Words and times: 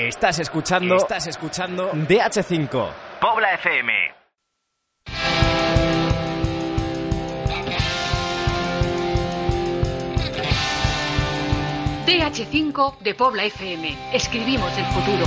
Estás 0.00 0.38
escuchando, 0.38 0.96
estás 0.96 1.26
escuchando 1.26 1.90
DH5, 1.92 2.88
Pobla 3.20 3.52
FM. 3.52 3.92
DH5 12.06 12.98
de 13.00 13.14
Pobla 13.14 13.44
FM. 13.44 13.94
Escribimos 14.14 14.72
el 14.78 14.86
futuro. 14.86 15.26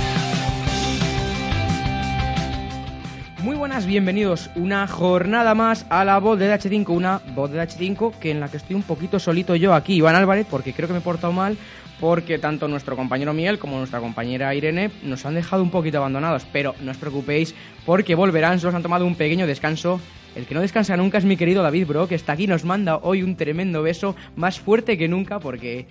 Muy 3.44 3.54
buenas, 3.54 3.86
bienvenidos 3.86 4.50
una 4.56 4.88
jornada 4.88 5.54
más 5.54 5.86
a 5.88 6.04
la 6.04 6.18
voz 6.18 6.38
de 6.38 6.52
DH5, 6.52 6.88
una 6.88 7.20
voz 7.34 7.52
de 7.52 7.62
DH5 7.62 8.14
que 8.18 8.32
en 8.32 8.40
la 8.40 8.48
que 8.48 8.56
estoy 8.56 8.74
un 8.74 8.82
poquito 8.82 9.20
solito 9.20 9.54
yo 9.54 9.72
aquí, 9.72 9.96
Iván 9.96 10.16
Álvarez, 10.16 10.46
porque 10.50 10.72
creo 10.72 10.88
que 10.88 10.94
me 10.94 10.98
he 10.98 11.02
portado 11.02 11.32
mal, 11.32 11.58
porque 12.00 12.38
tanto 12.38 12.68
nuestro 12.68 12.96
compañero 12.96 13.32
Miguel 13.32 13.58
como 13.58 13.78
nuestra 13.78 14.00
compañera 14.00 14.54
Irene 14.54 14.90
nos 15.02 15.24
han 15.26 15.34
dejado 15.34 15.62
un 15.62 15.70
poquito 15.70 15.98
abandonados, 15.98 16.46
pero 16.52 16.74
no 16.80 16.90
os 16.90 16.96
preocupéis 16.96 17.54
porque 17.86 18.14
volverán, 18.14 18.60
solo 18.60 18.76
han 18.76 18.82
tomado 18.82 19.06
un 19.06 19.14
pequeño 19.14 19.46
descanso. 19.46 20.00
El 20.34 20.46
que 20.46 20.54
no 20.54 20.60
descansa 20.60 20.96
nunca 20.96 21.18
es 21.18 21.24
mi 21.24 21.36
querido 21.36 21.62
David 21.62 21.86
Bro, 21.86 22.08
que 22.08 22.16
está 22.16 22.32
aquí, 22.32 22.48
nos 22.48 22.64
manda 22.64 22.96
hoy 22.96 23.22
un 23.22 23.36
tremendo 23.36 23.82
beso, 23.82 24.16
más 24.34 24.58
fuerte 24.58 24.98
que 24.98 25.06
nunca, 25.06 25.38
porque 25.38 25.86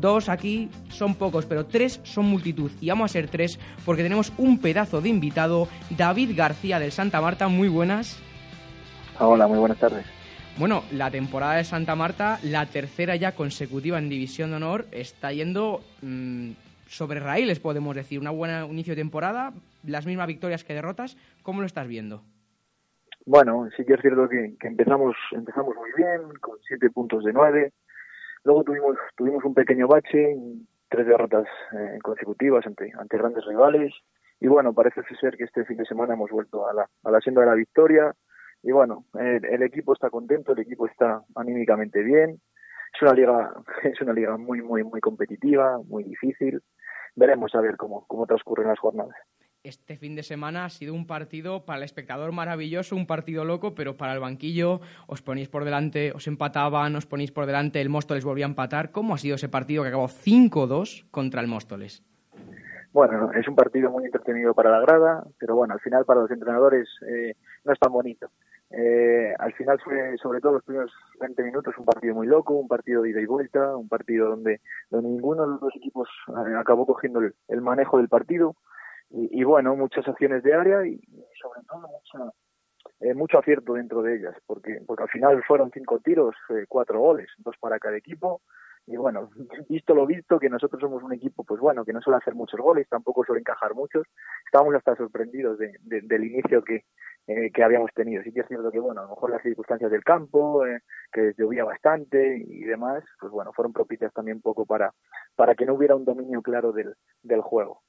dos 0.00 0.28
aquí 0.28 0.68
son 0.90 1.14
pocos, 1.14 1.46
pero 1.46 1.64
tres 1.64 2.00
son 2.02 2.26
multitud. 2.26 2.70
Y 2.80 2.90
vamos 2.90 3.10
a 3.10 3.12
ser 3.12 3.28
tres 3.28 3.58
porque 3.86 4.02
tenemos 4.02 4.32
un 4.36 4.58
pedazo 4.58 5.00
de 5.00 5.08
invitado, 5.08 5.68
David 5.88 6.32
García 6.36 6.78
del 6.78 6.92
Santa 6.92 7.22
Marta. 7.22 7.48
Muy 7.48 7.68
buenas. 7.68 8.18
Hola, 9.18 9.46
muy 9.46 9.58
buenas 9.58 9.78
tardes. 9.78 10.15
Bueno, 10.58 10.84
la 10.90 11.10
temporada 11.10 11.56
de 11.56 11.64
Santa 11.64 11.94
Marta, 11.94 12.38
la 12.42 12.64
tercera 12.64 13.14
ya 13.14 13.32
consecutiva 13.32 13.98
en 13.98 14.08
División 14.08 14.48
de 14.48 14.56
Honor, 14.56 14.86
está 14.90 15.30
yendo 15.30 15.80
mmm, 16.00 16.52
sobre 16.86 17.20
raíles, 17.20 17.60
podemos 17.60 17.94
decir. 17.94 18.18
Una 18.18 18.30
buena 18.30 18.64
inicio 18.64 18.94
de 18.94 19.02
temporada, 19.02 19.52
las 19.86 20.06
mismas 20.06 20.26
victorias 20.28 20.64
que 20.64 20.72
derrotas. 20.72 21.18
¿Cómo 21.42 21.60
lo 21.60 21.66
estás 21.66 21.86
viendo? 21.86 22.22
Bueno, 23.26 23.68
sí 23.76 23.84
que 23.84 23.94
es 23.94 24.00
cierto 24.00 24.30
que, 24.30 24.54
que 24.58 24.68
empezamos, 24.68 25.14
empezamos 25.32 25.76
muy 25.76 25.90
bien, 25.94 26.22
con 26.40 26.56
siete 26.66 26.88
puntos 26.88 27.22
de 27.24 27.34
nueve. 27.34 27.74
Luego 28.44 28.64
tuvimos, 28.64 28.96
tuvimos 29.14 29.44
un 29.44 29.52
pequeño 29.52 29.86
bache, 29.88 30.36
tres 30.88 31.06
derrotas 31.06 31.46
eh, 31.72 31.98
consecutivas 32.00 32.66
ante, 32.66 32.94
ante 32.98 33.18
grandes 33.18 33.44
rivales. 33.44 33.92
Y 34.40 34.46
bueno, 34.46 34.72
parece 34.72 35.02
ser 35.20 35.36
que 35.36 35.44
este 35.44 35.66
fin 35.66 35.76
de 35.76 35.84
semana 35.84 36.14
hemos 36.14 36.30
vuelto 36.30 36.66
a 36.66 36.72
la, 36.72 36.88
a 37.04 37.10
la 37.10 37.20
senda 37.20 37.42
de 37.42 37.48
la 37.48 37.54
victoria 37.54 38.14
y 38.66 38.72
bueno, 38.72 39.04
el, 39.14 39.44
el, 39.44 39.62
equipo 39.62 39.92
está 39.92 40.10
contento, 40.10 40.50
el 40.52 40.58
equipo 40.58 40.88
está 40.88 41.22
anímicamente 41.36 42.02
bien. 42.02 42.40
Es 42.92 43.00
una 43.00 43.12
liga, 43.12 43.54
es 43.84 44.00
una 44.00 44.12
liga 44.12 44.36
muy, 44.36 44.60
muy, 44.60 44.82
muy 44.82 45.00
competitiva, 45.00 45.78
muy 45.86 46.02
difícil. 46.02 46.60
Veremos 47.14 47.54
a 47.54 47.60
ver 47.60 47.76
cómo, 47.76 48.04
cómo 48.08 48.26
transcurren 48.26 48.66
las 48.66 48.80
jornadas. 48.80 49.14
Este 49.62 49.96
fin 49.96 50.16
de 50.16 50.24
semana 50.24 50.64
ha 50.64 50.68
sido 50.68 50.94
un 50.94 51.06
partido 51.06 51.64
para 51.64 51.78
el 51.78 51.84
espectador 51.84 52.32
maravilloso, 52.32 52.96
un 52.96 53.06
partido 53.06 53.44
loco, 53.44 53.76
pero 53.76 53.96
para 53.96 54.14
el 54.14 54.20
banquillo 54.20 54.80
os 55.06 55.22
ponéis 55.22 55.48
por 55.48 55.64
delante, 55.64 56.10
os 56.12 56.26
empataban, 56.26 56.96
os 56.96 57.06
ponéis 57.06 57.30
por 57.30 57.46
delante, 57.46 57.80
el 57.80 57.88
Móstoles 57.88 58.24
volvía 58.24 58.46
a 58.46 58.48
empatar. 58.48 58.90
¿Cómo 58.90 59.14
ha 59.14 59.18
sido 59.18 59.36
ese 59.36 59.48
partido 59.48 59.84
que 59.84 59.90
acabó 59.90 60.08
5-2 60.08 61.08
contra 61.12 61.40
el 61.40 61.46
Móstoles? 61.46 62.02
Bueno, 62.92 63.30
es 63.32 63.46
un 63.46 63.54
partido 63.54 63.90
muy 63.90 64.06
entretenido 64.06 64.54
para 64.54 64.70
la 64.70 64.80
grada, 64.80 65.24
pero 65.38 65.54
bueno, 65.54 65.74
al 65.74 65.80
final 65.80 66.04
para 66.04 66.22
los 66.22 66.30
entrenadores 66.30 66.88
eh, 67.06 67.34
no 67.64 67.72
es 67.74 67.78
tan 67.78 67.92
bonito. 67.92 68.30
Eh, 68.70 69.32
al 69.38 69.52
final 69.54 69.80
fue, 69.80 70.16
sobre 70.18 70.40
todo 70.40 70.54
los 70.54 70.64
primeros 70.64 70.92
20 71.20 71.42
minutos, 71.44 71.74
un 71.78 71.84
partido 71.84 72.14
muy 72.14 72.26
loco, 72.26 72.54
un 72.54 72.66
partido 72.66 73.02
de 73.02 73.10
ida 73.10 73.20
y 73.20 73.26
vuelta, 73.26 73.76
un 73.76 73.88
partido 73.88 74.30
donde, 74.30 74.60
ninguno 74.90 75.42
de 75.42 75.48
los 75.50 75.60
dos 75.60 75.76
equipos 75.76 76.08
eh, 76.28 76.54
acabó 76.58 76.84
cogiendo 76.84 77.20
el, 77.20 77.60
manejo 77.60 77.98
del 77.98 78.08
partido. 78.08 78.56
Y, 79.08 79.44
bueno, 79.44 79.76
muchas 79.76 80.06
acciones 80.08 80.42
de 80.42 80.52
área 80.52 80.84
y, 80.84 80.98
sobre 81.40 81.60
todo 81.68 81.86
mucha, 81.86 82.32
eh, 82.98 83.14
mucho 83.14 83.38
acierto 83.38 83.74
dentro 83.74 84.02
de 84.02 84.16
ellas, 84.16 84.34
porque, 84.46 84.82
porque 84.84 85.04
al 85.04 85.08
final 85.10 85.44
fueron 85.44 85.70
cinco 85.70 86.00
tiros, 86.00 86.34
eh, 86.50 86.64
cuatro 86.68 86.98
goles, 86.98 87.28
dos 87.38 87.54
para 87.60 87.78
cada 87.78 87.96
equipo. 87.96 88.40
Y 88.86 88.96
bueno, 88.96 89.30
visto 89.68 89.94
lo 89.94 90.06
visto, 90.06 90.38
que 90.38 90.48
nosotros 90.48 90.80
somos 90.80 91.02
un 91.02 91.12
equipo, 91.12 91.44
pues 91.44 91.60
bueno, 91.60 91.84
que 91.84 91.92
no 91.92 92.00
suele 92.00 92.18
hacer 92.18 92.34
muchos 92.34 92.60
goles, 92.60 92.88
tampoco 92.88 93.24
suele 93.24 93.40
encajar 93.40 93.74
muchos, 93.74 94.06
estábamos 94.44 94.74
hasta 94.74 94.96
sorprendidos 94.96 95.58
de, 95.58 95.76
de, 95.80 96.02
del 96.02 96.24
inicio 96.24 96.62
que, 96.62 96.84
eh, 97.26 97.50
que 97.52 97.64
habíamos 97.64 97.90
tenido. 97.94 98.22
Sí 98.22 98.32
que 98.32 98.40
es 98.40 98.48
cierto 98.48 98.70
que, 98.70 98.78
bueno, 98.78 99.00
a 99.00 99.04
lo 99.04 99.10
mejor 99.10 99.30
las 99.30 99.42
circunstancias 99.42 99.90
del 99.90 100.04
campo, 100.04 100.64
eh, 100.64 100.80
que 101.12 101.34
llovía 101.36 101.64
bastante 101.64 102.38
y 102.46 102.64
demás, 102.64 103.02
pues 103.18 103.32
bueno, 103.32 103.52
fueron 103.52 103.72
propicias 103.72 104.12
también 104.12 104.36
un 104.36 104.42
poco 104.42 104.64
para, 104.64 104.92
para 105.34 105.54
que 105.54 105.66
no 105.66 105.74
hubiera 105.74 105.96
un 105.96 106.04
dominio 106.04 106.40
claro 106.42 106.72
del, 106.72 106.94
del 107.22 107.40
juego. 107.40 107.82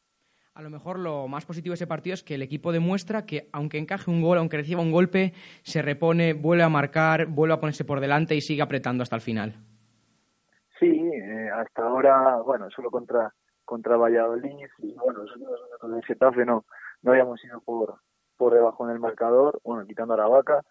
A 0.55 0.63
lo 0.63 0.71
mejor 0.71 0.97
lo 0.97 1.27
más 1.27 1.45
positivo 1.45 1.73
de 1.73 1.75
ese 1.75 1.85
partido 1.85 2.15
es 2.15 2.23
que 2.23 2.33
el 2.33 2.41
equipo 2.41 2.71
demuestra 2.71 3.27
que 3.27 3.47
aunque 3.53 3.77
encaje 3.77 4.09
un 4.09 4.23
gol, 4.23 4.39
aunque 4.39 4.57
reciba 4.57 4.81
un 4.81 4.91
golpe, 4.91 5.33
se 5.61 5.83
repone, 5.83 6.33
vuelve 6.33 6.63
a 6.63 6.69
marcar, 6.69 7.27
vuelve 7.27 7.53
a 7.53 7.59
ponerse 7.59 7.85
por 7.85 7.99
delante 7.99 8.33
y 8.33 8.41
sigue 8.41 8.63
apretando 8.63 9.03
hasta 9.03 9.15
el 9.15 9.21
final. 9.21 9.53
Sí, 10.79 11.11
eh, 11.13 11.49
hasta 11.53 11.83
ahora, 11.83 12.37
bueno, 12.37 12.69
solo 12.69 12.91
contra 12.91 13.33
contra 13.67 13.97
Valladolid 13.97 14.65
y 14.77 14.93
bueno, 14.95 15.23
nosotros 15.23 15.59
en 15.83 15.93
el 15.95 16.05
Getafe 16.05 16.45
no, 16.45 16.63
no 17.01 17.11
habíamos 17.11 17.43
ido 17.43 17.59
por, 17.59 17.95
por 18.37 18.53
debajo 18.53 18.85
en 18.85 18.93
el 18.93 18.99
marcador, 18.99 19.59
bueno, 19.63 19.85
quitando 19.85 20.13
a 20.13 20.15
Aravaca. 20.15 20.63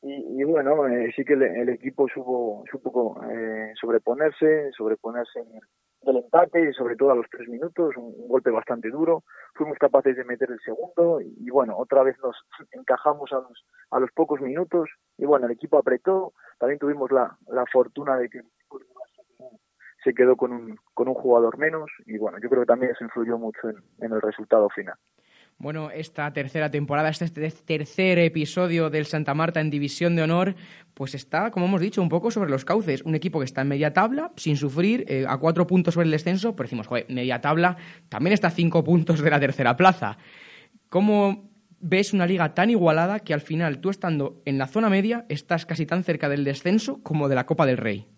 Y, 0.00 0.40
y 0.40 0.44
bueno, 0.44 0.86
eh, 0.86 1.12
sí 1.16 1.24
que 1.24 1.32
el, 1.32 1.42
el, 1.42 1.68
equipo 1.70 2.06
supo, 2.08 2.62
supo 2.70 3.20
eh, 3.28 3.72
sobreponerse, 3.80 4.70
sobreponerse 4.76 5.40
en 5.40 5.60
el 6.06 6.16
empate, 6.18 6.72
sobre 6.74 6.94
todo 6.94 7.10
a 7.10 7.14
los 7.16 7.26
tres 7.28 7.48
minutos, 7.48 7.96
un, 7.96 8.14
un, 8.16 8.28
golpe 8.28 8.50
bastante 8.50 8.88
duro. 8.90 9.24
Fuimos 9.54 9.76
capaces 9.78 10.14
de 10.14 10.24
meter 10.24 10.50
el 10.50 10.60
segundo 10.60 11.20
y, 11.20 11.34
y, 11.40 11.50
bueno, 11.50 11.76
otra 11.76 12.04
vez 12.04 12.16
nos 12.22 12.36
encajamos 12.70 13.32
a 13.32 13.36
los, 13.36 13.64
a 13.90 13.98
los 13.98 14.12
pocos 14.12 14.40
minutos 14.40 14.88
y 15.18 15.24
bueno, 15.24 15.46
el 15.46 15.52
equipo 15.52 15.78
apretó. 15.78 16.34
También 16.58 16.78
tuvimos 16.78 17.10
la, 17.10 17.36
la 17.48 17.64
fortuna 17.66 18.16
de 18.16 18.28
que 18.28 18.42
se 20.04 20.14
quedó 20.14 20.36
con 20.36 20.52
un, 20.52 20.78
con 20.92 21.08
un 21.08 21.14
jugador 21.14 21.58
menos 21.58 21.90
y 22.06 22.18
bueno, 22.18 22.38
yo 22.40 22.48
creo 22.48 22.62
que 22.62 22.66
también 22.66 22.92
eso 22.92 23.02
influyó 23.02 23.38
mucho 23.38 23.68
en, 23.68 24.12
el 24.12 24.20
resultado 24.20 24.68
final. 24.68 24.94
Bueno, 25.56 25.90
esta 25.90 26.32
tercera 26.32 26.70
temporada, 26.70 27.08
este 27.08 27.28
tercer 27.30 28.18
episodio 28.18 28.90
del 28.90 29.06
Santa 29.06 29.34
Marta 29.34 29.60
en 29.60 29.70
División 29.70 30.16
de 30.16 30.22
Honor, 30.22 30.54
pues 30.94 31.14
está, 31.14 31.50
como 31.52 31.66
hemos 31.66 31.80
dicho, 31.80 32.02
un 32.02 32.08
poco 32.08 32.32
sobre 32.32 32.50
los 32.50 32.64
cauces. 32.64 33.02
Un 33.02 33.14
equipo 33.14 33.38
que 33.38 33.44
está 33.44 33.62
en 33.62 33.68
media 33.68 33.92
tabla, 33.92 34.32
sin 34.36 34.56
sufrir, 34.56 35.04
eh, 35.06 35.24
a 35.28 35.38
cuatro 35.38 35.66
puntos 35.66 35.94
sobre 35.94 36.06
el 36.06 36.10
descenso, 36.10 36.56
pero 36.56 36.66
decimos, 36.66 36.88
joder, 36.88 37.06
media 37.08 37.40
tabla, 37.40 37.76
también 38.08 38.34
está 38.34 38.48
a 38.48 38.50
cinco 38.50 38.82
puntos 38.82 39.22
de 39.22 39.30
la 39.30 39.38
tercera 39.38 39.76
plaza. 39.76 40.18
¿Cómo 40.88 41.50
ves 41.78 42.12
una 42.12 42.26
liga 42.26 42.52
tan 42.54 42.70
igualada 42.70 43.20
que 43.20 43.32
al 43.32 43.40
final, 43.40 43.78
tú 43.78 43.90
estando 43.90 44.42
en 44.44 44.58
la 44.58 44.66
zona 44.66 44.90
media, 44.90 45.24
estás 45.28 45.66
casi 45.66 45.86
tan 45.86 46.02
cerca 46.02 46.28
del 46.28 46.42
descenso 46.42 47.00
como 47.02 47.28
de 47.28 47.36
la 47.36 47.46
Copa 47.46 47.64
del 47.64 47.76
Rey? 47.76 48.08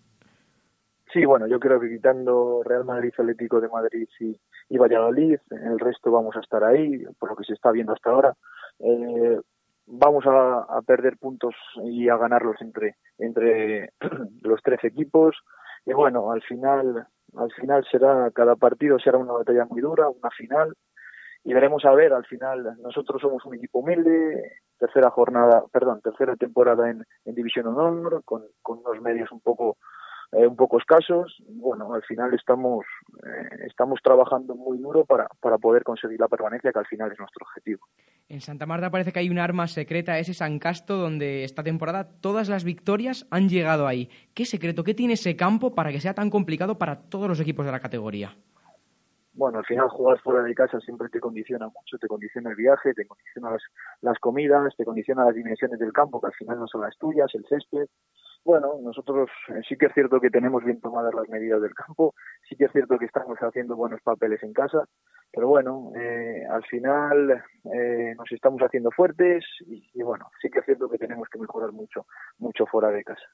Sí, 1.13 1.25
bueno, 1.25 1.47
yo 1.47 1.61
creo 1.61 1.81
que 1.81 1.89
quitando 1.89 2.63
Real 2.65 2.85
Madrid, 2.85 3.13
Atlético 3.17 3.61
de 3.61 3.69
Madrid 3.69 4.09
y, 4.19 4.39
y 4.69 4.79
Valladolid, 4.79 5.39
el 5.51 5.79
resto 5.79 6.11
vamos 6.11 6.37
a 6.37 6.41
estar 6.41 6.65
ahí, 6.65 7.05
por 7.19 7.31
lo 7.31 7.37
que 7.37 7.45
se 7.45 7.53
está 7.53 7.71
viendo 7.71 7.93
hasta 7.93 8.11
ahora. 8.11 8.35
Eh, 8.81 9.41
vamos 9.87 10.27
a, 10.27 10.59
a, 10.69 10.83
perder 10.83 11.17
puntos 11.17 11.55
y 11.85 12.09
a 12.09 12.17
ganarlos 12.17 12.57
entre, 12.61 12.97
entre 13.19 13.91
los 14.43 14.61
tres 14.63 14.83
equipos. 14.85 15.37
Y 15.85 15.93
bueno, 15.93 16.33
al 16.33 16.43
final, 16.43 17.07
al 17.37 17.53
final 17.53 17.87
será, 17.91 18.31
cada 18.33 18.57
partido 18.57 18.99
será 18.99 19.19
una 19.19 19.33
batalla 19.33 19.65
muy 19.67 19.81
dura, 19.81 20.09
una 20.09 20.31
final. 20.31 20.75
Y 21.45 21.55
veremos 21.55 21.85
a 21.85 21.93
ver, 21.93 22.13
al 22.13 22.27
final, 22.27 22.77
nosotros 22.83 23.23
somos 23.23 23.45
un 23.45 23.55
equipo 23.55 23.79
humilde, 23.79 24.55
tercera 24.81 25.11
jornada, 25.11 25.63
perdón, 25.73 26.01
tercera 26.03 26.35
temporada 26.35 26.91
en, 26.91 27.05
en 27.25 27.35
División 27.37 27.69
Honor, 27.69 28.23
con, 28.25 28.43
con 28.63 28.81
unos 28.81 29.01
medios 29.01 29.31
un 29.31 29.41
poco 29.41 29.77
eh, 30.33 30.47
un 30.47 30.57
poco 30.57 30.79
escasos. 30.79 31.37
Bueno, 31.49 31.93
al 31.95 32.03
final 32.03 32.35
estamos, 32.35 32.85
eh, 33.25 33.67
estamos 33.67 34.01
trabajando 34.03 34.55
muy 34.55 34.79
duro 34.79 35.05
para, 35.05 35.29
para 35.41 35.59
poder 35.59 35.83
conseguir 35.83 36.21
la 36.21 36.29
permanencia, 36.29 36.73
que 36.73 36.79
al 36.79 36.87
final 36.87 37.13
es 37.13 37.19
nuestro 37.19 37.45
objetivo. 37.47 37.87
En 38.29 38.41
Santa 38.41 38.67
Marta 38.67 38.91
parece 38.91 39.13
que 39.13 39.21
hay 39.21 39.31
un 39.31 39.39
arma 39.39 39.67
secreta, 39.67 40.19
ese 40.19 40.35
San 40.35 40.59
Casto, 40.59 40.97
donde 40.97 41.45
esta 41.45 41.63
temporada 41.63 42.09
todas 42.21 42.49
las 42.49 42.65
victorias 42.65 43.27
han 43.31 43.49
llegado 43.49 43.87
ahí. 43.87 44.11
¿Qué 44.35 44.45
secreto, 44.45 44.83
qué 44.83 44.95
tiene 44.95 45.15
ese 45.15 45.37
campo 45.37 45.75
para 45.75 45.93
que 45.93 46.01
sea 46.01 46.15
tan 46.15 46.31
complicado 46.31 46.77
para 46.79 47.03
todos 47.09 47.29
los 47.29 47.41
equipos 47.41 47.65
de 47.65 47.73
la 47.73 47.81
categoría? 47.81 48.37
bueno, 49.37 49.59
al 49.59 49.67
final 49.67 49.89
jugar 49.91 50.19
fuera 50.21 50.43
de 50.43 50.55
casa 50.55 50.81
siempre 50.81 51.09
te 51.11 51.21
condiciona 51.21 51.67
mucho, 51.67 51.99
te 51.99 52.09
condiciona 52.09 52.51
el 52.51 52.57
viaje, 52.57 52.95
te 52.95 53.07
condiciona 53.07 53.51
las, 53.51 53.63
las 54.01 54.19
comidas, 54.19 54.75
te 54.77 54.85
condiciona 54.85 55.27
las 55.27 55.35
dimensiones 55.35 55.79
del 55.79 55.93
campo, 55.93 56.21
que 56.21 56.29
al 56.29 56.33
final 56.33 56.59
no 56.59 56.67
son 56.67 56.81
las 56.81 56.97
tuyas, 56.97 57.33
el 57.35 57.45
césped. 57.47 57.87
Bueno, 58.47 58.79
nosotros 58.81 59.29
eh, 59.49 59.61
sí 59.69 59.77
que 59.77 59.87
es 59.87 59.93
cierto 59.93 60.21
que 60.21 60.31
tenemos 60.31 60.63
bien 60.63 60.81
tomadas 60.81 61.13
las 61.13 61.29
medidas 61.29 61.61
del 61.61 61.75
campo, 61.75 62.15
sí 62.49 62.55
que 62.55 62.67
es 62.67 62.71
cierto 62.71 62.97
que 62.97 63.07
estamos 63.07 63.37
haciendo 63.41 63.75
buenos 63.75 64.01
papeles 64.03 64.41
en 64.45 64.53
casa, 64.53 64.89
pero 65.33 65.49
bueno, 65.49 65.91
eh, 65.97 66.45
al 66.49 66.65
final 66.65 67.43
eh, 67.65 68.15
nos 68.17 68.31
estamos 68.31 68.63
haciendo 68.63 68.93
fuertes 68.93 69.45
y, 69.67 70.01
bueno, 70.01 70.31
sí 70.41 70.49
que 70.49 70.61
es 70.61 70.65
cierto 70.65 70.89
que 70.89 70.97
tenemos 70.97 71.29
que 71.29 71.41
mejorar 71.41 71.73
mucho, 71.73 72.07
mucho 72.39 72.67
fuera 72.67 72.91
de 72.91 73.03
casa. 73.03 73.27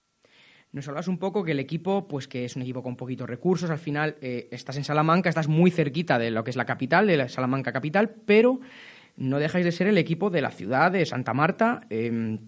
Nos 0.73 0.89
hablas 0.89 1.09
un 1.09 1.19
poco 1.19 1.45
que 1.45 1.53
el 1.53 1.61
equipo, 1.61 2.09
pues 2.09 2.27
que 2.27 2.47
es 2.47 2.57
un 2.57 2.63
equipo 2.63 2.83
con 2.83 2.97
poquitos 2.97 3.29
recursos, 3.29 3.69
al 3.69 3.77
final 3.77 4.17
eh, 4.23 4.49
estás 4.51 4.79
en 4.79 4.85
Salamanca, 4.85 5.29
estás 5.29 5.47
muy 5.47 5.71
cerquita 5.71 6.19
de 6.19 6.31
lo 6.31 6.43
que 6.43 6.49
es 6.49 6.57
la 6.57 6.65
capital, 6.65 7.07
de 7.07 7.19
la 7.19 7.29
Salamanca 7.29 7.71
capital, 7.71 8.15
pero 8.25 8.61
no 9.19 9.39
dejáis 9.39 9.67
de 9.67 9.73
ser 9.73 9.89
el 9.89 9.99
equipo 9.99 10.31
de 10.31 10.41
la 10.41 10.51
ciudad 10.51 10.91
de 10.91 11.05
Santa 11.05 11.35
Marta. 11.35 11.83
Em, 11.91 12.39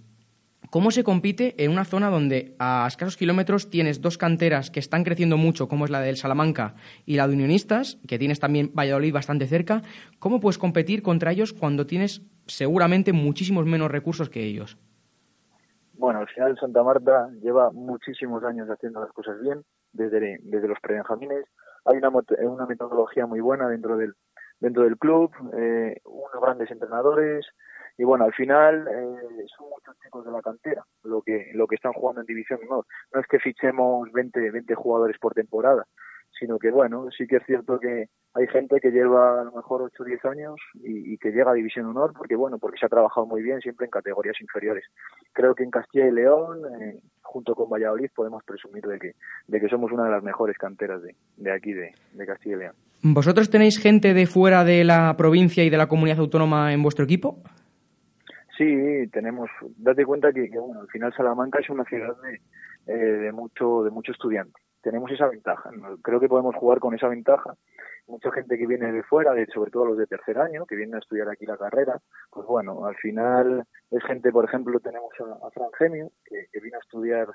¿Cómo 0.71 0.91
se 0.91 1.05
compite 1.05 1.55
en 1.63 1.71
una 1.71 1.85
zona 1.85 2.11
donde 2.11 2.57
a 2.59 2.85
escasos 2.89 3.17
kilómetros 3.17 3.71
tienes 3.71 4.01
dos 4.01 4.19
canteras 4.19 4.71
que 4.71 4.81
están 4.81 5.05
creciendo 5.05 5.37
mucho, 5.37 5.69
como 5.69 5.85
es 5.85 5.91
la 5.91 6.01
del 6.01 6.17
Salamanca 6.17 6.75
y 7.07 7.17
la 7.17 7.29
de 7.29 7.35
Unionistas, 7.35 7.99
que 8.09 8.19
tienes 8.19 8.41
también 8.41 8.73
Valladolid 8.75 9.13
bastante 9.13 9.47
cerca? 9.47 9.83
¿Cómo 10.19 10.41
puedes 10.41 10.59
competir 10.59 11.03
contra 11.03 11.33
ellos 11.33 11.53
cuando 11.53 11.87
tienes 11.87 12.23
seguramente 12.47 13.13
muchísimos 13.13 13.67
menos 13.67 13.91
recursos 13.91 14.31
que 14.31 14.43
ellos? 14.43 14.77
Bueno, 15.93 16.21
al 16.21 16.29
final 16.29 16.59
Santa 16.59 16.83
Marta 16.83 17.31
lleva 17.41 17.71
muchísimos 17.71 18.43
años 18.43 18.69
haciendo 18.69 19.01
las 19.01 19.13
cosas 19.13 19.41
bien, 19.41 19.63
desde, 19.93 20.39
desde 20.43 20.69
los 20.69 20.81
prebenjamines. 20.81 21.45
Hay 21.85 21.99
una, 21.99 22.11
una 22.11 22.67
metodología 22.67 23.27
muy 23.27 23.41
buena 23.41 23.69
dentro 23.69 23.97
del, 23.97 24.15
dentro 24.59 24.83
del 24.85 24.99
club, 24.99 25.31
eh, 25.57 26.01
unos 26.05 26.43
grandes 26.43 26.71
entrenadores, 26.71 27.47
y 27.97 28.05
bueno, 28.05 28.25
al 28.25 28.33
final 28.33 28.89
eh, 28.89 29.47
son 29.57 29.69
muchos 29.69 29.97
chicos 30.03 30.25
de 30.25 30.33
la 30.33 30.43
cantera 30.43 30.85
lo 31.05 31.23
que 31.23 31.51
lo 31.55 31.67
que 31.67 31.77
están 31.77 31.93
jugando 31.93 32.21
en 32.21 32.27
División 32.27 32.61
Honor. 32.69 32.87
No 33.13 33.21
es 33.21 33.27
que 33.27 33.39
fichemos 33.39 34.11
20, 34.13 34.51
20 34.51 34.75
jugadores 34.75 35.17
por 35.19 35.35
temporada, 35.35 35.87
sino 36.39 36.59
que 36.59 36.71
bueno, 36.71 37.09
sí 37.17 37.27
que 37.27 37.37
es 37.37 37.47
cierto 37.47 37.79
que 37.79 38.09
hay 38.35 38.47
gente 38.49 38.81
que 38.81 38.91
lleva 38.91 39.41
a 39.41 39.45
lo 39.45 39.53
mejor 39.53 39.83
8 39.83 40.03
o 40.03 40.07
10 40.07 40.25
años 40.25 40.57
y, 40.75 41.17
que 41.19 41.31
llega 41.31 41.53
a 41.53 41.55
División 41.55 41.87
Honor 41.87 42.13
porque 42.17 42.35
bueno, 42.35 42.59
porque 42.59 42.79
se 42.79 42.87
ha 42.87 42.89
trabajado 42.89 43.27
muy 43.27 43.43
bien 43.43 43.61
siempre 43.61 43.87
en 43.87 43.91
categorías 43.91 44.41
inferiores. 44.41 44.85
Creo 45.33 45.55
que 45.55 45.63
en 45.63 45.71
Castilla 45.71 46.09
y 46.09 46.11
León, 46.11 46.63
eh, 46.81 47.01
junto 47.23 47.55
con 47.55 47.71
Valladolid, 47.71 48.11
podemos 48.15 48.43
presumir 48.43 48.83
de 48.83 48.99
que, 48.99 49.13
de 49.47 49.61
que 49.61 49.69
somos 49.69 49.93
una 49.93 50.05
de 50.05 50.11
las 50.11 50.23
mejores 50.25 50.59
canteras 50.59 51.01
de, 51.03 51.15
de 51.37 51.53
aquí, 51.53 51.73
de, 51.73 51.95
de 52.13 52.27
Castilla 52.27 52.57
y 52.57 52.59
León. 52.59 52.75
¿Vosotros 53.03 53.51
tenéis 53.51 53.79
gente 53.79 54.15
de 54.15 54.27
fuera 54.27 54.65
de 54.65 54.83
la 54.83 55.15
provincia 55.17 55.63
y 55.63 55.71
de 55.71 55.77
la 55.77 55.87
comunidad 55.87 56.19
autónoma 56.19 56.73
en 56.73 56.83
vuestro 56.83 57.05
equipo? 57.05 57.39
Sí, 58.57 59.09
tenemos, 59.13 59.51
date 59.77 60.05
cuenta 60.05 60.33
que, 60.33 60.49
bueno, 60.49 60.83
al 60.83 60.89
final 60.89 61.13
Salamanca 61.15 61.59
es 61.59 61.69
una 61.71 61.85
ciudad 61.85 62.17
de, 62.23 62.41
eh, 62.87 62.97
de 62.97 63.33
mucho 63.33 63.83
de 63.83 63.91
mucho 63.91 64.13
estudiante. 64.13 64.61
Tenemos 64.81 65.11
esa 65.11 65.27
ventaja, 65.27 65.71
creo 66.03 66.21
que 66.21 66.29
podemos 66.29 66.55
jugar 66.57 66.79
con 66.79 66.95
esa 66.95 67.09
ventaja. 67.09 67.55
Mucha 68.07 68.31
gente 68.33 68.59
que 68.59 68.67
viene 68.67 68.93
de 68.93 69.03
fuera, 69.03 69.33
de, 69.33 69.47
sobre 69.47 69.71
todo 69.71 69.87
los 69.87 69.99
de 69.99 70.07
tercer 70.07 70.39
año, 70.39 70.67
que 70.67 70.77
vienen 70.77 70.97
a 70.97 70.99
estudiar 70.99 71.29
aquí 71.31 71.47
la 71.47 71.57
carrera, 71.57 71.99
pues 72.31 72.47
bueno, 72.47 72.85
al 72.85 72.95
final 72.97 73.65
es 73.91 74.05
gente, 74.05 74.31
por 74.31 74.45
ejemplo, 74.45 74.79
tenemos 74.81 75.11
a, 75.21 75.51
Fran 75.51 75.71
Gemio, 75.79 76.11
que, 76.27 76.49
que, 76.53 76.61
vino 76.61 76.77
a 76.77 76.81
estudiar 76.81 77.29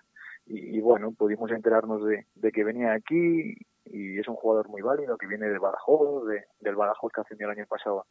y, 0.45 0.79
bueno, 0.79 1.11
pudimos 1.11 1.49
enterarnos 1.51 2.05
de, 2.05 2.27
de, 2.35 2.51
que 2.51 2.63
venía 2.63 2.93
aquí 2.93 3.55
y 3.85 4.19
es 4.19 4.27
un 4.27 4.35
jugador 4.35 4.69
muy 4.69 4.83
válido, 4.83 5.17
que 5.17 5.27
viene 5.27 5.49
de 5.49 5.57
Badajoz, 5.57 6.27
de, 6.27 6.43
del 6.59 6.75
Badajoz 6.75 7.11
que 7.11 7.21
ascendió 7.21 7.47
el 7.47 7.57
año 7.57 7.65
pasado 7.67 8.05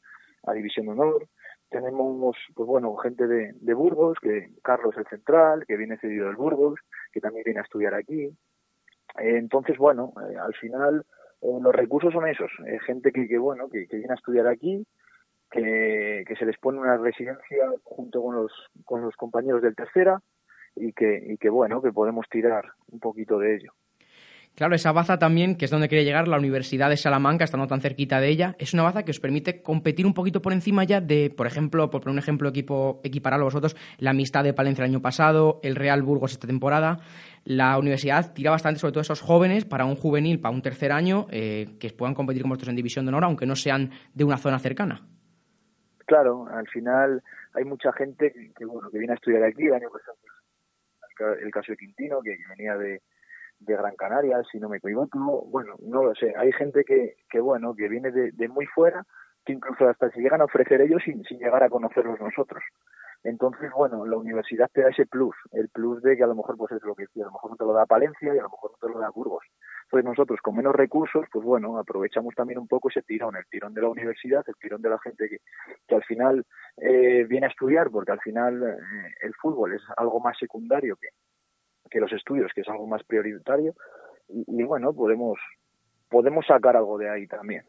a 0.45 0.53
División 0.53 0.87
de 0.87 0.93
Honor. 0.93 1.29
Tenemos, 1.71 2.37
pues 2.55 2.67
bueno, 2.67 2.97
gente 2.97 3.27
de, 3.27 3.75
Burgos, 3.75 4.19
que 4.23 4.55
Carlos 4.63 4.95
el 4.97 5.07
Central, 5.07 5.65
que 5.67 5.77
viene 5.77 5.99
cedido 5.99 6.27
del 6.27 6.37
Burgos, 6.37 6.81
que 7.13 7.21
también 7.21 7.45
viene 7.45 7.61
a 7.61 7.65
estudiar 7.65 7.95
aquí. 7.95 8.25
Eh, 8.25 8.35
entonces, 9.37 9.77
bueno, 9.77 10.13
eh, 10.31 10.37
al 10.37 10.55
final 10.55 11.05
eh, 11.43 11.59
los 11.61 11.75
recursos 11.75 12.13
son 12.13 12.27
esos, 12.27 12.51
gente 12.87 13.13
que, 13.13 13.29
que 13.29 13.39
bueno, 13.39 13.69
que, 13.69 13.87
viene 13.91 14.13
a 14.13 14.15
estudiar 14.15 14.47
aquí, 14.47 14.87
que, 15.51 16.25
que 16.27 16.37
se 16.37 16.47
les 16.47 16.59
pone 16.59 16.79
una 16.79 16.97
residencia 16.97 17.71
junto 17.83 18.23
con 18.23 18.37
los, 18.37 18.53
con 18.85 19.03
los 19.03 19.15
compañeros 19.17 19.63
del 19.63 19.77
tercera 19.77 20.21
y 20.75 20.93
que, 20.93 21.23
y 21.27 21.37
que 21.37 21.51
bueno, 21.51 21.83
que 21.83 21.93
podemos 21.93 22.27
tirar 22.31 22.65
un 22.91 23.01
poquito 23.01 23.39
de 23.39 23.57
ello. 23.57 23.73
Claro, 24.59 24.75
esa 24.75 24.91
baza 24.91 25.21
también, 25.21 25.55
que 25.55 25.67
es 25.67 25.71
donde 25.71 25.87
quiere 25.89 26.03
llegar 26.03 26.27
la 26.27 26.37
Universidad 26.37 26.91
de 26.91 26.97
Salamanca, 26.97 27.45
estando 27.45 27.69
tan 27.69 27.81
cerquita 27.81 28.19
de 28.19 28.27
ella, 28.27 28.57
es 28.59 28.75
una 28.75 28.83
baza 28.83 29.05
que 29.05 29.13
os 29.13 29.21
permite 29.21 29.63
competir 29.63 30.05
un 30.05 30.15
poquito 30.15 30.43
por 30.43 30.53
encima 30.53 30.83
ya 30.83 31.01
de, 31.01 31.31
por 31.31 31.47
ejemplo, 31.47 31.91
por 31.91 32.01
poner 32.01 32.15
un 32.15 32.19
ejemplo 32.19 32.49
equipo 32.49 33.01
equipararlo 33.05 33.45
a 33.45 33.51
vosotros, 33.51 33.77
la 33.99 34.11
amistad 34.11 34.43
de 34.43 34.55
Palencia 34.55 34.85
el 34.85 34.91
año 34.91 35.01
pasado, 35.01 35.61
el 35.63 35.77
Real 35.77 36.03
Burgos 36.03 36.33
esta 36.33 36.49
temporada. 36.49 36.99
La 37.45 37.79
universidad 37.79 38.35
tira 38.35 38.51
bastante 38.51 38.81
sobre 38.81 38.91
todo 38.91 39.03
esos 39.03 39.21
jóvenes 39.21 39.65
para 39.65 39.85
un 39.85 39.95
juvenil, 39.95 40.41
para 40.41 40.53
un 40.53 40.61
tercer 40.61 40.91
año, 40.91 41.29
eh, 41.31 41.77
que 41.79 41.91
puedan 41.91 42.17
competir 42.17 42.43
con 42.43 42.49
vosotros 42.49 42.71
en 42.71 42.75
División 42.75 43.05
de 43.05 43.11
Honor, 43.11 43.27
aunque 43.27 43.47
no 43.47 43.55
sean 43.55 43.93
de 44.13 44.25
una 44.25 44.39
zona 44.39 44.59
cercana. 44.59 45.07
Claro, 46.05 46.49
al 46.53 46.67
final 46.67 47.23
hay 47.55 47.65
mucha 47.65 47.93
gente 47.93 48.33
que, 48.33 48.65
bueno, 48.65 48.91
que 48.91 48.99
viene 48.99 49.13
a 49.13 49.15
estudiar 49.15 49.45
aquí, 49.45 49.67
el 49.67 49.75
año 49.75 49.89
pasado 49.89 50.19
el 51.43 51.51
caso 51.51 51.73
de 51.73 51.77
Quintino, 51.77 52.21
que 52.23 52.37
venía 52.49 52.77
de, 52.77 53.03
de 53.61 53.77
Gran 53.77 53.97
Canaria, 53.97 54.43
si 54.51 54.59
no 54.59 54.69
me 54.69 54.79
equivoco. 54.79 55.47
Bueno, 55.47 55.77
no 55.81 56.05
lo 56.05 56.15
sé. 56.15 56.35
Hay 56.37 56.53
gente 56.53 56.85
que, 56.85 57.17
que 57.31 57.41
bueno, 57.41 57.75
que 57.75 57.89
viene 57.89 58.11
de, 58.11 58.33
de 58.33 58.49
muy 58.49 58.67
fuera, 58.67 59.05
que 59.45 59.53
incluso 59.53 59.89
hasta 59.89 60.11
se 60.11 60.21
llegan 60.21 60.41
a 60.41 60.45
ofrecer 60.45 60.81
ellos 60.81 61.03
sin, 61.05 61.23
sin 61.25 61.39
llegar 61.39 61.63
a 61.63 61.71
conocerlos 61.71 62.21
nosotros. 62.21 62.63
Entonces, 63.25 63.71
bueno, 63.77 64.07
la 64.07 64.17
universidad 64.17 64.71
te 64.73 64.83
da 64.83 64.91
ese 64.91 65.05
plus, 65.05 65.35
el 65.51 65.69
plus 65.71 66.01
de 66.03 66.17
que 66.17 66.23
a 66.23 66.27
lo 66.29 66.37
mejor 66.37 66.57
pues 66.57 66.71
es 66.73 66.83
lo 66.85 66.95
que 66.95 67.03
a 67.03 67.25
lo 67.25 67.33
mejor 67.33 67.51
no 67.51 67.57
te 67.57 67.65
lo 67.65 67.73
da 67.73 67.85
Palencia 67.85 68.33
y 68.33 68.39
a 68.39 68.43
lo 68.43 68.49
mejor 68.49 68.71
no 68.71 68.79
te 68.87 68.95
lo 68.95 69.01
da 69.01 69.11
Burgos. 69.11 69.45
Entonces 69.85 70.05
nosotros 70.05 70.39
con 70.41 70.55
menos 70.55 70.75
recursos, 70.75 71.27
pues 71.33 71.45
bueno, 71.45 71.79
aprovechamos 71.79 72.35
también 72.35 72.61
un 72.61 72.69
poco 72.69 72.91
ese 72.91 73.03
tirón, 73.03 73.35
el 73.37 73.47
tirón 73.51 73.75
de 73.75 73.83
la 73.83 73.89
universidad, 73.89 74.45
el 74.47 74.55
tirón 74.61 74.83
de 74.83 74.91
la 74.91 74.99
gente 75.01 75.29
que, 75.29 75.39
que 75.87 75.95
al 75.95 76.05
final 76.05 76.45
eh, 76.77 77.25
viene 77.29 77.47
a 77.47 77.51
estudiar, 77.51 77.91
porque 77.91 78.13
al 78.13 78.21
final 78.21 78.63
eh, 78.63 79.15
el 79.23 79.35
fútbol 79.35 79.75
es 79.75 79.83
algo 79.97 80.21
más 80.21 80.39
secundario 80.39 80.97
que, 80.97 81.09
que 81.89 82.01
los 82.01 82.13
estudios, 82.13 82.53
que 82.55 82.63
es 82.63 82.69
algo 82.69 82.87
más 82.87 83.03
prioritario, 83.05 83.75
y, 84.29 84.63
bueno, 84.63 84.93
podemos, 84.93 85.39
podemos 86.09 86.45
sacar 86.47 86.77
algo 86.77 86.99
de 86.99 87.11
ahí 87.11 87.27
también. 87.27 87.65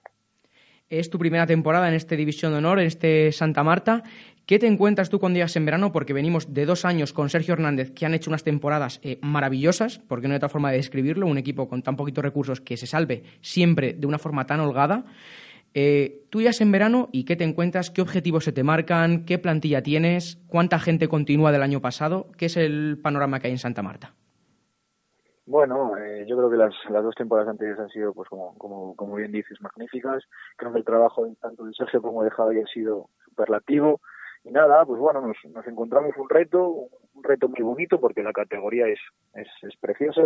Es 0.89 1.09
tu 1.09 1.19
primera 1.19 1.45
temporada 1.45 1.87
en 1.87 1.93
este 1.93 2.17
División 2.17 2.51
de 2.51 2.57
Honor, 2.57 2.79
en 2.79 2.87
este 2.87 3.31
Santa 3.31 3.63
Marta. 3.63 4.03
¿Qué 4.47 4.57
te 4.57 4.65
encuentras 4.65 5.11
tú 5.11 5.19
con 5.19 5.35
días 5.35 5.55
en 5.55 5.65
verano? 5.65 5.91
Porque 5.91 6.13
venimos 6.13 6.51
de 6.55 6.65
dos 6.65 6.83
años 6.83 7.13
con 7.13 7.29
Sergio 7.29 7.53
Hernández, 7.53 7.91
que 7.91 8.07
han 8.07 8.15
hecho 8.15 8.31
unas 8.31 8.43
temporadas 8.43 8.99
eh, 9.03 9.19
maravillosas, 9.21 9.99
porque 9.99 10.27
no 10.27 10.33
hay 10.33 10.37
otra 10.37 10.49
forma 10.49 10.71
de 10.71 10.77
describirlo, 10.77 11.27
un 11.27 11.37
equipo 11.37 11.69
con 11.69 11.83
tan 11.83 11.95
poquitos 11.95 12.23
recursos 12.23 12.59
que 12.59 12.75
se 12.75 12.87
salve 12.87 13.21
siempre 13.41 13.93
de 13.93 14.07
una 14.07 14.17
forma 14.17 14.47
tan 14.47 14.59
holgada. 14.59 15.05
Eh, 15.73 16.25
tú 16.29 16.41
ya 16.41 16.51
en 16.59 16.71
verano 16.71 17.09
y 17.11 17.25
qué 17.25 17.35
te 17.35 17.43
encuentras, 17.43 17.91
qué 17.91 18.01
objetivos 18.01 18.43
se 18.43 18.51
te 18.51 18.63
marcan, 18.63 19.25
qué 19.25 19.37
plantilla 19.37 19.83
tienes, 19.83 20.37
cuánta 20.47 20.79
gente 20.79 21.07
continúa 21.07 21.51
del 21.51 21.61
año 21.61 21.79
pasado, 21.79 22.27
qué 22.37 22.45
es 22.45 22.57
el 22.57 22.99
panorama 23.01 23.39
que 23.39 23.47
hay 23.47 23.53
en 23.53 23.59
Santa 23.59 23.83
Marta. 23.83 24.13
Bueno, 25.45 25.97
eh, 25.97 26.25
yo 26.27 26.37
creo 26.37 26.49
que 26.49 26.57
las, 26.57 26.73
las 26.89 27.03
dos 27.03 27.15
temporadas 27.15 27.49
anteriores 27.49 27.81
han 27.81 27.89
sido, 27.89 28.13
pues 28.13 28.29
como, 28.29 28.55
como, 28.57 28.95
como 28.95 29.15
bien 29.15 29.31
dices, 29.31 29.59
magníficas. 29.61 30.23
Creo 30.55 30.71
que 30.71 30.79
el 30.79 30.85
trabajo 30.85 31.27
tanto 31.41 31.65
de 31.65 31.73
Sergio 31.73 32.03
como 32.03 32.23
de 32.23 32.29
Javi 32.29 32.61
ha 32.61 32.67
sido 32.67 33.09
superlativo. 33.25 33.99
Y 34.43 34.51
nada, 34.51 34.85
pues 34.85 34.99
bueno, 34.99 35.21
nos, 35.21 35.37
nos 35.51 35.65
encontramos 35.67 36.15
un 36.17 36.29
reto, 36.29 36.67
un 37.13 37.23
reto 37.23 37.49
muy 37.49 37.61
bonito 37.61 37.99
porque 37.99 38.21
la 38.21 38.31
categoría 38.31 38.87
es, 38.87 38.99
es, 39.33 39.47
es 39.63 39.75
preciosa. 39.77 40.21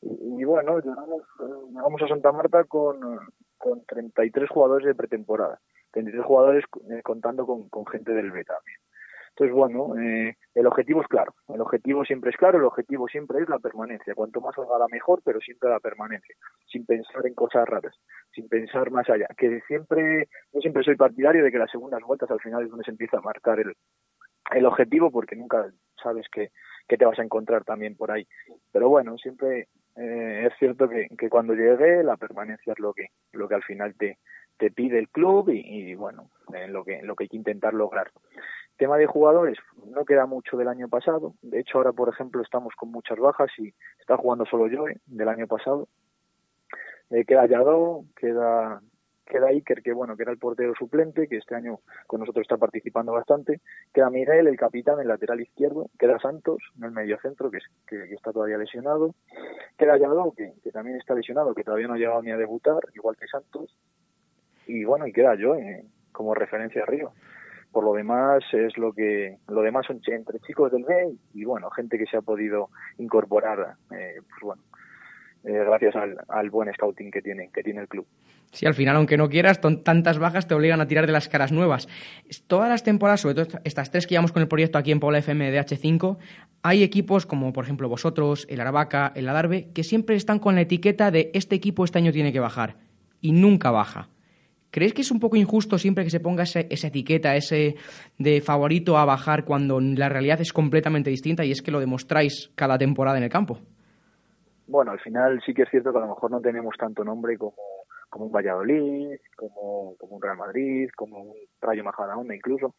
Y, 0.00 0.42
bueno, 0.44 0.80
llegamos, 0.80 1.22
llegamos 1.68 2.02
a 2.02 2.08
Santa 2.08 2.32
Marta 2.32 2.64
con, 2.64 3.20
con 3.62 3.84
33 3.86 4.50
jugadores 4.50 4.88
de 4.88 4.94
pretemporada, 4.96 5.60
33 5.92 6.24
jugadores 6.24 6.64
eh, 6.90 7.00
contando 7.04 7.46
con, 7.46 7.86
gente 7.86 8.10
del 8.12 8.32
B 8.32 8.42
también. 8.44 8.76
Entonces, 9.30 9.54
bueno, 9.54 9.96
eh, 9.98 10.36
el 10.54 10.66
objetivo 10.66 11.00
es 11.00 11.06
claro, 11.06 11.32
el 11.48 11.60
objetivo 11.60 12.04
siempre 12.04 12.30
es 12.30 12.36
claro, 12.36 12.58
el 12.58 12.64
objetivo 12.64 13.06
siempre 13.06 13.40
es 13.40 13.48
la 13.48 13.60
permanencia, 13.60 14.16
cuanto 14.16 14.40
más 14.40 14.54
la 14.58 14.88
mejor, 14.90 15.22
pero 15.24 15.40
siempre 15.40 15.70
la 15.70 15.78
permanencia, 15.78 16.34
sin 16.66 16.84
pensar 16.84 17.24
en 17.24 17.34
cosas 17.34 17.66
raras, 17.66 17.94
sin 18.34 18.48
pensar 18.48 18.90
más 18.90 19.08
allá, 19.08 19.28
que 19.38 19.60
siempre, 19.68 20.28
yo 20.52 20.60
siempre 20.60 20.82
soy 20.82 20.96
partidario 20.96 21.44
de 21.44 21.52
que 21.52 21.58
las 21.58 21.70
segundas 21.70 22.02
vueltas 22.02 22.30
al 22.32 22.40
final 22.40 22.64
es 22.64 22.68
donde 22.68 22.84
se 22.84 22.90
empieza 22.90 23.18
a 23.18 23.22
marcar 23.22 23.60
el, 23.60 23.72
el 24.50 24.66
objetivo, 24.66 25.10
porque 25.12 25.36
nunca 25.36 25.70
sabes 26.02 26.26
que, 26.30 26.50
que 26.88 26.96
te 26.96 27.06
vas 27.06 27.18
a 27.20 27.22
encontrar 27.22 27.64
también 27.64 27.96
por 27.96 28.10
ahí. 28.10 28.26
Pero 28.72 28.88
bueno, 28.88 29.16
siempre 29.18 29.68
eh, 29.96 30.48
es 30.50 30.58
cierto 30.58 30.88
que, 30.88 31.08
que, 31.18 31.28
cuando 31.28 31.54
llegue 31.54 32.02
la 32.02 32.16
permanencia 32.16 32.72
es 32.72 32.78
lo 32.78 32.94
que 32.94 33.08
lo 33.32 33.48
que 33.48 33.54
al 33.54 33.62
final 33.62 33.94
te, 33.94 34.18
te 34.56 34.70
pide 34.70 34.98
el 34.98 35.08
club 35.08 35.50
y, 35.50 35.94
bueno 35.94 36.30
eh, 36.54 36.68
lo 36.68 36.84
que 36.84 37.02
lo 37.02 37.14
que 37.14 37.24
hay 37.24 37.28
que 37.28 37.36
intentar 37.36 37.74
lograr. 37.74 38.10
Tema 38.76 38.96
de 38.96 39.06
jugadores 39.06 39.58
no 39.86 40.04
queda 40.04 40.26
mucho 40.26 40.56
del 40.56 40.68
año 40.68 40.88
pasado. 40.88 41.34
De 41.42 41.60
hecho 41.60 41.78
ahora 41.78 41.92
por 41.92 42.08
ejemplo 42.08 42.42
estamos 42.42 42.74
con 42.74 42.90
muchas 42.90 43.18
bajas 43.18 43.50
y 43.58 43.74
está 44.00 44.16
jugando 44.16 44.46
solo 44.46 44.66
yo 44.68 44.84
del 45.06 45.28
año 45.28 45.46
pasado. 45.46 45.88
Eh, 47.10 47.24
queda 47.26 47.46
Yadó 47.46 48.04
queda 48.16 48.80
queda 49.26 49.48
Iker, 49.48 49.82
que 49.82 49.92
bueno, 49.92 50.16
que 50.16 50.22
era 50.22 50.32
el 50.32 50.38
portero 50.38 50.74
suplente, 50.74 51.28
que 51.28 51.36
este 51.36 51.54
año 51.54 51.80
con 52.06 52.20
nosotros 52.20 52.42
está 52.42 52.56
participando 52.56 53.12
bastante, 53.12 53.60
queda 53.92 54.10
Miguel, 54.10 54.46
el 54.46 54.56
capitán, 54.56 55.00
el 55.00 55.08
lateral 55.08 55.40
izquierdo, 55.40 55.90
queda 55.98 56.18
Santos, 56.18 56.58
en 56.76 56.84
el 56.84 56.92
medio 56.92 57.18
centro, 57.20 57.50
que, 57.50 57.58
que, 57.86 58.14
está 58.14 58.32
todavía 58.32 58.58
lesionado, 58.58 59.14
queda 59.78 59.96
Yadó, 59.96 60.32
que, 60.36 60.52
que, 60.62 60.70
también 60.70 60.96
está 60.96 61.14
lesionado, 61.14 61.54
que 61.54 61.64
todavía 61.64 61.86
no 61.86 61.94
ha 61.94 61.98
llegado 61.98 62.22
ni 62.22 62.30
a 62.30 62.36
debutar, 62.36 62.80
igual 62.94 63.16
que 63.16 63.26
Santos, 63.26 63.76
y 64.66 64.84
bueno, 64.84 65.06
y 65.06 65.12
queda 65.12 65.34
yo 65.34 65.54
eh, 65.54 65.84
como 66.12 66.34
referencia 66.34 66.82
arriba. 66.82 67.12
por 67.72 67.84
lo 67.84 67.94
demás 67.94 68.44
es 68.52 68.76
lo 68.76 68.92
que 68.92 69.38
lo 69.48 69.62
demás 69.62 69.86
son 69.86 70.00
entre 70.06 70.38
chicos 70.40 70.70
del 70.70 70.84
B 70.84 71.14
y 71.32 71.44
bueno 71.44 71.70
gente 71.70 71.96
que 71.98 72.06
se 72.06 72.18
ha 72.18 72.20
podido 72.20 72.68
incorporar 72.98 73.76
eh, 73.90 74.20
pues 74.28 74.42
bueno 74.42 74.62
eh, 75.44 75.64
gracias 75.66 75.94
al, 75.96 76.50
buen 76.50 76.72
scouting 76.72 77.10
que 77.10 77.20
tiene 77.20 77.50
que 77.52 77.62
tiene 77.62 77.80
el 77.80 77.88
club 77.88 78.06
Sí, 78.52 78.66
al 78.66 78.74
final, 78.74 78.96
aunque 78.96 79.16
no 79.16 79.30
quieras, 79.30 79.60
tantas 79.60 80.18
bajas 80.18 80.46
te 80.46 80.54
obligan 80.54 80.80
a 80.82 80.86
tirar 80.86 81.06
de 81.06 81.12
las 81.12 81.30
caras 81.30 81.52
nuevas. 81.52 81.88
Todas 82.46 82.68
las 82.68 82.84
temporadas, 82.84 83.22
sobre 83.22 83.34
todo 83.34 83.58
estas 83.64 83.90
tres 83.90 84.06
que 84.06 84.10
llevamos 84.10 84.30
con 84.30 84.42
el 84.42 84.48
proyecto 84.48 84.76
aquí 84.76 84.92
en 84.92 85.00
Puebla 85.00 85.20
FM 85.20 85.50
de 85.50 85.58
H5, 85.58 86.18
hay 86.62 86.82
equipos 86.82 87.24
como, 87.24 87.54
por 87.54 87.64
ejemplo, 87.64 87.88
vosotros, 87.88 88.46
el 88.50 88.60
Aravaca, 88.60 89.10
el 89.16 89.26
Adarve, 89.26 89.70
que 89.72 89.84
siempre 89.84 90.16
están 90.16 90.38
con 90.38 90.54
la 90.54 90.60
etiqueta 90.60 91.10
de 91.10 91.30
este 91.32 91.54
equipo 91.56 91.82
este 91.82 91.96
año 91.96 92.12
tiene 92.12 92.30
que 92.30 92.40
bajar. 92.40 92.76
Y 93.22 93.32
nunca 93.32 93.70
baja. 93.70 94.10
¿Crees 94.70 94.92
que 94.92 95.00
es 95.00 95.10
un 95.10 95.20
poco 95.20 95.36
injusto 95.36 95.78
siempre 95.78 96.04
que 96.04 96.10
se 96.10 96.20
ponga 96.20 96.42
esa 96.42 96.60
etiqueta, 96.60 97.36
ese 97.36 97.76
de 98.18 98.42
favorito 98.42 98.98
a 98.98 99.06
bajar 99.06 99.46
cuando 99.46 99.80
la 99.80 100.10
realidad 100.10 100.42
es 100.42 100.52
completamente 100.52 101.08
distinta 101.08 101.44
y 101.44 101.52
es 101.52 101.62
que 101.62 101.70
lo 101.70 101.80
demostráis 101.80 102.50
cada 102.54 102.76
temporada 102.76 103.16
en 103.16 103.24
el 103.24 103.30
campo? 103.30 103.60
Bueno, 104.66 104.92
al 104.92 105.00
final 105.00 105.42
sí 105.44 105.54
que 105.54 105.62
es 105.62 105.70
cierto 105.70 105.92
que 105.92 105.98
a 105.98 106.02
lo 106.02 106.08
mejor 106.08 106.30
no 106.30 106.40
tenemos 106.40 106.76
tanto 106.78 107.04
nombre 107.04 107.36
como, 107.36 107.56
como 108.08 108.26
un 108.26 108.32
Valladolid, 108.32 109.18
como, 109.36 109.96
como 109.96 110.16
un 110.16 110.22
Real 110.22 110.36
Madrid, 110.36 110.90
como 110.96 111.22
un 111.22 111.34
Rayo 111.60 111.84
Majadahonda 111.84 112.34
incluso. 112.34 112.74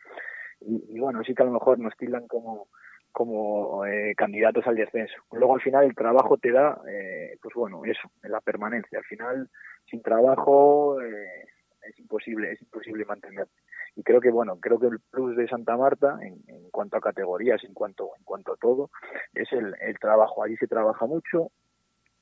Y, 0.61 0.99
bueno, 0.99 1.23
sí 1.25 1.33
que 1.33 1.43
a 1.43 1.45
lo 1.45 1.51
mejor 1.51 1.79
nos 1.79 1.95
tildan 1.97 2.27
como, 2.27 2.67
como 3.11 3.85
eh, 3.85 4.13
candidatos 4.15 4.65
al 4.67 4.75
descenso. 4.75 5.15
Luego 5.31 5.55
al 5.55 5.61
final 5.61 5.85
el 5.85 5.95
trabajo 5.95 6.37
te 6.37 6.51
da, 6.51 6.79
eh, 6.87 7.37
pues 7.41 7.53
bueno, 7.55 7.83
eso, 7.83 8.09
la 8.21 8.39
permanencia. 8.39 8.99
Al 8.99 9.05
final, 9.05 9.49
sin 9.89 10.01
trabajo, 10.01 11.01
eh, 11.01 11.45
es 11.81 11.99
imposible, 11.99 12.51
es 12.51 12.61
imposible 12.61 13.03
mantener. 13.03 13.47
Y 13.95 14.03
creo 14.03 14.21
que 14.21 14.31
bueno, 14.31 14.57
creo 14.59 14.79
que 14.79 14.87
el 14.87 14.99
plus 15.11 15.35
de 15.35 15.47
Santa 15.47 15.75
Marta 15.75 16.17
en, 16.21 16.69
cuanto 16.71 16.97
a 16.97 17.01
categorías, 17.01 17.63
en 17.63 17.73
cuanto, 17.73 18.11
en 18.17 18.23
cuanto 18.23 18.53
a 18.53 18.57
todo, 18.57 18.89
es 19.33 19.51
el, 19.51 19.75
el 19.81 19.99
trabajo. 19.99 20.43
Allí 20.43 20.55
se 20.57 20.67
trabaja 20.67 21.05
mucho 21.05 21.51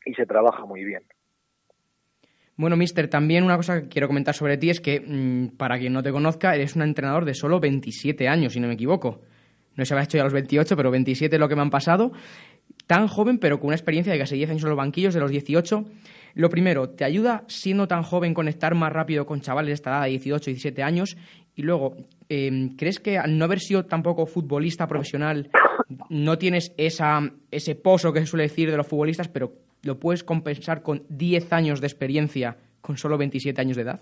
y 0.05 0.13
se 0.13 0.25
trabaja 0.25 0.65
muy 0.65 0.83
bien. 0.83 1.03
Bueno, 2.57 2.75
Mister, 2.75 3.07
también 3.07 3.43
una 3.43 3.57
cosa 3.57 3.81
que 3.81 3.87
quiero 3.87 4.07
comentar 4.07 4.35
sobre 4.35 4.57
ti 4.57 4.69
es 4.69 4.81
que, 4.81 4.99
mm, 4.99 5.57
para 5.57 5.79
quien 5.79 5.93
no 5.93 6.03
te 6.03 6.11
conozca, 6.11 6.53
eres 6.53 6.75
un 6.75 6.83
entrenador 6.83 7.25
de 7.25 7.33
solo 7.33 7.59
27 7.59 8.27
años, 8.27 8.53
si 8.53 8.59
no 8.59 8.67
me 8.67 8.75
equivoco. 8.75 9.21
No 9.75 9.85
se 9.85 9.93
había 9.93 10.03
hecho 10.03 10.17
ya 10.17 10.23
los 10.23 10.33
28, 10.33 10.75
pero 10.75 10.91
27 10.91 11.35
es 11.35 11.39
lo 11.39 11.47
que 11.47 11.55
me 11.55 11.61
han 11.61 11.69
pasado. 11.69 12.11
Tan 12.87 13.07
joven, 13.07 13.39
pero 13.39 13.59
con 13.59 13.67
una 13.67 13.75
experiencia 13.75 14.11
de 14.11 14.19
casi 14.19 14.35
10 14.35 14.51
años 14.51 14.63
en 14.63 14.69
los 14.69 14.77
banquillos, 14.77 15.13
de 15.13 15.21
los 15.21 15.31
18. 15.31 15.85
Lo 16.35 16.49
primero, 16.49 16.89
¿te 16.89 17.03
ayuda 17.03 17.45
siendo 17.47 17.87
tan 17.87 18.03
joven 18.03 18.33
conectar 18.33 18.75
más 18.75 18.91
rápido 18.91 19.25
con 19.25 19.41
chavales 19.41 19.69
de 19.69 19.73
esta 19.73 19.89
edad, 19.89 20.03
de 20.03 20.09
18, 20.09 20.51
17 20.51 20.83
años? 20.83 21.17
Y 21.55 21.63
luego, 21.63 21.95
em, 22.29 22.75
¿crees 22.75 22.99
que 22.99 23.17
al 23.17 23.37
no 23.37 23.45
haber 23.45 23.59
sido 23.59 23.85
tampoco 23.85 24.25
futbolista 24.25 24.87
profesional, 24.87 25.49
no 26.09 26.37
tienes 26.37 26.73
esa, 26.77 27.21
ese 27.49 27.75
pozo 27.75 28.13
que 28.13 28.19
se 28.21 28.25
suele 28.25 28.43
decir 28.43 28.69
de 28.69 28.77
los 28.77 28.87
futbolistas, 28.87 29.27
pero 29.27 29.53
lo 29.83 29.99
puedes 29.99 30.23
compensar 30.23 30.81
con 30.81 31.03
10 31.09 31.53
años 31.53 31.81
de 31.81 31.87
experiencia 31.87 32.57
con 32.81 32.97
solo 32.97 33.17
27 33.17 33.59
años 33.61 33.77
de 33.77 33.83
edad? 33.83 34.01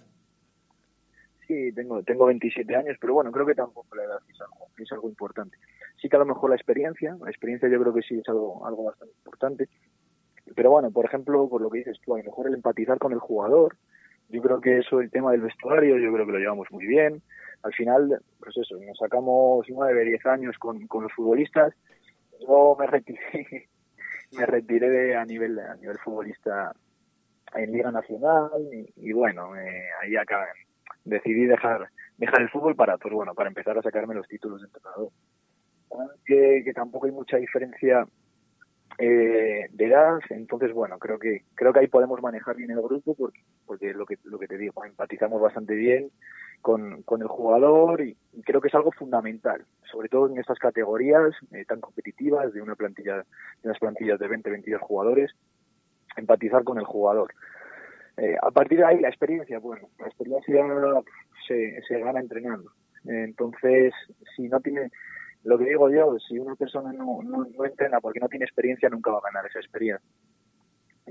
Sí, 1.48 1.71
tengo, 1.74 2.03
tengo 2.03 2.27
27 2.27 2.75
años, 2.75 2.98
pero 3.01 3.13
bueno, 3.15 3.31
creo 3.31 3.45
que 3.45 3.55
tampoco 3.55 3.95
la 3.95 4.03
edad 4.03 4.19
es 4.29 4.39
algo, 4.39 4.67
es 4.77 4.91
algo 4.91 5.09
importante. 5.09 5.57
Sí 6.00 6.07
que 6.07 6.15
a 6.15 6.19
lo 6.19 6.25
mejor 6.25 6.51
la 6.51 6.55
experiencia, 6.55 7.17
la 7.19 7.29
experiencia 7.29 7.67
yo 7.69 7.79
creo 7.81 7.93
que 7.93 8.03
sí 8.03 8.19
es 8.19 8.29
algo, 8.29 8.65
algo 8.65 8.83
bastante 8.83 9.15
importante. 9.17 9.69
Pero 10.55 10.71
bueno, 10.71 10.91
por 10.91 11.05
ejemplo, 11.05 11.50
por 11.50 11.62
lo 11.62 11.69
que 11.69 11.79
dices 11.79 12.00
tú, 12.05 12.13
a 12.13 12.19
lo 12.19 12.24
mejor 12.24 12.48
el 12.48 12.53
empatizar 12.53 13.00
con 13.00 13.13
el 13.13 13.19
jugador, 13.19 13.77
yo 14.29 14.41
creo 14.41 14.62
que 14.62 14.77
eso, 14.77 15.01
el 15.01 15.09
tema 15.09 15.31
del 15.31 15.41
vestuario, 15.41 15.98
yo 15.98 16.13
creo 16.13 16.25
que 16.25 16.33
lo 16.33 16.38
llevamos 16.38 16.67
muy 16.71 16.86
bien. 16.86 17.21
Al 17.63 17.74
final, 17.74 18.21
pues 18.39 18.55
eso, 18.57 18.77
nos 18.77 18.98
sacamos 18.98 19.65
nueve, 19.69 20.05
diez 20.05 20.25
años 20.25 20.55
con, 20.59 20.86
con 20.88 21.03
los 21.03 21.13
futbolistas. 21.13 21.74
Yo 22.39 22.77
me 22.79 22.86
retiré, 22.86 23.67
me 24.31 24.45
retiré 24.45 24.89
de, 24.89 25.15
a 25.15 25.25
nivel 25.25 25.59
a 25.59 25.75
nivel 25.75 25.98
futbolista 26.00 26.74
en 27.55 27.71
Liga 27.71 27.91
Nacional 27.91 28.51
y, 28.95 29.12
bueno, 29.12 29.55
eh, 29.55 29.88
ahí 30.01 30.15
acá 30.15 30.48
decidí 31.03 31.45
dejar 31.45 31.89
dejar 32.17 32.41
el 32.41 32.50
fútbol 32.50 32.75
para 32.75 32.98
pues 32.98 33.13
bueno 33.13 33.33
para 33.33 33.48
empezar 33.48 33.77
a 33.77 33.81
sacarme 33.81 34.13
los 34.13 34.27
títulos 34.27 34.62
de 34.62 34.67
entrenador. 34.67 35.09
Que, 36.25 36.62
que 36.63 36.74
tampoco 36.74 37.07
hay 37.07 37.12
mucha 37.12 37.38
diferencia 37.38 38.05
eh, 39.01 39.69
de 39.71 39.85
edad, 39.85 40.19
entonces 40.29 40.73
bueno, 40.73 40.99
creo 40.99 41.17
que 41.19 41.43
creo 41.55 41.71
que 41.71 41.79
ahí 41.79 41.87
podemos 41.87 42.21
manejar 42.21 42.57
bien 42.57 42.71
el 42.71 42.81
grupo 42.81 43.15
porque 43.15 43.39
porque 43.65 43.93
lo 43.93 44.05
que 44.05 44.17
lo 44.25 44.37
que 44.37 44.47
te 44.47 44.57
digo, 44.57 44.83
empatizamos 44.83 45.41
bastante 45.41 45.73
bien 45.73 46.11
con, 46.61 47.01
con 47.03 47.21
el 47.21 47.29
jugador 47.29 48.01
y, 48.01 48.17
creo 48.43 48.59
que 48.59 48.67
es 48.67 48.75
algo 48.75 48.91
fundamental, 48.91 49.63
sobre 49.89 50.09
todo 50.09 50.27
en 50.27 50.37
estas 50.37 50.59
categorías 50.59 51.33
eh, 51.53 51.63
tan 51.63 51.79
competitivas 51.79 52.51
de 52.51 52.61
una 52.61 52.75
plantilla 52.75 53.15
de 53.17 53.23
unas 53.63 53.79
plantillas 53.79 54.19
de 54.19 54.27
20 54.27 54.49
22 54.49 54.81
jugadores, 54.81 55.31
empatizar 56.17 56.65
con 56.65 56.77
el 56.77 56.85
jugador. 56.85 57.33
Eh, 58.17 58.35
a 58.41 58.51
partir 58.51 58.79
de 58.79 58.85
ahí 58.85 58.99
la 58.99 59.07
experiencia, 59.07 59.59
bueno, 59.59 59.87
la 59.97 60.07
experiencia 60.07 60.61
se, 61.47 61.81
se 61.87 61.99
gana 61.99 62.19
entrenando. 62.19 62.69
entonces, 63.05 63.93
si 64.35 64.49
no 64.49 64.59
tiene 64.59 64.91
lo 65.43 65.58
que 65.58 65.65
digo 65.65 65.89
yo, 65.89 66.17
si 66.19 66.38
una 66.38 66.55
persona 66.55 66.91
no, 66.91 67.22
no, 67.24 67.65
entrena 67.65 68.00
porque 68.01 68.19
no 68.19 68.27
tiene 68.27 68.46
experiencia, 68.46 68.89
nunca 68.89 69.12
va 69.12 69.19
a 69.19 69.31
ganar 69.31 69.46
esa 69.46 69.60
experiencia. 69.60 70.05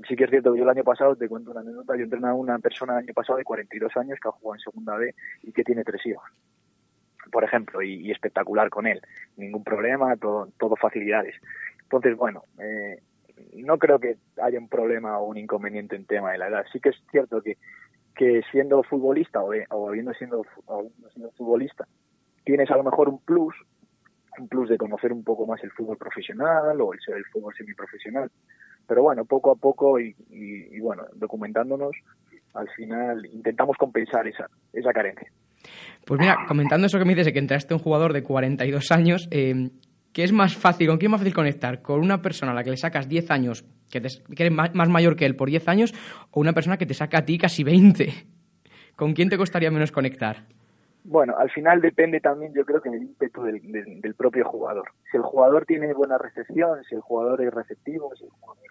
Sí 0.07 0.15
que 0.15 0.25
es 0.25 0.31
cierto 0.31 0.53
que 0.53 0.59
yo 0.59 0.65
el 0.65 0.71
año 0.71 0.85
pasado, 0.85 1.17
te 1.17 1.29
cuento 1.29 1.51
una 1.51 1.61
anécdota, 1.61 1.97
yo 1.97 2.05
entrené 2.05 2.29
a 2.29 2.35
una 2.35 2.59
persona 2.59 2.93
el 2.95 3.05
año 3.05 3.15
pasado 3.15 3.39
de 3.39 3.45
42 3.45 3.97
años 3.97 4.19
que 4.21 4.29
ha 4.29 4.33
jugado 4.33 4.55
en 4.55 4.61
segunda 4.61 4.97
B 4.97 5.15
y 5.43 5.53
que 5.53 5.65
tiene 5.65 5.83
tres 5.83 6.05
hijos, 6.07 6.25
por 7.33 7.43
ejemplo, 7.43 7.83
y, 7.83 8.11
espectacular 8.11 8.71
con 8.71 8.87
él. 8.87 9.01
Ningún 9.37 9.65
problema, 9.65 10.17
todo, 10.17 10.51
todo 10.59 10.77
facilidades. 10.77 11.35
Entonces, 11.83 12.17
bueno, 12.17 12.45
eh, 12.61 13.03
no 13.55 13.79
creo 13.79 13.99
que 13.99 14.19
haya 14.41 14.59
un 14.59 14.69
problema 14.69 15.19
o 15.19 15.27
un 15.27 15.37
inconveniente 15.37 15.97
en 15.97 16.05
tema 16.05 16.33
de 16.33 16.39
la 16.39 16.49
edad. 16.49 16.65
Sí 16.71 16.79
que 16.81 16.91
es 16.91 17.03
cierto 17.11 17.43
que, 17.43 17.57
que 18.15 18.43
siendo 18.53 18.85
futbolista 18.85 19.43
o, 19.43 19.53
o 19.71 19.89
habiendo, 19.89 20.13
siendo, 20.15 20.45
o 20.67 20.91
habiendo 21.07 21.33
futbolista, 21.33 21.89
tienes 22.45 22.71
a 22.71 22.77
lo 22.77 22.85
mejor 22.85 23.09
un 23.09 23.19
plus 23.19 23.55
un 24.41 24.49
plus 24.49 24.69
de 24.69 24.79
conocer 24.79 25.13
un 25.13 25.25
poco 25.25 25.47
más 25.47 25.63
el 25.63 25.71
fútbol 25.71 25.97
profesional 25.97 26.81
o 26.81 26.93
el, 26.93 26.99
el 27.15 27.25
fútbol 27.27 27.55
semiprofesional. 27.57 28.31
Pero 28.87 29.03
bueno, 29.03 29.25
poco 29.25 29.51
a 29.51 29.55
poco 29.55 30.01
y, 30.01 30.15
bueno, 30.81 31.05
documentándonos, 31.15 31.93
al 32.55 32.69
final 32.71 33.27
intentamos 33.27 33.77
compensar 33.77 34.27
esa, 34.27 34.49
esa 34.73 34.93
carencia. 34.93 35.31
Pues 36.07 36.19
mira, 36.19 36.39
comentando 36.47 36.87
eso 36.87 36.99
que 36.99 37.05
me 37.05 37.15
dices 37.15 37.33
que 37.33 37.39
entraste 37.39 37.75
un 37.75 37.81
jugador 37.81 38.15
de 38.15 38.23
42 38.23 38.91
años, 38.91 39.29
eh, 39.31 39.71
¿qué 40.13 40.25
es 40.25 40.33
más 40.33 40.57
fácil, 40.57 40.89
con 40.89 40.97
quién 40.97 41.11
es 41.11 41.13
más 41.13 41.21
fácil 41.21 41.35
conectar? 41.35 41.83
¿Con 41.83 42.01
una 42.01 42.23
persona 42.23 42.53
a 42.53 42.55
la 42.55 42.65
que 42.65 42.71
le 42.71 42.79
sacas 42.79 43.09
10 43.09 43.31
años, 43.31 43.65
que, 43.91 44.01
te, 44.01 44.09
que 44.35 44.43
eres 44.45 44.53
más, 44.53 44.75
más, 44.75 44.89
mayor 44.89 45.17
que 45.17 45.27
él 45.27 45.37
por 45.37 45.51
10 45.51 45.69
años, 45.69 45.95
o 46.31 46.41
una 46.41 46.55
persona 46.55 46.79
que 46.79 46.87
te 46.87 46.95
saca 46.95 47.19
a 47.19 47.25
ti 47.27 47.37
casi 47.37 47.65
20? 47.65 48.11
¿Con 48.97 49.13
quién 49.13 49.29
te 49.29 49.37
costaría 49.37 49.71
menos 49.71 49.93
conectar? 49.93 50.47
Bueno, 51.11 51.39
al 51.39 51.51
final 51.51 51.81
depende 51.81 52.21
también, 52.21 52.53
yo 52.53 52.67
creo 52.67 52.83
que 52.83 52.91
del 52.91 53.05
ímpetu 53.05 53.43
del, 53.43 54.15
propio 54.15 54.45
jugador. 54.45 54.91
Si 55.11 55.17
el 55.17 55.23
jugador 55.23 55.65
tiene 55.65 55.95
buena 55.95 56.19
recepción, 56.19 56.85
si 56.85 56.97
el 56.97 57.01
jugador 57.01 57.41
es 57.41 57.51
receptivo, 57.51 58.15
si 58.15 58.25
el 58.25 58.31
jugador 58.31 58.63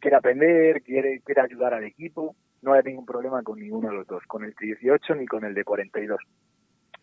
quiere 0.00 0.16
aprender, 0.16 0.82
quiere, 0.82 1.20
quiere 1.20 1.42
ayudar 1.42 1.74
al 1.74 1.84
equipo, 1.84 2.36
no 2.62 2.72
hay 2.72 2.82
ningún 2.84 3.04
problema 3.04 3.42
con 3.42 3.60
ninguno 3.60 3.90
de 3.90 3.96
los 3.96 4.06
dos, 4.06 4.22
con 4.26 4.44
el 4.44 4.54
18 4.58 5.14
ni 5.16 5.26
con 5.26 5.44
el 5.44 5.52
de 5.52 5.62
42. 5.62 6.18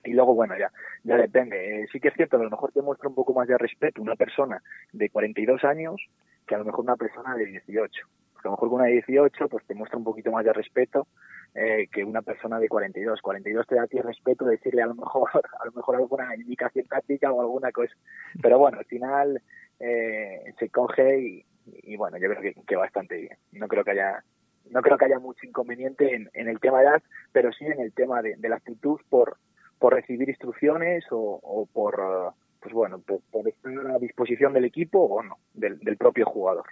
Y 0.04 0.14
luego, 0.14 0.34
bueno, 0.34 0.58
ya, 0.58 0.72
ya 1.04 1.16
depende. 1.16 1.84
Eh, 1.84 1.88
sí 1.92 2.00
que 2.00 2.08
es 2.08 2.16
cierto, 2.16 2.38
a 2.38 2.44
lo 2.44 2.50
mejor 2.50 2.72
te 2.72 2.82
muestra 2.82 3.08
un 3.08 3.14
poco 3.14 3.36
más 3.36 3.48
de 3.48 3.60
respeto 3.60 4.02
una 4.02 4.16
persona 4.16 4.64
de 4.94 5.12
42 5.12 5.64
años 5.64 6.02
que 6.48 6.56
a 6.56 6.58
lo 6.58 6.66
mejor 6.66 6.86
una 6.86 6.96
persona 6.96 7.36
de 7.36 7.46
18. 7.46 8.02
Porque 8.34 8.48
a 8.48 8.50
lo 8.50 8.54
mejor 8.54 8.70
con 8.70 8.80
una 8.80 8.86
de 8.86 8.94
18 8.94 9.48
pues 9.48 9.64
te 9.68 9.76
muestra 9.76 10.00
un 10.00 10.06
poquito 10.06 10.32
más 10.32 10.44
de 10.44 10.54
respeto 10.54 11.06
eh, 11.54 11.88
que 11.92 12.04
una 12.04 12.22
persona 12.22 12.60
de 12.60 12.70
42. 12.70 13.22
42 13.22 13.68
te 13.68 13.76
da 13.76 13.84
a 13.84 13.88
ti 13.88 14.00
respeto 14.00 14.46
decirle 14.46 14.84
a 14.84 14.86
lo 14.86 14.96
mejor 14.96 15.30
a 15.60 15.66
lo 15.66 15.72
mejor 15.74 15.98
alguna 15.98 16.34
indicación 16.36 16.86
táctica 16.88 17.32
o 17.32 17.42
alguna 17.42 17.72
cosa. 17.72 17.94
Pero 18.42 18.58
bueno, 18.58 18.80
al 18.80 18.86
final 18.86 19.42
eh, 19.80 20.54
se 20.58 20.70
coge 20.70 21.44
y, 21.84 21.96
bueno, 21.98 22.18
yo 22.18 22.30
creo 22.30 22.54
que, 22.66 22.76
bastante 22.76 23.18
bien. 23.18 23.38
No 23.52 23.68
creo 23.68 23.84
que 23.84 23.92
haya 23.92 24.24
no 24.70 24.82
creo 24.82 24.98
que 24.98 25.06
haya 25.06 25.20
mucho 25.20 25.46
inconveniente 25.46 26.16
en, 26.16 26.48
el 26.48 26.60
tema 26.60 26.80
de 26.80 26.86
edad, 26.86 27.04
pero 27.34 27.52
sí 27.52 27.66
en 27.66 27.82
el 27.82 27.92
tema 27.92 28.22
de, 28.22 28.38
la 28.42 28.56
actitud 28.56 29.00
por 29.10 29.38
por 29.80 29.96
recibir 29.96 30.30
instrucciones 30.30 31.04
o, 31.10 31.68
por 31.74 32.34
pues 32.62 32.74
bueno 32.74 33.00
por, 33.00 33.48
estar 33.48 33.88
a 33.88 34.00
disposición 34.00 34.54
del 34.54 34.66
equipo 34.66 35.00
o 35.00 35.24
no 35.24 35.38
del 35.54 35.98
propio 35.98 36.26
jugador. 36.26 36.66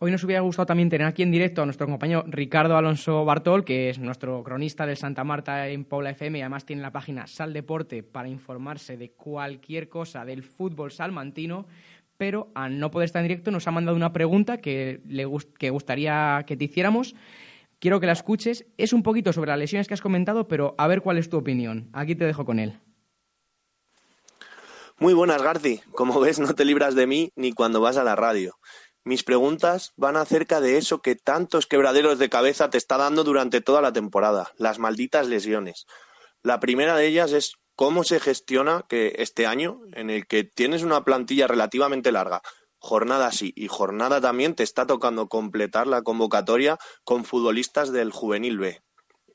Hoy 0.00 0.12
nos 0.12 0.22
hubiera 0.22 0.42
gustado 0.42 0.66
también 0.66 0.88
tener 0.88 1.08
aquí 1.08 1.24
en 1.24 1.32
directo 1.32 1.60
a 1.60 1.64
nuestro 1.64 1.88
compañero 1.88 2.22
Ricardo 2.28 2.76
Alonso 2.76 3.24
Bartol, 3.24 3.64
que 3.64 3.90
es 3.90 3.98
nuestro 3.98 4.44
cronista 4.44 4.86
del 4.86 4.96
Santa 4.96 5.24
Marta 5.24 5.66
en 5.66 5.84
Pobla 5.84 6.10
FM 6.10 6.38
y 6.38 6.42
además 6.42 6.64
tiene 6.64 6.82
la 6.82 6.92
página 6.92 7.26
Sal 7.26 7.52
Deporte 7.52 8.04
para 8.04 8.28
informarse 8.28 8.96
de 8.96 9.10
cualquier 9.10 9.88
cosa 9.88 10.24
del 10.24 10.44
fútbol 10.44 10.92
salmantino. 10.92 11.66
Pero 12.16 12.52
al 12.54 12.78
no 12.78 12.92
poder 12.92 13.06
estar 13.06 13.22
en 13.22 13.28
directo 13.28 13.50
nos 13.50 13.66
ha 13.66 13.72
mandado 13.72 13.96
una 13.96 14.12
pregunta 14.12 14.58
que 14.58 15.00
le 15.08 15.26
que 15.58 15.70
gustaría 15.70 16.44
que 16.46 16.56
te 16.56 16.66
hiciéramos. 16.66 17.16
Quiero 17.80 17.98
que 17.98 18.06
la 18.06 18.12
escuches. 18.12 18.66
Es 18.76 18.92
un 18.92 19.02
poquito 19.02 19.32
sobre 19.32 19.50
las 19.50 19.58
lesiones 19.58 19.88
que 19.88 19.94
has 19.94 20.00
comentado, 20.00 20.46
pero 20.46 20.76
a 20.78 20.86
ver 20.86 21.02
cuál 21.02 21.18
es 21.18 21.28
tu 21.28 21.38
opinión. 21.38 21.88
Aquí 21.92 22.14
te 22.14 22.24
dejo 22.24 22.44
con 22.44 22.60
él. 22.60 22.78
Muy 25.00 25.14
buenas, 25.14 25.42
Garci. 25.42 25.80
Como 25.92 26.20
ves, 26.20 26.38
no 26.38 26.54
te 26.54 26.64
libras 26.64 26.94
de 26.94 27.06
mí 27.08 27.30
ni 27.34 27.52
cuando 27.52 27.80
vas 27.80 27.96
a 27.96 28.04
la 28.04 28.16
radio. 28.16 28.54
Mis 29.08 29.24
preguntas 29.24 29.94
van 29.96 30.18
acerca 30.18 30.60
de 30.60 30.76
eso 30.76 31.00
que 31.00 31.16
tantos 31.16 31.66
quebraderos 31.66 32.18
de 32.18 32.28
cabeza 32.28 32.68
te 32.68 32.76
está 32.76 32.98
dando 32.98 33.24
durante 33.24 33.62
toda 33.62 33.80
la 33.80 33.90
temporada, 33.90 34.52
las 34.58 34.78
malditas 34.78 35.28
lesiones. 35.28 35.86
La 36.42 36.60
primera 36.60 36.94
de 36.94 37.06
ellas 37.06 37.32
es 37.32 37.54
cómo 37.74 38.04
se 38.04 38.20
gestiona 38.20 38.84
que 38.86 39.14
este 39.16 39.46
año, 39.46 39.80
en 39.92 40.10
el 40.10 40.26
que 40.26 40.44
tienes 40.44 40.82
una 40.82 41.06
plantilla 41.06 41.46
relativamente 41.46 42.12
larga, 42.12 42.42
jornada 42.80 43.32
sí 43.32 43.54
y 43.56 43.68
jornada 43.68 44.20
también, 44.20 44.54
te 44.54 44.62
está 44.62 44.86
tocando 44.86 45.26
completar 45.26 45.86
la 45.86 46.02
convocatoria 46.02 46.76
con 47.02 47.24
futbolistas 47.24 47.90
del 47.90 48.12
juvenil 48.12 48.58
B. 48.58 48.82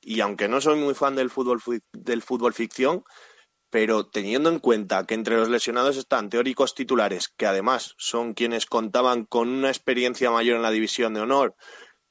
Y 0.02 0.20
aunque 0.20 0.48
no 0.48 0.62
soy 0.62 0.78
muy 0.78 0.94
fan 0.94 1.16
del 1.16 1.32
fútbol, 1.32 1.60
del 1.94 2.22
fútbol 2.22 2.54
ficción, 2.54 3.04
pero 3.74 4.06
teniendo 4.06 4.52
en 4.52 4.60
cuenta 4.60 5.04
que 5.08 5.16
entre 5.16 5.36
los 5.36 5.50
lesionados 5.50 5.98
están 5.98 6.30
teóricos 6.30 6.76
titulares, 6.76 7.28
que 7.28 7.48
además 7.48 7.96
son 7.98 8.36
quienes 8.36 8.68
contaban 8.68 9.26
con 9.26 9.50
una 9.50 9.70
experiencia 9.70 10.30
mayor 10.30 10.58
en 10.58 10.62
la 10.62 10.70
división 10.70 11.16
de 11.16 11.22
honor, 11.22 11.56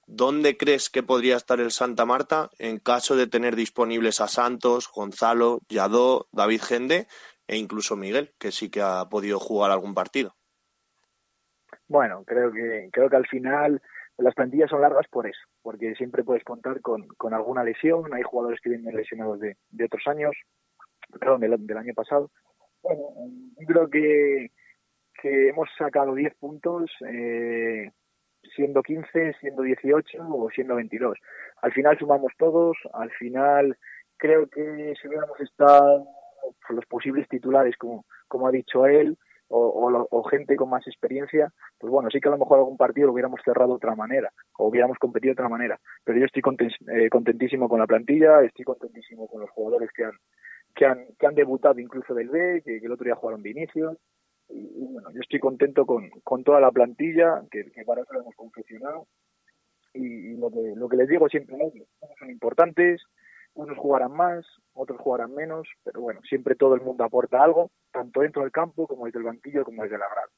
¿dónde 0.08 0.56
crees 0.56 0.90
que 0.90 1.04
podría 1.04 1.36
estar 1.36 1.60
el 1.60 1.70
Santa 1.70 2.04
Marta 2.04 2.50
en 2.58 2.80
caso 2.80 3.14
de 3.14 3.28
tener 3.28 3.54
disponibles 3.54 4.20
a 4.20 4.26
Santos, 4.26 4.90
Gonzalo, 4.92 5.60
Yadó, 5.68 6.26
David 6.32 6.62
Gende 6.62 7.06
e 7.46 7.56
incluso 7.58 7.94
Miguel, 7.94 8.32
que 8.40 8.50
sí 8.50 8.68
que 8.68 8.82
ha 8.82 9.04
podido 9.08 9.38
jugar 9.38 9.70
algún 9.70 9.94
partido? 9.94 10.34
Bueno, 11.86 12.24
creo 12.26 12.50
que 12.50 12.88
creo 12.92 13.08
que 13.08 13.16
al 13.16 13.28
final 13.28 13.80
las 14.18 14.34
plantillas 14.34 14.68
son 14.68 14.80
largas 14.80 15.06
por 15.08 15.28
eso, 15.28 15.42
porque 15.62 15.94
siempre 15.94 16.24
puedes 16.24 16.42
contar 16.42 16.80
con, 16.80 17.06
con 17.06 17.34
alguna 17.34 17.62
lesión, 17.62 18.12
hay 18.12 18.22
jugadores 18.22 18.60
que 18.60 18.70
vienen 18.70 18.96
lesionados 18.96 19.38
de, 19.38 19.56
de 19.70 19.84
otros 19.84 20.02
años, 20.08 20.34
perdón, 21.18 21.40
del, 21.40 21.76
año 21.76 21.94
pasado. 21.94 22.30
Bueno, 22.82 23.00
yo 23.58 23.66
creo 23.66 23.90
que, 23.90 24.50
que 25.20 25.48
hemos 25.48 25.68
sacado 25.78 26.14
10 26.14 26.34
puntos, 26.36 26.90
eh, 27.06 27.90
siendo 28.54 28.82
15, 28.82 29.34
siendo 29.40 29.62
18 29.62 30.18
o 30.28 30.50
siendo 30.50 30.76
22. 30.76 31.18
Al 31.62 31.72
final 31.72 31.98
sumamos 31.98 32.32
todos, 32.38 32.76
al 32.92 33.10
final 33.12 33.76
creo 34.16 34.48
que 34.48 34.94
si 35.00 35.08
hubiéramos 35.08 35.38
estado 35.40 36.06
los 36.70 36.86
posibles 36.86 37.28
titulares, 37.28 37.76
como, 37.76 38.04
como 38.28 38.48
ha 38.48 38.50
dicho 38.50 38.86
él, 38.86 39.16
o, 39.54 40.06
o, 40.10 40.22
gente 40.24 40.56
con 40.56 40.70
más 40.70 40.86
experiencia, 40.86 41.52
pues 41.78 41.90
bueno, 41.90 42.08
sí 42.10 42.20
que 42.20 42.28
a 42.28 42.30
lo 42.30 42.38
mejor 42.38 42.58
algún 42.58 42.78
partido 42.78 43.08
lo 43.08 43.12
hubiéramos 43.12 43.40
cerrado 43.44 43.68
de 43.70 43.76
otra 43.76 43.94
manera, 43.94 44.32
o 44.56 44.68
hubiéramos 44.68 44.96
competido 44.98 45.34
de 45.34 45.42
otra 45.42 45.50
manera. 45.50 45.78
Pero 46.04 46.18
yo 46.18 46.24
estoy 46.24 46.42
eh, 46.88 47.10
contentísimo 47.10 47.68
con 47.68 47.78
la 47.78 47.86
plantilla, 47.86 48.40
estoy 48.42 48.64
contentísimo 48.64 49.28
con 49.28 49.42
los 49.42 49.50
jugadores 49.50 49.90
que 49.92 50.04
han, 50.04 50.12
que 50.74 50.86
han, 50.86 51.06
que 51.18 51.26
han 51.26 51.34
debutado 51.34 51.78
incluso 51.78 52.14
del 52.14 52.28
B, 52.28 52.62
que, 52.64 52.78
el 52.78 52.92
otro 52.92 53.04
día 53.04 53.14
jugaron 53.14 53.42
de 53.42 53.50
inicio. 53.50 53.98
Y, 54.48 54.84
bueno, 54.86 55.10
yo 55.12 55.20
estoy 55.20 55.40
contento 55.40 55.86
con, 55.86 56.10
con 56.24 56.44
toda 56.44 56.60
la 56.60 56.70
plantilla, 56.70 57.42
que, 57.50 57.64
para 57.86 58.02
eso 58.02 58.12
lo 58.12 58.20
hemos 58.20 58.34
confeccionado. 58.34 59.06
Y, 59.94 60.36
lo, 60.36 60.50
que, 60.50 60.74
lo 60.74 60.88
que 60.88 60.96
les 60.96 61.08
digo 61.08 61.28
siempre, 61.28 61.56
son 62.18 62.30
importantes, 62.30 63.02
unos 63.54 63.76
jugarán 63.76 64.12
más, 64.12 64.46
otros 64.72 64.98
jugarán 65.00 65.34
menos, 65.34 65.68
pero 65.84 66.00
bueno, 66.00 66.20
siempre 66.28 66.54
todo 66.54 66.74
el 66.74 66.80
mundo 66.80 67.04
aporta 67.04 67.42
algo, 67.42 67.70
tanto 67.92 68.20
dentro 68.20 68.42
del 68.42 68.50
campo 68.50 68.86
como 68.86 69.06
desde 69.06 69.18
el 69.18 69.26
banquillo 69.26 69.64
como 69.64 69.82
desde 69.82 69.98
la 69.98 70.08
grada. 70.08 70.28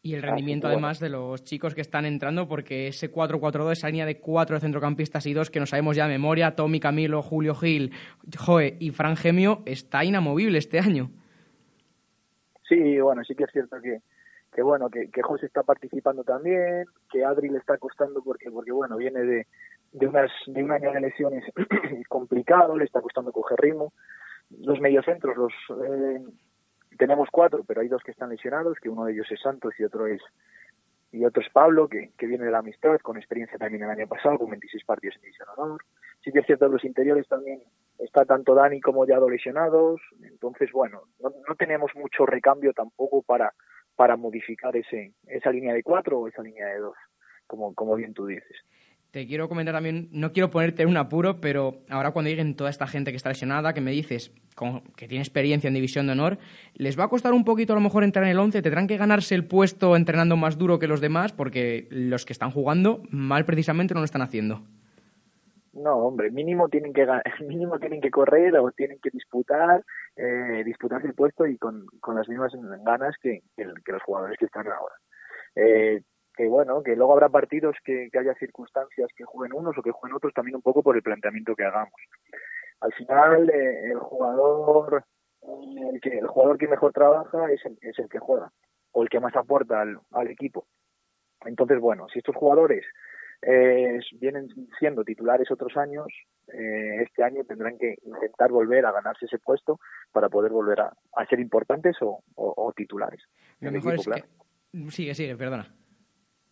Y 0.00 0.14
el 0.14 0.22
rendimiento 0.22 0.68
además 0.68 1.00
de 1.00 1.08
los 1.08 1.42
chicos 1.42 1.74
que 1.74 1.80
están 1.80 2.06
entrando, 2.06 2.46
porque 2.46 2.86
ese 2.86 3.12
4-4-2, 3.12 3.72
esa 3.72 3.88
línea 3.88 4.06
de 4.06 4.20
cuatro 4.20 4.60
centrocampistas 4.60 5.26
y 5.26 5.34
dos 5.34 5.50
que 5.50 5.58
nos 5.58 5.70
sabemos 5.70 5.96
ya 5.96 6.06
de 6.06 6.12
memoria, 6.12 6.54
Tommy 6.54 6.78
Camilo, 6.78 7.20
Julio 7.20 7.54
Gil, 7.54 7.92
Joe 8.38 8.76
y 8.78 8.90
Fran 8.90 9.16
Gemio, 9.16 9.62
está 9.66 10.04
inamovible 10.04 10.58
este 10.58 10.78
año. 10.78 11.10
Sí, 12.68 13.00
bueno, 13.00 13.24
sí 13.24 13.34
que 13.34 13.44
es 13.44 13.50
cierto 13.50 13.80
que, 13.80 14.00
que 14.54 14.62
bueno, 14.62 14.88
que, 14.88 15.10
que 15.10 15.22
José 15.22 15.46
está 15.46 15.62
participando 15.64 16.22
también, 16.22 16.84
que 17.10 17.24
Adri 17.24 17.48
le 17.48 17.58
está 17.58 17.76
costando 17.78 18.22
porque, 18.22 18.50
porque 18.50 18.70
bueno, 18.70 18.96
viene 18.98 19.20
de, 19.20 19.46
de, 19.92 20.06
unas, 20.06 20.30
de 20.46 20.62
un 20.62 20.70
año 20.70 20.92
de 20.92 21.00
lesiones 21.00 21.44
complicado, 22.08 22.76
le 22.76 22.84
está 22.84 23.00
costando 23.00 23.32
coger 23.32 23.58
ritmo. 23.58 23.92
Los 24.50 24.80
mediocentros, 24.80 25.36
los 25.36 25.52
eh, 25.84 26.20
tenemos 26.98 27.28
cuatro, 27.30 27.64
pero 27.66 27.80
hay 27.80 27.88
dos 27.88 28.02
que 28.02 28.10
están 28.10 28.30
lesionados, 28.30 28.78
que 28.80 28.90
uno 28.90 29.04
de 29.04 29.12
ellos 29.12 29.26
es 29.30 29.40
Santos 29.40 29.72
y 29.78 29.84
otro 29.84 30.06
es 30.06 30.20
y 31.10 31.24
otro 31.24 31.40
es 31.40 31.48
Pablo, 31.50 31.88
que, 31.88 32.12
viene 32.20 32.44
de 32.44 32.50
la 32.50 32.58
amistad, 32.58 32.98
con 33.00 33.16
experiencia 33.16 33.56
también 33.56 33.82
el 33.82 33.90
año 33.90 34.06
pasado, 34.06 34.36
con 34.36 34.50
26 34.50 34.84
partidos 34.84 35.16
en 35.16 35.22
división 35.22 35.48
honor. 35.56 35.82
Sí 36.22 36.30
que 36.30 36.40
es 36.40 36.46
cierto, 36.46 36.68
los 36.68 36.84
interiores 36.84 37.26
también 37.28 37.62
está 37.98 38.26
tanto 38.26 38.54
Dani 38.54 38.80
como 38.82 39.06
Yado 39.06 39.30
lesionados, 39.30 40.02
entonces, 40.22 40.70
bueno, 40.70 41.04
no, 41.20 41.32
no 41.48 41.54
tenemos 41.54 41.92
mucho 41.94 42.26
recambio 42.26 42.74
tampoco 42.74 43.22
para, 43.22 43.54
para 43.96 44.16
modificar 44.16 44.76
ese, 44.76 45.14
esa 45.26 45.50
línea 45.50 45.72
de 45.72 45.82
cuatro 45.82 46.18
o 46.18 46.28
esa 46.28 46.42
línea 46.42 46.66
de 46.66 46.78
dos, 46.78 46.96
como, 47.46 47.74
como 47.74 47.96
bien 47.96 48.12
tú 48.12 48.26
dices. 48.26 48.56
Te 49.10 49.26
quiero 49.26 49.48
comentar 49.48 49.74
también, 49.74 50.08
no 50.12 50.32
quiero 50.32 50.50
ponerte 50.50 50.82
en 50.82 50.90
un 50.90 50.98
apuro, 50.98 51.40
pero 51.40 51.78
ahora 51.88 52.10
cuando 52.10 52.28
lleguen 52.28 52.54
toda 52.54 52.68
esta 52.68 52.86
gente 52.86 53.10
que 53.10 53.16
está 53.16 53.30
lesionada, 53.30 53.72
que 53.72 53.80
me 53.80 53.90
dices 53.90 54.32
que 54.96 55.08
tiene 55.08 55.22
experiencia 55.22 55.68
en 55.68 55.74
división 55.74 56.06
de 56.06 56.12
honor, 56.12 56.38
les 56.74 56.98
va 56.98 57.04
a 57.04 57.08
costar 57.08 57.32
un 57.32 57.44
poquito 57.44 57.72
a 57.72 57.76
lo 57.76 57.80
mejor 57.80 58.04
entrar 58.04 58.24
en 58.24 58.32
el 58.32 58.38
11, 58.38 58.60
tendrán 58.60 58.86
que 58.86 58.96
ganarse 58.96 59.34
el 59.34 59.46
puesto 59.46 59.96
entrenando 59.96 60.36
más 60.36 60.58
duro 60.58 60.78
que 60.78 60.88
los 60.88 61.00
demás, 61.00 61.32
porque 61.32 61.86
los 61.90 62.26
que 62.26 62.32
están 62.32 62.50
jugando 62.50 63.02
mal 63.10 63.44
precisamente 63.44 63.94
no 63.94 64.00
lo 64.00 64.04
están 64.04 64.22
haciendo. 64.22 64.62
No, 65.72 65.96
hombre, 65.96 66.30
mínimo 66.30 66.68
tienen 66.68 66.92
que 66.92 67.06
mínimo 67.46 67.78
tienen 67.78 68.00
que 68.00 68.10
correr 68.10 68.56
o 68.56 68.70
tienen 68.72 68.98
que 69.00 69.10
disputar, 69.10 69.84
eh, 70.16 70.62
disputarse 70.64 71.06
el 71.06 71.14
puesto 71.14 71.46
y 71.46 71.56
con, 71.56 71.86
con 72.00 72.16
las 72.16 72.28
mismas 72.28 72.52
ganas 72.84 73.14
que, 73.22 73.42
que, 73.56 73.64
los 73.64 74.02
jugadores 74.02 74.36
que 74.38 74.46
están 74.46 74.66
ahora. 74.66 74.94
Eh, 75.54 76.02
que 76.38 76.46
bueno, 76.46 76.84
que 76.84 76.94
luego 76.94 77.14
habrá 77.14 77.28
partidos 77.28 77.74
que, 77.84 78.08
haya 78.16 78.32
circunstancias 78.34 79.10
que 79.16 79.24
jueguen 79.24 79.58
unos 79.58 79.76
o 79.76 79.82
que 79.82 79.90
jueguen 79.90 80.16
otros 80.16 80.32
también 80.32 80.54
un 80.54 80.62
poco 80.62 80.84
por 80.84 80.94
el 80.94 81.02
planteamiento 81.02 81.56
que 81.56 81.64
hagamos. 81.64 82.00
Al 82.80 82.92
final, 82.92 83.50
eh, 83.50 83.90
el 83.90 83.98
jugador 83.98 85.02
el, 85.42 86.00
que, 86.00 86.16
el 86.16 86.28
jugador 86.28 86.56
que 86.56 86.68
mejor 86.68 86.92
trabaja 86.92 87.50
es 87.50 87.60
el, 87.64 87.76
es 87.82 87.98
el 87.98 88.08
que 88.08 88.20
juega 88.20 88.52
o 88.92 89.02
el 89.02 89.08
que 89.08 89.18
más 89.18 89.34
aporta 89.34 89.80
al, 89.80 89.98
al 90.12 90.28
equipo. 90.28 90.64
Entonces, 91.44 91.80
bueno, 91.80 92.06
si 92.12 92.20
estos 92.20 92.36
jugadores 92.36 92.84
eh, 93.42 93.98
vienen 94.20 94.48
siendo 94.78 95.02
titulares 95.02 95.50
otros 95.50 95.76
años, 95.76 96.06
eh, 96.52 97.02
este 97.02 97.24
año 97.24 97.42
tendrán 97.48 97.78
que 97.78 97.96
intentar 98.04 98.52
volver 98.52 98.86
a 98.86 98.92
ganarse 98.92 99.26
ese 99.26 99.40
puesto 99.40 99.80
para 100.12 100.28
poder 100.28 100.52
volver 100.52 100.82
a, 100.82 100.92
a 101.16 101.26
ser 101.26 101.40
importantes 101.40 101.96
o, 102.00 102.22
o, 102.36 102.72
titulares. 102.76 103.22
Lo 103.58 103.72
mejor 103.72 103.94
es 103.94 104.06
que... 104.06 104.90
Sigue, 104.90 105.14
sigue, 105.14 105.36
perdona. 105.36 105.66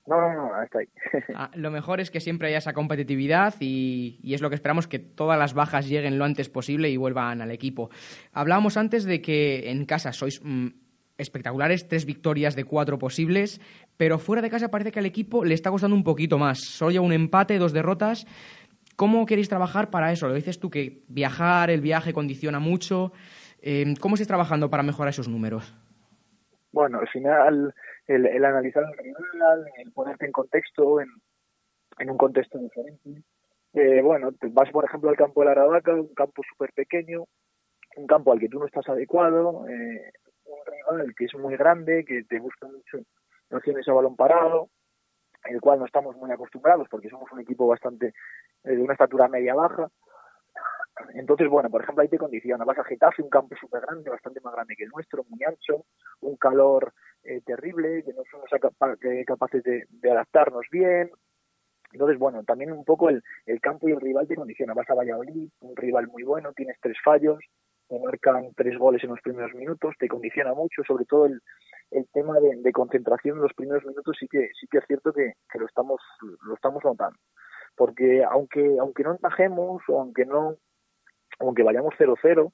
No, 0.06 0.20
no, 0.20 0.32
no, 0.34 0.62
está 0.62 0.78
ahí. 0.78 0.88
Ah, 1.34 1.50
lo 1.54 1.70
mejor 1.70 2.00
es 2.00 2.10
que 2.10 2.20
siempre 2.20 2.48
haya 2.48 2.58
esa 2.58 2.72
competitividad 2.72 3.54
y, 3.60 4.18
es 4.22 4.40
lo 4.40 4.48
que 4.48 4.54
esperamos 4.54 4.86
que 4.86 4.98
todas 4.98 5.38
las 5.38 5.54
bajas 5.54 5.88
lleguen 5.88 6.18
lo 6.18 6.24
antes 6.24 6.48
posible 6.48 6.88
y 6.88 6.96
vuelvan 6.96 7.42
al 7.42 7.50
equipo. 7.50 7.90
Hablábamos 8.32 8.76
antes 8.76 9.04
de 9.04 9.20
que 9.20 9.70
en 9.70 9.84
casa 9.84 10.12
sois 10.12 10.40
mm, 10.42 10.68
espectaculares, 11.18 11.88
tres 11.88 12.06
victorias 12.06 12.54
de 12.54 12.64
cuatro 12.64 12.98
posibles, 12.98 13.60
pero 13.96 14.18
fuera 14.18 14.42
de 14.42 14.50
casa 14.50 14.70
parece 14.70 14.92
que 14.92 15.00
al 15.00 15.06
equipo 15.06 15.44
le 15.44 15.54
está 15.54 15.70
costando 15.70 15.96
un 15.96 16.04
poquito 16.04 16.38
más. 16.38 16.60
Solo 16.60 17.02
un 17.02 17.12
empate, 17.12 17.58
dos 17.58 17.72
derrotas. 17.72 18.26
¿Cómo 18.94 19.26
queréis 19.26 19.48
trabajar 19.48 19.90
para 19.90 20.12
eso? 20.12 20.28
Lo 20.28 20.34
dices 20.34 20.58
tú 20.58 20.70
que 20.70 21.02
viajar, 21.08 21.70
el 21.70 21.80
viaje 21.80 22.12
condiciona 22.12 22.60
mucho. 22.60 23.12
Eh, 23.60 23.94
¿Cómo 24.00 24.14
estáis 24.14 24.28
trabajando 24.28 24.70
para 24.70 24.82
mejorar 24.82 25.10
esos 25.10 25.28
números? 25.28 25.74
Bueno, 26.72 27.00
al 27.00 27.08
final 27.08 27.74
el, 28.06 28.26
el 28.26 28.44
analizar 28.44 28.84
el 28.84 29.14
rival, 29.14 29.66
el 29.78 29.92
ponerte 29.92 30.26
en 30.26 30.32
contexto, 30.32 31.00
en, 31.00 31.10
un 32.10 32.16
contexto 32.16 32.58
diferente. 32.58 33.22
Eh, 33.72 34.00
bueno, 34.02 34.30
vas 34.50 34.70
por 34.70 34.84
ejemplo 34.84 35.10
al 35.10 35.16
campo 35.16 35.40
de 35.40 35.46
la 35.46 35.52
Aravaca, 35.52 35.92
un 35.92 36.14
campo 36.14 36.42
súper 36.48 36.72
pequeño, 36.72 37.24
un 37.96 38.06
campo 38.06 38.32
al 38.32 38.38
que 38.38 38.48
tú 38.48 38.58
no 38.58 38.66
estás 38.66 38.88
adecuado, 38.88 39.66
eh, 39.68 40.12
un 40.44 40.58
rival 40.66 41.14
que 41.16 41.24
es 41.24 41.34
muy 41.34 41.56
grande, 41.56 42.04
que 42.04 42.24
te 42.24 42.38
busca 42.38 42.66
mucho 42.66 42.98
nociones 43.50 43.86
a 43.88 43.92
balón 43.92 44.16
parado, 44.16 44.68
el 45.44 45.60
cual 45.60 45.78
no 45.78 45.86
estamos 45.86 46.16
muy 46.16 46.30
acostumbrados 46.30 46.88
porque 46.90 47.08
somos 47.08 47.30
un 47.32 47.40
equipo 47.40 47.66
bastante 47.66 48.12
eh, 48.64 48.70
de 48.70 48.82
una 48.82 48.94
estatura 48.94 49.28
media-baja. 49.28 49.88
Entonces, 51.14 51.48
bueno, 51.48 51.70
por 51.70 51.82
ejemplo, 51.82 52.02
ahí 52.02 52.08
te 52.08 52.18
condiciona. 52.18 52.64
Vas 52.64 52.78
a 52.78 52.84
Getafe, 52.84 53.22
un 53.22 53.28
campo 53.28 53.54
súper 53.60 53.82
grande, 53.82 54.10
bastante 54.10 54.40
más 54.40 54.54
grande 54.54 54.74
que 54.76 54.84
el 54.84 54.90
nuestro, 54.90 55.24
muy 55.28 55.42
ancho, 55.44 55.84
un 56.20 56.36
calor 56.36 56.92
eh, 57.22 57.40
terrible, 57.44 58.02
que 58.04 58.12
no 58.14 58.22
somos 58.30 58.48
capaces 59.26 59.62
de, 59.62 60.10
adaptarnos 60.10 60.66
bien. 60.70 61.10
Entonces, 61.92 62.18
bueno, 62.18 62.42
también 62.44 62.72
un 62.72 62.84
poco 62.84 63.08
el, 63.08 63.22
el 63.46 63.60
campo 63.60 63.88
y 63.88 63.92
el 63.92 64.00
rival 64.00 64.26
te 64.26 64.36
condiciona. 64.36 64.74
Vas 64.74 64.88
a 64.90 64.94
Valladolid, 64.94 65.50
un 65.60 65.76
rival 65.76 66.08
muy 66.08 66.22
bueno, 66.22 66.52
tienes 66.52 66.76
tres 66.80 66.96
fallos, 67.04 67.38
te 67.88 67.98
marcan 68.00 68.52
tres 68.56 68.78
goles 68.78 69.04
en 69.04 69.10
los 69.10 69.20
primeros 69.20 69.54
minutos, 69.54 69.94
te 69.98 70.08
condiciona 70.08 70.54
mucho, 70.54 70.82
sobre 70.84 71.04
todo 71.04 71.26
el, 71.26 71.40
el 71.90 72.06
tema 72.12 72.38
de, 72.40 72.72
concentración 72.72 73.36
en 73.36 73.42
los 73.42 73.54
primeros 73.54 73.84
minutos 73.84 74.16
sí 74.18 74.26
que 74.28 74.50
sí 74.58 74.66
que 74.70 74.78
es 74.78 74.84
cierto 74.86 75.12
que, 75.12 75.34
lo 75.54 75.66
estamos 75.66 76.00
lo 76.42 76.54
estamos 76.54 76.84
notando 76.84 77.18
porque 77.76 78.24
aunque 78.24 78.76
aunque 78.78 79.02
no 79.04 79.12
encajemos 79.12 79.82
aunque 79.88 80.26
no 80.26 80.56
aunque 81.38 81.62
vayamos 81.62 81.94
0-0 81.98 82.52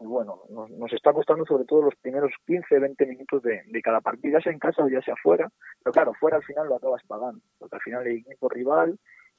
bueno, 0.00 0.42
nos, 0.50 0.92
está 0.92 1.12
costando 1.12 1.44
sobre 1.46 1.64
todo 1.64 1.82
los 1.82 1.96
primeros 1.96 2.32
15, 2.46 2.78
20 2.78 3.06
minutos 3.06 3.42
de, 3.42 3.62
cada 3.82 4.00
partido, 4.00 4.38
ya 4.38 4.42
sea 4.42 4.52
en 4.52 4.58
casa 4.58 4.84
o 4.84 4.88
ya 4.88 5.00
sea 5.00 5.14
afuera, 5.14 5.48
pero 5.82 5.92
claro, 5.92 6.12
fuera 6.14 6.36
al 6.36 6.44
final 6.44 6.68
lo 6.68 6.76
acabas 6.76 7.02
pagando, 7.06 7.40
porque 7.58 7.76
al 7.76 7.82
final 7.82 8.06
el 8.06 8.18
equipo 8.18 8.48
rival 8.48 8.98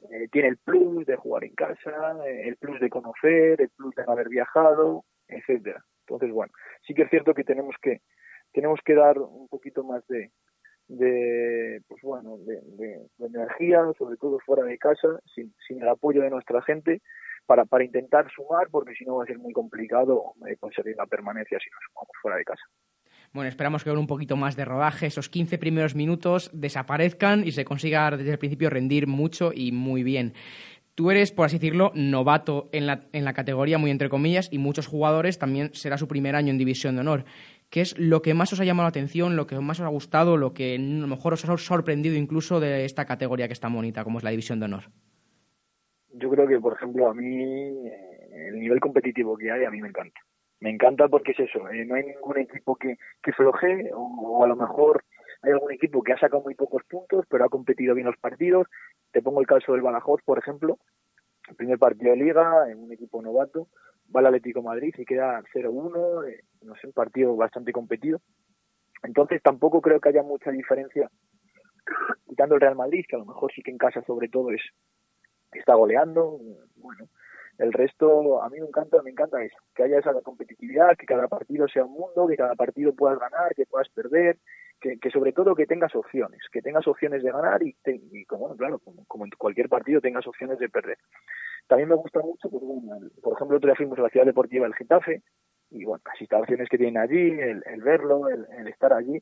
eh, 0.09 0.27
tiene 0.31 0.49
el 0.49 0.57
plus 0.57 1.05
de 1.05 1.15
jugar 1.15 1.43
en 1.43 1.53
casa, 1.53 2.15
el 2.25 2.55
plus 2.57 2.79
de 2.79 2.89
conocer, 2.89 3.61
el 3.61 3.69
plus 3.69 3.93
de 3.95 4.03
haber 4.07 4.29
viajado, 4.29 5.03
etcétera. 5.27 5.83
Entonces, 6.01 6.31
bueno, 6.31 6.53
sí 6.85 6.93
que 6.93 7.03
es 7.03 7.09
cierto 7.09 7.33
que 7.33 7.43
tenemos 7.43 7.75
que 7.81 8.01
tenemos 8.53 8.79
que 8.83 8.95
dar 8.95 9.19
un 9.19 9.47
poquito 9.49 9.83
más 9.83 10.07
de, 10.07 10.31
de 10.87 11.81
pues 11.87 12.01
bueno 12.01 12.37
de, 12.37 12.61
energía 13.19 13.83
sobre 13.97 14.15
todo 14.15 14.39
fuera 14.39 14.63
de 14.63 14.77
casa 14.77 15.19
sin 15.35 15.81
el 15.81 15.89
apoyo 15.89 16.21
de 16.21 16.29
nuestra 16.29 16.61
gente 16.61 17.01
para, 17.47 17.65
para 17.65 17.83
intentar 17.83 18.29
sumar, 18.29 18.67
porque 18.69 18.93
si 18.93 19.05
no 19.05 19.15
va 19.15 19.23
a 19.23 19.27
ser 19.27 19.39
muy 19.39 19.53
complicado 19.53 20.33
eh, 20.47 20.57
conseguir 20.59 20.95
la 20.97 21.07
permanencia 21.07 21.57
si 21.59 21.69
nos 21.71 21.79
sumamos 21.87 22.11
fuera 22.21 22.37
de 22.37 22.43
casa. 22.43 22.63
Bueno, 23.33 23.49
esperamos 23.49 23.83
que 23.83 23.89
con 23.89 23.99
un 23.99 24.07
poquito 24.07 24.35
más 24.35 24.55
de 24.55 24.65
rodaje 24.65 25.07
esos 25.07 25.29
15 25.29 25.57
primeros 25.57 25.95
minutos 25.95 26.49
desaparezcan 26.53 27.45
y 27.45 27.51
se 27.51 27.65
consiga 27.65 28.09
desde 28.11 28.31
el 28.31 28.39
principio 28.39 28.69
rendir 28.69 29.07
mucho 29.07 29.51
y 29.53 29.71
muy 29.71 30.03
bien. 30.03 30.33
Tú 30.95 31.11
eres, 31.11 31.31
por 31.31 31.45
así 31.45 31.57
decirlo, 31.57 31.91
novato 31.93 32.69
en 32.71 32.87
la, 32.87 33.01
en 33.13 33.23
la 33.23 33.33
categoría, 33.33 33.77
muy 33.77 33.91
entre 33.91 34.09
comillas, 34.09 34.49
y 34.51 34.57
muchos 34.57 34.87
jugadores 34.87 35.37
también 35.37 35.69
será 35.73 35.97
su 35.97 36.07
primer 36.07 36.35
año 36.35 36.49
en 36.49 36.57
División 36.57 36.95
de 36.95 37.01
Honor. 37.01 37.25
¿Qué 37.69 37.81
es 37.81 37.95
lo 37.99 38.23
que 38.23 38.33
más 38.33 38.51
os 38.53 38.59
ha 38.61 38.65
llamado 38.65 38.85
la 38.85 38.89
atención, 38.89 39.35
lo 39.35 39.45
que 39.45 39.59
más 39.59 39.79
os 39.79 39.85
ha 39.85 39.89
gustado, 39.89 40.37
lo 40.37 40.53
que 40.53 40.75
a 40.75 40.79
lo 40.79 41.05
mejor 41.05 41.33
os 41.33 41.45
ha 41.45 41.57
sorprendido 41.57 42.15
incluso 42.15 42.59
de 42.59 42.85
esta 42.85 43.05
categoría 43.05 43.47
que 43.47 43.53
es 43.53 43.59
tan 43.59 43.73
bonita 43.73 44.03
como 44.03 44.17
es 44.17 44.23
la 44.23 44.31
División 44.31 44.59
de 44.59 44.65
Honor? 44.65 44.85
Yo 46.13 46.29
creo 46.29 46.47
que, 46.47 46.59
por 46.59 46.73
ejemplo, 46.73 47.09
a 47.09 47.13
mí 47.13 47.87
eh, 47.87 48.47
el 48.49 48.59
nivel 48.59 48.79
competitivo 48.79 49.37
que 49.37 49.51
hay 49.51 49.65
a 49.65 49.71
mí 49.71 49.81
me 49.81 49.89
encanta. 49.89 50.19
Me 50.59 50.71
encanta 50.71 51.07
porque 51.07 51.33
es 51.33 51.39
eso, 51.39 51.69
eh, 51.69 51.85
no 51.85 51.95
hay 51.95 52.05
ningún 52.05 52.39
equipo 52.39 52.75
que, 52.75 52.97
que 53.21 53.31
floje 53.33 53.91
o, 53.93 54.43
a 54.43 54.47
lo 54.47 54.55
mejor 54.55 55.03
hay 55.43 55.51
algún 55.51 55.71
equipo 55.71 56.01
que 56.01 56.13
ha 56.13 56.19
sacado 56.19 56.41
muy 56.41 56.55
pocos 56.55 56.81
puntos 56.89 57.25
pero 57.29 57.45
ha 57.45 57.49
competido 57.49 57.93
bien 57.93 58.07
los 58.07 58.17
partidos. 58.17 58.67
Te 59.11 59.21
pongo 59.21 59.39
el 59.39 59.47
caso 59.47 59.73
del 59.73 59.81
Badajoz, 59.81 60.21
por 60.23 60.39
ejemplo, 60.39 60.79
el 61.49 61.55
primer 61.55 61.77
partido 61.77 62.11
de 62.11 62.17
liga 62.17 62.69
en 62.69 62.79
un 62.79 62.91
equipo 62.91 63.21
novato, 63.21 63.67
va 64.13 64.21
al 64.21 64.27
Atlético 64.27 64.63
Madrid 64.63 64.93
y 64.97 65.05
queda 65.05 65.41
0-1, 65.53 66.27
eh, 66.27 66.43
no 66.63 66.75
sé, 66.75 66.87
un 66.87 66.93
partido 66.93 67.35
bastante 67.35 67.71
competido. 67.71 68.19
Entonces 69.03 69.41
tampoco 69.43 69.81
creo 69.81 69.99
que 69.99 70.09
haya 70.09 70.23
mucha 70.23 70.49
diferencia 70.49 71.09
quitando 72.27 72.55
el 72.55 72.61
Real 72.61 72.75
Madrid, 72.75 73.05
que 73.07 73.15
a 73.15 73.19
lo 73.19 73.25
mejor 73.25 73.51
sí 73.53 73.61
que 73.61 73.71
en 73.71 73.77
casa 73.77 74.01
sobre 74.01 74.27
todo 74.27 74.51
es 74.51 74.61
está 75.57 75.75
goleando, 75.75 76.39
bueno, 76.75 77.07
el 77.57 77.73
resto 77.73 78.41
a 78.43 78.49
mí 78.49 78.59
me 78.59 78.67
encanta, 78.67 79.01
me 79.01 79.11
encanta 79.11 79.43
eso, 79.43 79.57
que 79.75 79.83
haya 79.83 79.97
esa 79.97 80.13
competitividad, 80.21 80.95
que 80.95 81.05
cada 81.05 81.27
partido 81.27 81.67
sea 81.67 81.85
un 81.85 81.93
mundo, 81.93 82.27
que 82.27 82.37
cada 82.37 82.55
partido 82.55 82.93
puedas 82.93 83.19
ganar, 83.19 83.55
que 83.55 83.65
puedas 83.65 83.89
perder, 83.89 84.37
que, 84.79 84.99
que 84.99 85.09
sobre 85.09 85.33
todo 85.33 85.55
que 85.55 85.65
tengas 85.65 85.95
opciones, 85.95 86.39
que 86.51 86.61
tengas 86.61 86.87
opciones 86.87 87.23
de 87.23 87.31
ganar 87.31 87.63
y, 87.63 87.75
y 87.85 88.25
como, 88.25 88.55
claro, 88.55 88.79
como, 88.79 89.25
en 89.25 89.31
cualquier 89.31 89.69
partido 89.69 90.01
tengas 90.01 90.27
opciones 90.27 90.59
de 90.59 90.69
perder. 90.69 90.99
También 91.67 91.89
me 91.89 91.95
gusta 91.95 92.19
mucho, 92.19 92.49
pues, 92.49 92.63
por 93.21 93.33
ejemplo, 93.33 93.57
otro 93.57 93.67
día 93.67 93.75
fuimos 93.75 93.97
a 93.97 94.03
la 94.03 94.09
ciudad 94.09 94.25
deportiva 94.25 94.65
del 94.65 94.75
Getafe 94.75 95.23
y 95.71 95.83
bueno, 95.83 96.01
las 96.05 96.21
instalaciones 96.21 96.69
que 96.69 96.77
tienen 96.77 97.01
allí, 97.01 97.31
el, 97.39 97.81
verlo, 97.81 98.29
el, 98.29 98.67
estar 98.67 98.93
allí, 98.93 99.21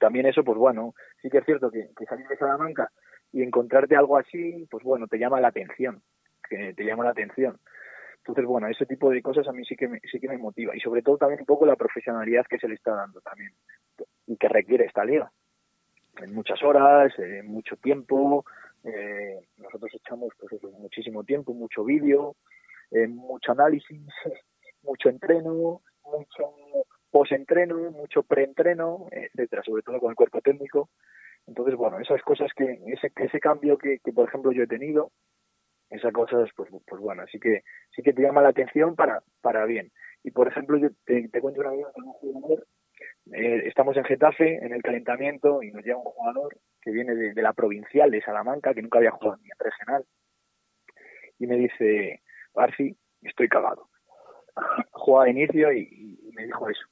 también 0.00 0.26
eso, 0.26 0.42
pues 0.42 0.56
bueno, 0.56 0.94
sí 1.20 1.28
que 1.28 1.38
es 1.38 1.44
cierto 1.44 1.70
que, 1.70 1.90
que 1.96 2.06
salir 2.06 2.26
de 2.26 2.36
Salamanca 2.36 2.90
y 3.32 3.42
encontrarte 3.42 3.96
algo 3.96 4.18
así, 4.18 4.66
pues 4.70 4.84
bueno, 4.84 5.06
te 5.06 5.18
llama 5.18 5.40
la 5.40 5.48
atención, 5.48 6.02
que 6.48 6.74
te 6.74 6.84
llama 6.84 7.04
la 7.04 7.10
atención. 7.10 7.58
Entonces, 8.18 8.44
bueno, 8.44 8.68
ese 8.68 8.86
tipo 8.86 9.10
de 9.10 9.20
cosas 9.20 9.48
a 9.48 9.52
mí 9.52 9.64
sí 9.64 9.74
que 9.74 9.88
me, 9.88 10.00
sí 10.10 10.20
que 10.20 10.28
me 10.28 10.38
motiva 10.38 10.76
y 10.76 10.80
sobre 10.80 11.02
todo 11.02 11.16
también 11.16 11.40
un 11.40 11.46
poco 11.46 11.66
la 11.66 11.74
profesionalidad 11.74 12.46
que 12.46 12.58
se 12.58 12.68
le 12.68 12.74
está 12.74 12.94
dando 12.94 13.20
también 13.20 13.52
y 14.26 14.36
que 14.36 14.48
requiere 14.48 14.84
esta 14.84 15.04
liga. 15.04 15.32
En 16.18 16.32
muchas 16.34 16.62
horas, 16.62 17.12
en 17.18 17.46
mucho 17.46 17.76
tiempo, 17.76 18.44
eh, 18.84 19.40
nosotros 19.56 19.90
echamos 19.94 20.32
pues 20.38 20.62
muchísimo 20.78 21.24
tiempo, 21.24 21.54
mucho 21.54 21.84
vídeo, 21.84 22.36
eh, 22.90 23.08
mucho 23.08 23.52
análisis, 23.52 24.00
mucho 24.82 25.08
entreno, 25.08 25.80
mucho 26.04 26.54
post-entreno, 27.10 27.90
mucho 27.90 28.22
pre-entreno, 28.22 29.08
etcétera, 29.10 29.62
sobre 29.62 29.82
todo 29.82 29.98
con 29.98 30.10
el 30.10 30.16
cuerpo 30.16 30.40
técnico. 30.40 30.90
Entonces, 31.46 31.74
bueno, 31.74 31.98
esas 31.98 32.22
cosas 32.22 32.50
que, 32.54 32.78
ese, 32.86 33.12
ese 33.16 33.40
cambio 33.40 33.76
que, 33.78 33.98
que, 33.98 34.12
por 34.12 34.28
ejemplo, 34.28 34.52
yo 34.52 34.62
he 34.62 34.68
tenido, 34.68 35.10
esas 35.90 36.12
cosas, 36.12 36.48
pues, 36.56 36.70
pues 36.86 37.00
bueno, 37.00 37.22
así 37.22 37.38
que, 37.38 37.62
sí 37.94 38.02
que 38.02 38.12
te 38.12 38.22
llama 38.22 38.42
la 38.42 38.48
atención 38.48 38.96
para, 38.96 39.22
para 39.40 39.64
bien. 39.66 39.90
Y, 40.24 40.30
por 40.30 40.48
ejemplo, 40.48 40.78
yo 40.78 40.88
te, 41.04 41.28
cuento 41.40 41.60
una 41.60 41.70
vez 41.70 41.86
con 41.92 42.04
un 42.04 42.12
jugador, 42.12 42.66
eh, 43.32 43.62
estamos 43.66 43.96
en 43.96 44.04
Getafe, 44.04 44.64
en 44.64 44.72
el 44.72 44.82
calentamiento, 44.82 45.62
y 45.62 45.70
nos 45.70 45.84
llega 45.84 45.98
un 45.98 46.04
jugador 46.04 46.56
que 46.80 46.90
viene 46.90 47.14
de, 47.14 47.42
la 47.42 47.52
provincial 47.52 48.10
de 48.10 48.22
Salamanca, 48.22 48.72
que 48.72 48.82
nunca 48.82 48.98
había 48.98 49.10
jugado 49.10 49.38
ni 49.42 49.50
en 49.50 49.58
regional, 49.58 50.04
y 51.38 51.46
me 51.46 51.56
dice, 51.56 52.22
Barci, 52.54 52.96
estoy 53.20 53.48
cagado. 53.48 53.88
Juega 54.92 55.24
de 55.24 55.30
inicio 55.30 55.72
y, 55.72 56.18
y 56.22 56.32
me 56.34 56.46
dijo 56.46 56.68
eso. 56.68 56.86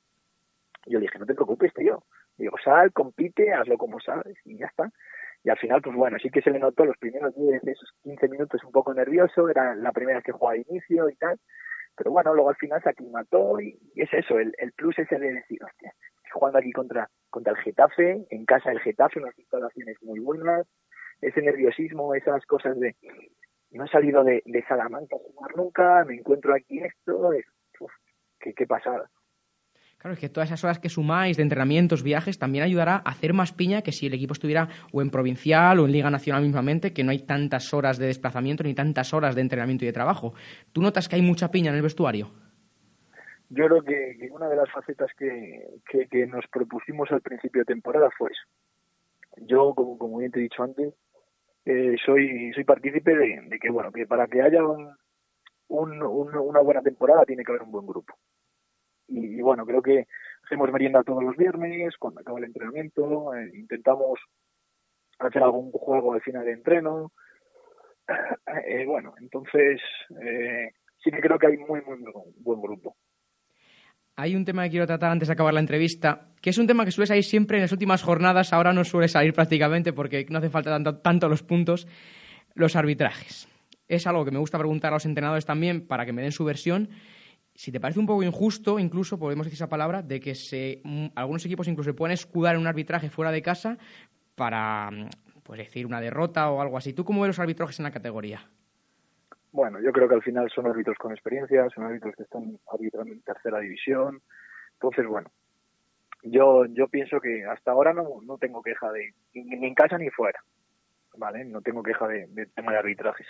Yo 0.87 0.99
le 0.99 1.05
dije, 1.05 1.19
no 1.19 1.27
te 1.27 1.35
preocupes, 1.35 1.73
tío, 1.75 2.05
Digo, 2.41 2.57
sal, 2.65 2.91
compite, 2.93 3.53
hazlo 3.53 3.77
como 3.77 4.01
sabes 4.01 4.37
y 4.47 4.57
ya 4.57 4.67
está. 4.67 4.91
Y 5.45 5.51
al 5.51 5.59
final, 5.59 5.83
pues 5.83 5.95
bueno, 5.95 6.19
sí 6.19 6.31
que 6.31 6.41
se 6.41 6.51
le 6.51 6.59
notó 6.59 6.85
los 6.87 6.97
primeros 6.97 7.35
10, 7.35 7.63
esos 7.65 7.91
15 8.03 8.29
minutos 8.29 8.65
un 8.65 8.73
poco 8.73 8.95
nervioso, 8.95 9.49
era 9.49 9.75
la 9.75 9.93
primera 9.93 10.19
vez 10.19 10.25
que 10.25 10.33
jugaba 10.33 10.55
de 10.55 10.65
inicio 10.69 11.09
y 11.11 11.17
tal. 11.17 11.39
Pero 11.97 12.13
bueno, 12.13 12.35
luego 12.35 12.49
al 12.49 12.57
final 12.57 12.83
se 12.83 12.89
aclimató 12.89 13.61
y, 13.61 13.79
es 13.95 14.13
eso, 14.13 14.39
el, 14.39 14.55
el 14.59 14.73
plus 14.73 14.99
es 14.99 15.13
el 15.13 15.21
de 15.21 15.35
decir, 15.35 15.63
hostia, 15.63 15.93
estoy 16.17 16.31
jugando 16.33 16.59
aquí 16.59 16.73
contra, 16.73 17.11
contra 17.29 17.53
el 17.53 17.59
Getafe, 17.59 18.27
en 18.31 18.45
casa 18.47 18.71
del 18.71 18.81
Getafe, 18.81 19.21
unas 19.21 19.39
instalaciones 19.39 19.97
muy 20.03 20.21
buenas, 20.21 20.67
ese 21.21 21.43
nerviosismo, 21.43 22.15
esas 22.15 22.45
cosas 22.47 22.79
de 22.81 22.97
no 23.73 23.85
he 23.85 23.89
salido 23.89 24.25
de, 24.25 24.43
de 24.47 24.65
Salamanca 24.67 25.17
a 25.17 25.19
jugar 25.19 25.57
nunca, 25.57 26.05
me 26.05 26.15
encuentro 26.15 26.55
aquí 26.55 26.83
esto, 26.83 27.33
es, 27.33 27.45
qué, 28.41 28.55
qué 28.55 28.67
pasada. 28.67 29.11
Claro, 30.01 30.15
es 30.15 30.19
que 30.19 30.31
todas 30.31 30.49
esas 30.49 30.65
horas 30.65 30.79
que 30.79 30.89
sumáis 30.89 31.37
de 31.37 31.43
entrenamientos, 31.43 32.03
viajes, 32.03 32.39
también 32.39 32.65
ayudará 32.65 33.03
a 33.05 33.11
hacer 33.11 33.35
más 33.35 33.53
piña 33.53 33.83
que 33.83 33.93
si 33.93 34.07
el 34.07 34.15
equipo 34.15 34.33
estuviera 34.33 34.67
o 34.95 35.03
en 35.03 35.11
provincial 35.11 35.79
o 35.79 35.85
en 35.85 35.93
Liga 35.93 36.09
Nacional 36.09 36.43
mismamente, 36.43 36.95
que 36.95 37.05
no 37.05 37.11
hay 37.11 37.19
tantas 37.19 37.75
horas 37.75 37.99
de 37.99 38.07
desplazamiento 38.07 38.65
ni 38.65 38.73
tantas 38.73 39.13
horas 39.13 39.35
de 39.35 39.43
entrenamiento 39.43 39.85
y 39.85 39.89
de 39.89 39.93
trabajo. 39.93 40.33
¿Tú 40.73 40.81
notas 40.81 41.07
que 41.07 41.17
hay 41.17 41.23
mucha 41.23 41.51
piña 41.51 41.69
en 41.69 41.77
el 41.77 41.83
vestuario? 41.83 42.31
Yo 43.51 43.67
creo 43.67 43.83
que, 43.83 44.31
una 44.33 44.49
de 44.49 44.57
las 44.57 44.71
facetas 44.73 45.11
que, 45.19 45.69
que, 45.87 46.27
nos 46.27 46.47
propusimos 46.47 47.13
al 47.13 47.21
principio 47.21 47.61
de 47.61 47.67
temporada 47.67 48.09
fue 48.17 48.31
eso. 48.31 49.45
Yo, 49.47 49.75
como, 49.75 49.99
como 49.99 50.17
bien 50.17 50.33
te 50.33 50.39
he 50.39 50.45
dicho 50.45 50.63
antes, 50.63 50.95
eh, 51.67 51.97
soy, 52.07 52.51
soy 52.55 52.65
partícipe 52.65 53.15
de, 53.15 53.59
que, 53.61 53.71
bueno, 53.71 53.93
que 53.93 54.07
para 54.07 54.27
que 54.29 54.41
haya 54.41 54.65
un, 54.65 54.97
una 55.69 56.61
buena 56.61 56.81
temporada 56.81 57.27
tiene 57.27 57.45
que 57.45 57.53
haber 57.53 57.65
un 57.65 57.73
buen 57.73 57.87
grupo 57.87 58.15
y, 59.11 59.41
bueno, 59.43 59.67
creo 59.67 59.83
que 59.83 60.07
hacemos 60.45 60.71
merienda 60.73 61.03
todos 61.03 61.23
los 61.23 61.37
viernes, 61.37 61.97
cuando 61.99 62.21
acaba 62.21 62.39
el 62.39 62.45
entrenamiento, 62.45 63.35
eh, 63.35 63.51
intentamos 63.55 64.19
hacer 65.19 65.43
algún 65.43 65.71
juego 65.73 66.15
al 66.15 66.23
final 66.23 66.45
de 66.45 66.53
entreno. 66.53 67.13
Eh, 68.67 68.85
bueno, 68.87 69.15
entonces 69.21 69.81
eh, 70.21 70.73
sí 70.99 71.11
que 71.11 71.21
creo 71.21 71.39
que 71.39 71.47
hay 71.47 71.57
muy, 71.57 71.81
muy, 71.83 71.99
buen 72.39 72.61
grupo. 72.61 72.97
Hay 74.17 74.35
un 74.35 74.45
tema 74.45 74.65
que 74.65 74.71
quiero 74.71 74.87
tratar 74.87 75.13
antes 75.13 75.29
de 75.29 75.35
acabar 75.35 75.55
la 75.55 75.61
entrevista, 75.61 76.33
que 76.43 76.51
es 76.51 76.59
un 76.59 76.67
tema 76.67 76.85
que 76.85 76.91
suele 76.91 77.07
salir 77.07 77.23
siempre 77.23 77.59
en 77.59 77.63
las 77.63 77.73
últimas 77.73 78.03
jornadas, 78.03 78.53
ahora 78.53 78.73
no 78.73 78.85
suele 78.85 79.07
salir 79.07 79.33
prácticamente 79.33 79.93
porque 79.93 80.27
no 80.29 80.39
hace 80.39 80.51
falta 80.51 80.71
tanto, 80.71 80.99
tanto 80.99 81.29
los 81.29 81.45
puntos, 81.45 81.87
los 82.55 82.75
arbitrajes. 82.75 83.49
Es 83.87 84.07
algo 84.07 84.25
que 84.25 84.33
me 84.33 84.39
gusta 84.39 84.59
preguntar 84.59 84.93
a 84.93 84.97
los 84.97 85.07
entrenadores 85.07 85.47
también 85.47 85.87
para 85.87 86.05
que 86.05 86.13
me 86.13 86.23
den 86.23 86.33
su 86.33 86.45
versión 86.45 86.89
si 87.61 87.71
te 87.71 87.79
parece 87.79 88.01
un 88.01 88.07
poco 88.07 88.23
injusto, 88.23 88.79
incluso 88.79 89.19
podemos 89.19 89.45
decir 89.45 89.59
esa 89.59 89.69
palabra, 89.69 90.01
de 90.01 90.19
que 90.19 90.35
se, 90.35 90.81
mm, 90.83 91.09
algunos 91.15 91.45
equipos 91.45 91.69
incluso 91.69 91.91
se 91.91 91.95
pueden 91.95 92.15
escudar 92.15 92.55
en 92.55 92.63
un 92.63 92.67
arbitraje 92.67 93.11
fuera 93.11 93.31
de 93.31 93.43
casa 93.43 93.77
para 94.35 94.91
mm, 94.91 95.11
pues 95.43 95.59
decir 95.59 95.85
una 95.85 96.01
derrota 96.01 96.51
o 96.51 96.63
algo 96.63 96.79
así. 96.79 96.95
¿Tú 96.95 97.05
cómo 97.05 97.21
ves 97.21 97.29
los 97.29 97.39
arbitrajes 97.39 97.79
en 97.79 97.85
la 97.85 97.91
categoría? 97.91 98.49
Bueno, 99.53 99.79
yo 99.79 99.93
creo 99.93 100.09
que 100.09 100.15
al 100.15 100.23
final 100.23 100.51
son 100.55 100.69
árbitros 100.69 100.97
con 100.97 101.13
experiencia, 101.13 101.69
son 101.75 101.85
árbitros 101.85 102.15
que 102.17 102.23
están 102.23 102.59
arbitrando 102.73 103.13
en 103.13 103.21
tercera 103.21 103.59
división. 103.59 104.23
Entonces, 104.73 105.07
bueno, 105.07 105.31
yo 106.23 106.65
yo 106.65 106.89
pienso 106.89 107.21
que 107.21 107.45
hasta 107.45 107.73
ahora 107.73 107.93
no, 107.93 108.23
no 108.23 108.39
tengo 108.39 108.63
queja 108.63 108.91
de 108.91 109.13
ni 109.35 109.67
en 109.67 109.75
casa 109.75 109.99
ni 109.99 110.09
fuera, 110.09 110.43
¿vale? 111.19 111.45
No 111.45 111.61
tengo 111.61 111.83
queja 111.83 112.09
de, 112.09 112.27
de 112.29 112.47
tema 112.47 112.73
de 112.73 112.79
arbitrajes. 112.79 113.27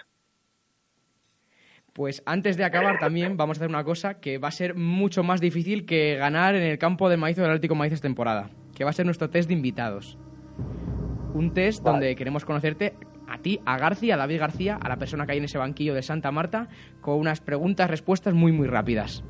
Pues 2.01 2.23
antes 2.25 2.57
de 2.57 2.65
acabar 2.65 2.99
también 2.99 3.37
vamos 3.37 3.59
a 3.59 3.61
hacer 3.61 3.69
una 3.69 3.85
cosa 3.85 4.15
que 4.15 4.39
va 4.39 4.49
a 4.49 4.53
ser 4.53 4.75
mucho 4.75 5.23
más 5.23 5.39
difícil 5.39 5.85
que 5.85 6.17
ganar 6.17 6.55
en 6.55 6.63
el 6.63 6.79
campo 6.79 7.11
de 7.11 7.19
maíz 7.19 7.37
o 7.37 7.43
del 7.43 7.51
Atlético 7.51 7.75
Maíz 7.75 7.93
esta 7.93 8.09
temporada, 8.09 8.49
que 8.75 8.85
va 8.85 8.89
a 8.89 8.95
ser 8.95 9.05
nuestro 9.05 9.29
test 9.29 9.49
de 9.49 9.55
invitados. 9.55 10.17
Un 11.35 11.53
test 11.53 11.85
donde 11.85 12.17
queremos 12.17 12.47
conocerte 12.47 12.95
a 13.29 13.37
ti, 13.43 13.61
a 13.67 13.77
García, 13.77 14.15
a 14.15 14.17
David 14.17 14.41
García, 14.41 14.79
a 14.81 14.89
la 14.89 14.97
persona 14.97 15.27
que 15.27 15.33
hay 15.33 15.39
en 15.41 15.45
ese 15.45 15.59
banquillo 15.59 15.93
de 15.93 16.01
Santa 16.01 16.33
Marta, 16.33 16.69
con 17.03 17.19
unas 17.19 17.43
preguntas, 17.43 17.91
respuestas 17.91 18.33
muy, 18.33 18.51
muy 18.51 18.67
rápidas. 18.67 19.23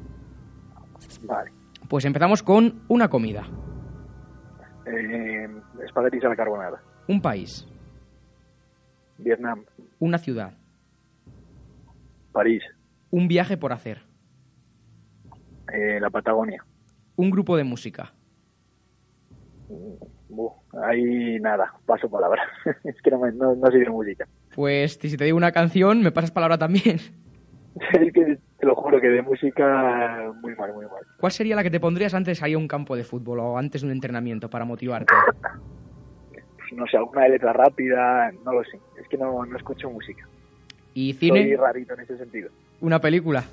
Vale. 1.25 1.51
Pues 1.89 2.05
empezamos 2.05 2.45
con 2.45 2.85
una 2.87 3.09
comida. 3.09 3.49
Eh, 4.87 5.49
espaguetis 5.85 6.25
a 6.25 6.29
la 6.29 6.37
carbonara. 6.37 6.81
Un 7.09 7.21
país. 7.21 7.67
Vietnam. 9.19 9.65
Una 9.99 10.19
ciudad. 10.19 10.60
París. 12.33 12.63
Un 13.11 13.29
viaje 13.29 13.57
por 13.57 13.73
hacer. 13.73 14.03
Eh, 15.73 15.99
la 16.01 16.11
Patagonia. 16.11 16.65
Un 17.17 17.31
grupo 17.31 17.57
de 17.57 17.65
música. 17.65 18.13
Buh, 20.29 20.53
ahí 20.83 21.39
nada, 21.41 21.75
paso 21.87 22.09
palabra. 22.09 22.43
es 22.85 23.01
que 23.03 23.11
no, 23.11 23.19
me, 23.19 23.33
no, 23.33 23.55
no 23.55 23.69
de 23.69 23.91
música. 23.91 24.27
Pues 24.55 24.99
si 25.01 25.17
te 25.17 25.25
digo 25.25 25.37
una 25.37 25.53
canción, 25.53 26.03
me 26.03 26.13
pasas 26.13 26.31
palabra 26.31 26.59
también. 26.59 26.97
es 28.01 28.13
que 28.13 28.39
te 28.59 28.67
lo 28.67 28.75
juro 28.75 29.01
que 29.01 29.09
de 29.09 29.23
música 29.23 30.33
muy 30.41 30.55
mal, 30.55 30.73
muy 30.73 30.87
mal. 30.87 31.03
¿Cuál 31.19 31.33
sería 31.33 31.57
la 31.57 31.63
que 31.63 31.71
te 31.71 31.81
pondrías 31.81 32.15
antes 32.15 32.37
de 32.37 32.41
salir 32.41 32.57
a 32.57 32.59
un 32.59 32.69
campo 32.69 32.97
de 32.97 33.05
fútbol 33.05 33.41
o 33.41 33.59
antes 33.59 33.83
de 33.83 33.87
un 33.87 33.93
entrenamiento 33.93 34.49
para 34.51 34.65
motivarte? 34.65 35.13
Pues 36.71 36.79
no 36.79 36.87
sé, 36.87 36.99
alguna 36.99 37.23
de 37.23 37.31
letra 37.31 37.53
rápida, 37.53 38.31
no 38.45 38.53
lo 38.53 38.63
sé. 38.63 38.79
Es 39.01 39.09
que 39.09 39.19
no, 39.19 39.45
no 39.45 39.57
escucho 39.57 39.91
música. 39.91 40.29
¿Y 40.95 41.13
Soy 41.15 41.31
cine? 41.31 41.57
rarito 41.57 41.95
en 41.95 42.01
ese 42.01 42.17
sentido. 42.19 42.51
¿Una 42.81 43.01
película? 43.01 43.45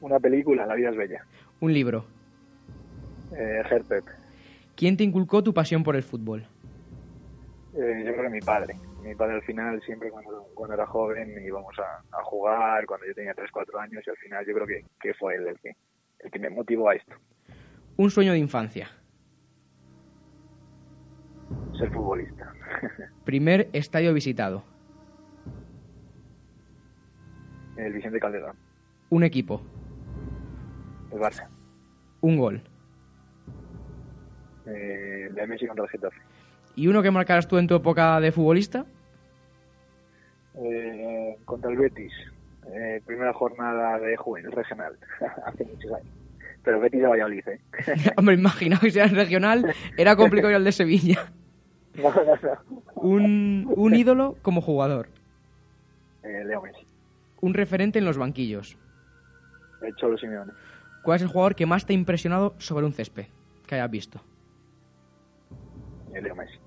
Una 0.00 0.18
película, 0.20 0.66
La 0.66 0.74
vida 0.74 0.90
es 0.90 0.96
bella. 0.96 1.24
¿Un 1.60 1.72
libro? 1.72 2.04
Eh, 3.36 3.62
Herpep. 3.70 4.04
¿Quién 4.76 4.96
te 4.96 5.04
inculcó 5.04 5.42
tu 5.42 5.52
pasión 5.52 5.82
por 5.82 5.96
el 5.96 6.02
fútbol? 6.02 6.46
Eh, 7.74 8.02
yo 8.06 8.12
creo 8.12 8.22
que 8.24 8.30
mi 8.30 8.40
padre. 8.40 8.76
Mi 9.02 9.14
padre 9.14 9.34
al 9.36 9.42
final, 9.42 9.80
siempre 9.82 10.10
cuando, 10.10 10.46
cuando 10.54 10.74
era 10.74 10.86
joven, 10.86 11.34
íbamos 11.44 11.74
a, 11.78 12.16
a 12.16 12.22
jugar, 12.24 12.84
cuando 12.86 13.06
yo 13.06 13.14
tenía 13.14 13.32
3, 13.34 13.50
4 13.50 13.80
años, 13.80 14.02
y 14.06 14.10
al 14.10 14.16
final 14.16 14.44
yo 14.46 14.54
creo 14.54 14.66
que, 14.66 14.84
que 15.00 15.14
fue 15.14 15.36
él 15.36 15.48
el 15.48 15.58
que, 15.60 15.72
el 16.20 16.30
que 16.30 16.38
me 16.38 16.50
motivó 16.50 16.90
a 16.90 16.94
esto, 16.94 17.14
Un 17.96 18.10
sueño 18.10 18.32
de 18.32 18.38
infancia. 18.38 18.88
ser 21.78 21.90
futbolista. 21.92 22.52
Primer 23.24 23.68
estadio 23.72 24.12
visitado. 24.12 24.64
El 27.78 27.92
Vicente 27.92 28.18
Calderón, 28.20 28.56
Un 29.10 29.24
equipo. 29.24 29.62
el 31.12 31.18
Barça, 31.18 31.48
Un 32.20 32.36
gol. 32.36 32.60
eh, 34.66 35.28
de 35.32 35.46
Messi 35.46 35.66
contra 35.66 35.84
el 35.84 35.90
Getafe. 35.90 36.20
¿Y 36.76 36.86
uno 36.88 37.02
que 37.02 37.10
marcarás 37.10 37.48
tú 37.48 37.56
en 37.58 37.66
tu 37.66 37.74
época 37.76 38.20
de 38.20 38.30
futbolista? 38.32 38.84
Eh, 40.54 41.36
contra 41.44 41.70
el 41.70 41.76
Betis, 41.78 42.12
eh, 42.72 43.00
primera 43.06 43.32
jornada 43.32 43.98
de 43.98 44.16
juvenil 44.16 44.50
regional, 44.52 44.96
hace 45.46 45.64
muchos 45.64 45.92
años. 45.92 46.08
Pero 46.64 46.80
Betis 46.80 47.00
de 47.00 47.06
Valladolid, 47.06 47.48
¿eh? 47.48 47.60
Hombre, 48.16 48.34
imaginaba 48.34 48.80
que 48.82 48.90
si 48.90 48.98
era 48.98 49.08
regional, 49.08 49.72
era 49.96 50.16
complicado 50.16 50.50
ir 50.50 50.56
al 50.56 50.64
de 50.64 50.72
Sevilla. 50.72 51.32
no, 51.94 52.10
no, 52.12 52.24
no. 52.24 52.82
Un, 52.96 53.72
un 53.76 53.94
ídolo 53.94 54.36
como 54.42 54.60
jugador. 54.60 55.08
Eh, 56.24 56.42
Leo 56.44 56.60
Messi, 56.62 56.84
Un 57.40 57.54
referente 57.54 57.98
en 57.98 58.04
los 58.04 58.18
banquillos. 58.18 58.76
el 59.82 59.94
Cholo 59.96 60.18
Simeone, 60.18 60.52
¿Cuál 61.02 61.16
es 61.16 61.22
el 61.22 61.28
jugador 61.28 61.54
que 61.54 61.66
más 61.66 61.86
te 61.86 61.92
ha 61.92 61.96
impresionado 61.96 62.54
sobre 62.58 62.84
un 62.84 62.92
césped 62.92 63.26
que 63.66 63.74
hayas 63.76 63.90
visto? 63.90 64.20
eh, 66.14 66.20
Leo 66.20 66.34
Messi. 66.34 66.58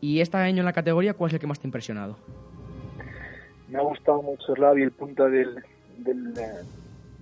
Y 0.00 0.20
este 0.20 0.36
año 0.36 0.60
en 0.60 0.64
la 0.66 0.72
categoría, 0.72 1.14
¿cuál 1.14 1.30
es 1.30 1.34
el 1.34 1.40
que 1.40 1.46
más 1.46 1.58
te 1.58 1.66
ha 1.66 1.68
impresionado? 1.68 2.16
Me 3.68 3.78
ha 3.78 3.82
gustado 3.82 4.22
mucho 4.22 4.54
el 4.54 4.60
Lavi, 4.60 4.82
el 4.82 4.92
punta 4.92 5.24
del, 5.26 5.56
del, 5.98 6.28
eh, 6.38 6.62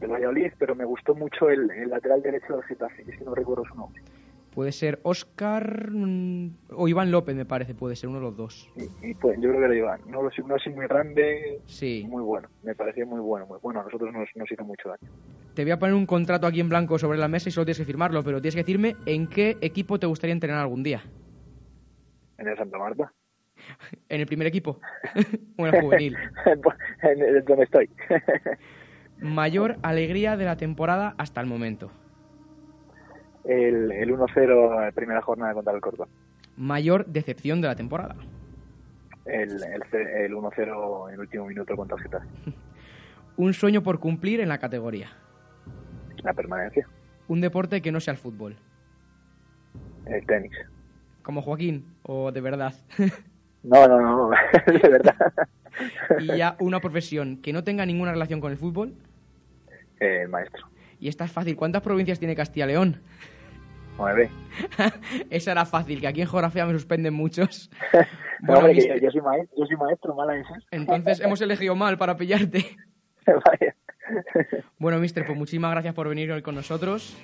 del 0.00 0.10
Valladolid, 0.10 0.52
pero 0.58 0.74
me 0.74 0.84
gustó 0.84 1.14
mucho 1.14 1.48
el, 1.48 1.70
el 1.70 1.88
lateral 1.88 2.20
derecho 2.22 2.54
del 2.54 2.64
Getafe, 2.64 3.04
que 3.04 3.12
es 3.12 3.18
que 3.18 3.24
no 3.24 3.34
recuerdo 3.34 3.64
su 3.64 3.74
nombre. 3.76 4.02
Puede 4.54 4.72
ser 4.72 5.00
Oscar 5.02 5.90
mm, 5.90 6.50
o 6.76 6.86
Iván 6.86 7.10
López, 7.10 7.34
me 7.34 7.46
parece, 7.46 7.74
puede 7.74 7.96
ser 7.96 8.10
uno 8.10 8.18
de 8.18 8.24
los 8.24 8.36
dos. 8.36 8.70
Y, 8.76 9.10
y, 9.10 9.14
pues 9.14 9.38
yo 9.40 9.48
creo 9.48 9.62
que 9.62 9.68
lo 9.68 9.74
Iván. 9.74 10.00
No 10.06 10.22
lo 10.22 10.28
no 10.28 10.56
muy 10.74 10.86
grande, 10.86 11.60
Sí. 11.64 12.06
muy 12.06 12.22
bueno. 12.22 12.48
Me 12.62 12.74
pareció 12.74 13.06
muy 13.06 13.20
bueno, 13.20 13.46
muy 13.46 13.58
bueno. 13.62 13.80
A 13.80 13.84
nosotros 13.84 14.12
nos, 14.12 14.28
nos 14.36 14.52
hizo 14.52 14.62
mucho 14.64 14.90
daño. 14.90 15.10
Te 15.54 15.62
voy 15.62 15.70
a 15.70 15.78
poner 15.78 15.94
un 15.94 16.04
contrato 16.04 16.46
aquí 16.46 16.60
en 16.60 16.68
blanco 16.68 16.98
sobre 16.98 17.18
la 17.18 17.28
mesa 17.28 17.48
y 17.48 17.52
solo 17.52 17.64
tienes 17.64 17.78
que 17.78 17.86
firmarlo, 17.86 18.22
pero 18.22 18.42
tienes 18.42 18.54
que 18.54 18.60
decirme 18.62 18.96
en 19.06 19.26
qué 19.26 19.56
equipo 19.62 19.98
te 19.98 20.06
gustaría 20.06 20.34
entrenar 20.34 20.58
algún 20.60 20.82
día. 20.82 21.02
En 22.36 22.48
el 22.48 22.56
Santa 22.56 22.76
Marta. 22.76 23.12
¿En 24.10 24.20
el 24.20 24.26
primer 24.26 24.46
equipo? 24.46 24.80
o 25.56 25.66
en 25.66 25.74
el 25.74 25.80
juvenil. 25.80 26.16
en 27.02 27.22
el 27.22 27.44
donde 27.44 27.64
estoy. 27.64 27.88
Mayor 29.18 29.76
alegría 29.82 30.36
de 30.36 30.44
la 30.44 30.56
temporada 30.56 31.14
hasta 31.16 31.40
el 31.40 31.46
momento. 31.46 31.90
El 33.44 33.92
el 33.92 34.10
1-0 34.10 34.88
en 34.88 34.94
primera 34.94 35.20
jornada 35.22 35.54
contra 35.54 35.72
el 35.72 35.80
Córdoba. 35.80 36.08
Mayor 36.56 37.06
decepción 37.06 37.60
de 37.60 37.68
la 37.68 37.76
temporada. 37.76 38.16
El, 39.24 39.62
el, 39.62 39.82
el 39.92 40.32
1-0 40.32 41.08
en 41.08 41.14
el 41.14 41.20
último 41.20 41.46
minuto 41.46 41.76
contra 41.76 41.98
Getafe. 41.98 42.26
Un 43.36 43.54
sueño 43.54 43.82
por 43.82 43.98
cumplir 43.98 44.40
en 44.40 44.48
la 44.48 44.58
categoría. 44.58 45.10
La 46.22 46.34
permanencia. 46.34 46.86
Un 47.28 47.40
deporte 47.40 47.80
que 47.80 47.90
no 47.92 48.00
sea 48.00 48.12
el 48.12 48.18
fútbol. 48.18 48.56
El 50.06 50.24
tenis. 50.26 50.52
Como 51.22 51.40
Joaquín, 51.40 51.86
o 52.02 52.32
de 52.32 52.40
verdad. 52.40 52.74
No, 53.64 53.86
no, 53.86 54.00
no, 54.00 54.30
de 54.66 54.88
verdad. 54.88 55.14
y 56.18 56.36
ya 56.36 56.56
una 56.58 56.80
profesión 56.80 57.36
que 57.40 57.52
no 57.52 57.62
tenga 57.62 57.86
ninguna 57.86 58.10
relación 58.10 58.40
con 58.40 58.50
el 58.50 58.58
fútbol. 58.58 58.92
El 60.00 60.28
maestro. 60.28 60.66
Y 61.02 61.08
esta 61.08 61.24
es 61.24 61.32
fácil. 61.32 61.56
¿Cuántas 61.56 61.82
provincias 61.82 62.20
tiene 62.20 62.36
Castilla 62.36 62.64
y 62.64 62.68
León? 62.68 63.02
Nueve. 63.98 64.30
Esa 65.30 65.50
era 65.50 65.66
fácil, 65.66 66.00
que 66.00 66.06
aquí 66.06 66.20
en 66.20 66.28
geografía 66.28 66.64
me 66.64 66.72
suspenden 66.72 67.12
muchos. 67.12 67.70
No, 68.40 68.54
Bueno, 68.54 68.58
hombre, 68.66 68.74
que 68.74 68.88
yo, 68.88 68.96
yo 68.96 69.10
soy 69.12 69.20
maestro, 69.20 69.56
yo 69.56 69.66
soy 69.66 69.76
maestro, 69.76 70.14
mala 70.16 70.36
esa. 70.36 70.54
entonces 70.72 71.20
hemos 71.20 71.40
elegido 71.40 71.76
mal 71.76 71.96
para 71.96 72.16
pillarte. 72.16 72.76
Vaya. 73.26 73.76
Bueno, 74.78 74.98
mister, 74.98 75.24
pues 75.24 75.38
muchísimas 75.38 75.70
gracias 75.70 75.94
por 75.94 76.08
venir 76.08 76.32
hoy 76.32 76.42
con 76.42 76.56
nosotros. 76.56 77.16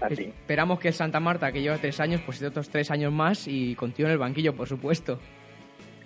A 0.00 0.06
ti. 0.08 0.26
Esperamos 0.26 0.78
que 0.78 0.88
el 0.88 0.94
Santa 0.94 1.18
Marta, 1.18 1.50
que 1.50 1.60
lleva 1.60 1.76
tres 1.78 1.98
años, 1.98 2.20
pues 2.24 2.36
esté 2.36 2.46
otros 2.46 2.68
tres 2.68 2.92
años 2.92 3.12
más 3.12 3.48
y 3.48 3.74
contigo 3.74 4.08
en 4.08 4.12
el 4.12 4.18
banquillo, 4.18 4.54
por 4.54 4.68
supuesto. 4.68 5.18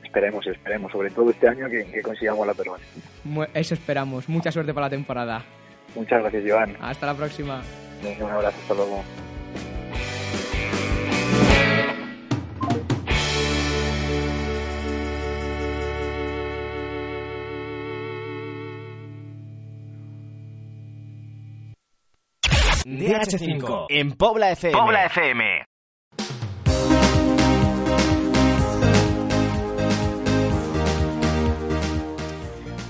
Esperemos, 0.02 0.46
esperemos, 0.46 0.90
sobre 0.90 1.10
todo 1.10 1.30
este 1.30 1.46
año 1.46 1.68
que, 1.68 1.84
que 1.84 2.00
consigamos 2.00 2.46
la 2.46 2.54
permanencia. 2.54 3.02
Eso 3.52 3.74
esperamos. 3.74 4.30
Mucha 4.30 4.50
suerte 4.50 4.72
para 4.72 4.86
la 4.86 4.90
temporada. 4.90 5.44
Muchas 5.94 6.20
gracias, 6.22 6.44
Joan. 6.46 6.76
Hasta 6.80 7.06
la 7.06 7.14
próxima. 7.14 7.62
Un 8.02 8.30
abrazo, 8.30 8.56
hasta 8.60 8.74
luego. 8.74 9.02
DH5 22.84 23.86
en 23.88 24.12
Pobla 24.12 24.50
FM. 24.52 24.78
Pobla 24.78 25.06
FM. 25.06 25.64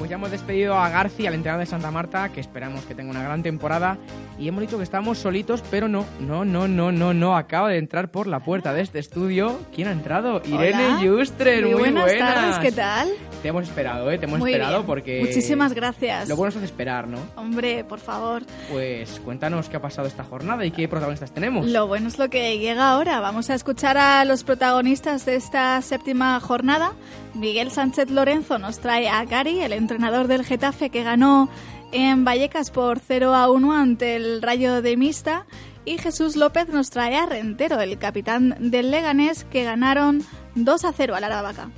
Pues 0.05 0.11
ya 0.11 0.17
hemos 0.17 0.31
despedido 0.31 0.75
a 0.79 0.91
García, 0.91 1.31
al 1.31 1.35
entrenador 1.35 1.65
de 1.65 1.71
Santa 1.71 1.91
Marta, 1.91 2.29
que 2.29 2.39
esperamos 2.39 2.85
que 2.85 2.95
tenga 2.95 3.11
una 3.11 3.23
gran 3.23 3.43
temporada. 3.43 3.97
Y 4.39 4.47
hemos 4.47 4.61
dicho 4.61 4.77
que 4.77 4.83
estamos 4.83 5.17
solitos, 5.17 5.65
pero 5.71 5.89
no, 5.89 6.05
no, 6.21 6.45
no, 6.45 6.69
no, 6.69 6.93
no, 6.93 7.15
no. 7.15 7.39
Acaba 7.39 7.71
de 7.71 7.79
entrar 7.79 8.11
por 8.11 8.27
la 8.27 8.41
puerta 8.41 8.75
de 8.75 8.83
este 8.83 8.99
estudio. 8.99 9.59
¿Quién 9.75 9.89
ha 9.89 9.93
entrado? 9.93 10.43
Irene 10.45 10.99
Hola. 10.99 11.19
Justrer, 11.19 11.65
muy, 11.65 11.73
buenas, 11.73 12.05
buenas. 12.05 12.35
tardes, 12.35 12.59
¿qué 12.59 12.73
tal? 12.73 13.09
Te 13.45 13.49
hemos 13.49 13.65
esperado, 13.65 14.11
¿eh? 14.11 14.17
Te 14.17 14.25
hemos 14.25 14.39
Muy 14.39 14.53
esperado 14.53 14.79
bien. 14.79 14.87
porque... 14.87 15.21
Muchísimas 15.21 15.75
gracias. 15.75 16.31
Lo 16.31 16.35
bueno 16.37 16.49
es 16.49 16.57
hacer 16.57 16.65
esperar, 16.65 17.07
¿no? 17.07 17.19
Hombre, 17.37 17.85
por 17.85 17.99
favor. 18.01 18.43
Pues 18.71 19.21
cuéntanos 19.23 19.69
qué 19.69 19.77
ha 19.77 19.83
pasado 19.83 20.09
esta 20.09 20.25
jornada 20.25 20.65
y 20.65 20.71
qué 20.71 20.89
protagonistas 20.89 21.31
tenemos. 21.31 21.67
Lo 21.67 21.87
bueno 21.87 22.09
es 22.09 22.19
lo 22.19 22.31
que 22.31 22.57
llega 22.57 22.89
ahora. 22.89 23.21
Vamos 23.21 23.51
a 23.51 23.55
escuchar 23.55 23.99
a 23.99 24.25
los 24.25 24.45
protagonistas 24.45 25.27
de 25.27 25.35
esta 25.37 25.83
séptima 25.83 26.41
jornada. 26.41 26.95
Miguel 27.35 27.71
Sánchez 27.71 28.11
Lorenzo 28.11 28.59
nos 28.59 28.79
trae 28.79 29.11
a 29.11 29.23
Gary, 29.27 29.61
el 29.61 29.75
entrenador 29.75 30.27
del 30.27 30.47
Getafe 30.47 30.89
que 30.89 31.03
ganó 31.03 31.51
en 31.93 32.25
Vallecas 32.25 32.71
por 32.71 32.99
0 32.99 33.35
a 33.35 33.51
1 33.51 33.75
ante 33.75 34.17
el 34.17 34.41
Rayo 34.41 34.81
de 34.81 34.97
Mista. 34.97 35.45
Y 35.85 35.99
Jesús 35.99 36.37
López 36.37 36.69
nos 36.69 36.89
trae 36.89 37.15
a 37.17 37.27
Rentero, 37.27 37.79
el 37.79 37.99
capitán 37.99 38.57
del 38.59 38.91
Leganés, 38.91 39.45
que 39.45 39.65
ganaron 39.65 40.23
2 40.55 40.85
a 40.87 40.93
0 40.95 41.15
al 41.15 41.25
Aravaca. 41.25 41.69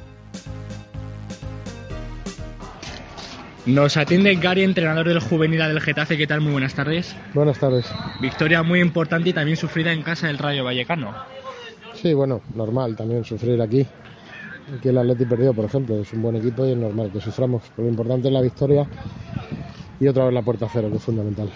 Nos 3.67 3.97
atiende 3.97 4.33
Gary, 4.37 4.63
entrenador 4.63 5.09
del 5.09 5.19
juvenil 5.19 5.59
del 5.59 5.81
Getafe. 5.81 6.17
¿Qué 6.17 6.29
tal? 6.29 6.41
Muy 6.41 6.53
buenas 6.53 6.75
tardes. 6.75 7.17
Buenas 7.35 7.59
tardes. 7.59 7.85
Victoria 8.21 8.63
muy 8.63 8.81
importante 8.81 9.31
y 9.31 9.33
también 9.33 9.57
sufrida 9.57 9.93
en 9.93 10.03
casa 10.03 10.29
del 10.29 10.39
Rayo 10.39 10.63
Vallecano. 10.63 11.13
Sí, 11.95 12.15
bueno, 12.15 12.43
normal 12.55 12.95
también 12.95 13.25
sufrir 13.25 13.61
aquí. 13.61 13.85
Aquí 14.79 14.89
el 14.89 14.99
Atleti 14.99 15.25
perdió, 15.25 15.53
por 15.53 15.65
ejemplo, 15.65 15.99
es 15.99 16.13
un 16.13 16.23
buen 16.23 16.37
equipo 16.37 16.65
y 16.65 16.73
es 16.73 16.77
normal 16.77 17.11
que 17.13 17.21
suframos. 17.21 17.63
Pero 17.75 17.87
lo 17.87 17.91
importante 17.91 18.29
es 18.29 18.35
la 18.35 18.41
victoria 18.41 18.87
y 19.99 20.07
otra 20.07 20.27
vez 20.27 20.35
la 20.35 20.43
puerta 20.43 20.69
cero, 20.73 20.89
que 20.89 20.99
es 20.99 21.03
fundamental. 21.03 21.51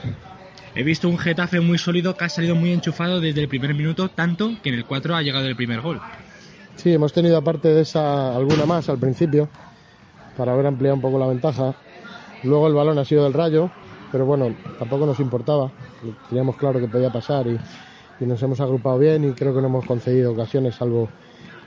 He 0.74 0.82
visto 0.82 1.08
un 1.08 1.16
Getafe 1.16 1.60
muy 1.60 1.78
sólido 1.78 2.16
que 2.16 2.24
ha 2.24 2.28
salido 2.28 2.56
muy 2.56 2.72
enchufado 2.72 3.20
desde 3.20 3.40
el 3.40 3.48
primer 3.48 3.72
minuto, 3.74 4.08
tanto 4.08 4.50
que 4.64 4.70
en 4.70 4.74
el 4.74 4.84
4 4.84 5.14
ha 5.14 5.22
llegado 5.22 5.46
el 5.46 5.54
primer 5.54 5.80
gol. 5.80 6.00
Sí, 6.74 6.92
hemos 6.92 7.12
tenido 7.12 7.36
aparte 7.36 7.68
de 7.68 7.82
esa 7.82 8.34
alguna 8.34 8.66
más 8.66 8.88
al 8.88 8.98
principio, 8.98 9.48
para 10.36 10.52
haber 10.52 10.66
ampliado 10.66 10.96
un 10.96 11.02
poco 11.02 11.16
la 11.16 11.26
ventaja. 11.28 11.76
Luego 12.42 12.66
el 12.68 12.74
balón 12.74 12.98
ha 12.98 13.04
sido 13.04 13.24
del 13.24 13.32
rayo, 13.32 13.70
pero 14.10 14.24
bueno, 14.26 14.54
tampoco 14.78 15.06
nos 15.06 15.20
importaba. 15.20 15.70
Teníamos 16.28 16.56
claro 16.56 16.80
que 16.80 16.88
podía 16.88 17.10
pasar 17.10 17.46
y, 17.46 17.58
y 18.20 18.26
nos 18.26 18.42
hemos 18.42 18.60
agrupado 18.60 18.98
bien 18.98 19.24
y 19.24 19.32
creo 19.32 19.54
que 19.54 19.60
no 19.60 19.68
hemos 19.68 19.84
concedido 19.84 20.32
ocasiones, 20.32 20.74
salvo 20.74 21.08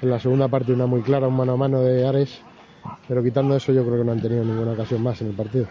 en 0.02 0.10
la 0.10 0.20
segunda 0.20 0.48
parte 0.48 0.74
una 0.74 0.86
muy 0.86 1.02
clara, 1.02 1.28
un 1.28 1.36
mano 1.36 1.54
a 1.54 1.58
mano 1.58 1.82
de 1.82 2.08
Ares. 2.08 2.40
Pero 3.08 3.24
quitando 3.24 3.56
eso, 3.56 3.72
yo 3.72 3.86
creo 3.86 4.00
que 4.00 4.04
no 4.04 4.12
han 4.12 4.22
tenido 4.22 4.44
ninguna 4.44 4.72
ocasión 4.72 5.02
más 5.02 5.22
en 5.22 5.28
el 5.28 5.34
partido. 5.34 5.68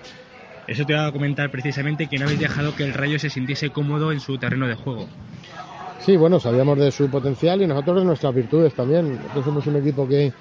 Eso 0.67 0.85
te 0.87 0.93
iba 0.93 1.07
a 1.07 1.13
comentar 1.13 1.51
precisamente 1.51 2.07
que 2.07 2.19
no 2.19 2.25
habéis 2.25 2.41
dejado 2.41 2.75
que 2.75 2.85
el 2.85 2.95
Rayo 2.95 3.19
se 3.19 3.31
sintiese 3.31 3.71
cómodo 3.71 4.13
en 4.13 4.21
su 4.21 4.39
terreno 4.39 4.67
de 4.69 4.75
juego. 4.75 5.09
Sí, 6.01 6.17
bueno, 6.17 6.41
sabíamos 6.41 6.79
de 6.79 6.91
su 6.91 7.09
potencial 7.09 7.63
y 7.63 7.67
nosotros 7.67 8.01
de 8.01 8.05
nuestras 8.05 8.35
virtudes 8.35 8.75
también. 8.75 9.13
Nosotros 9.13 9.45
somos 9.45 9.67
un 9.67 9.77
equipo 9.77 10.09
que, 10.09 10.33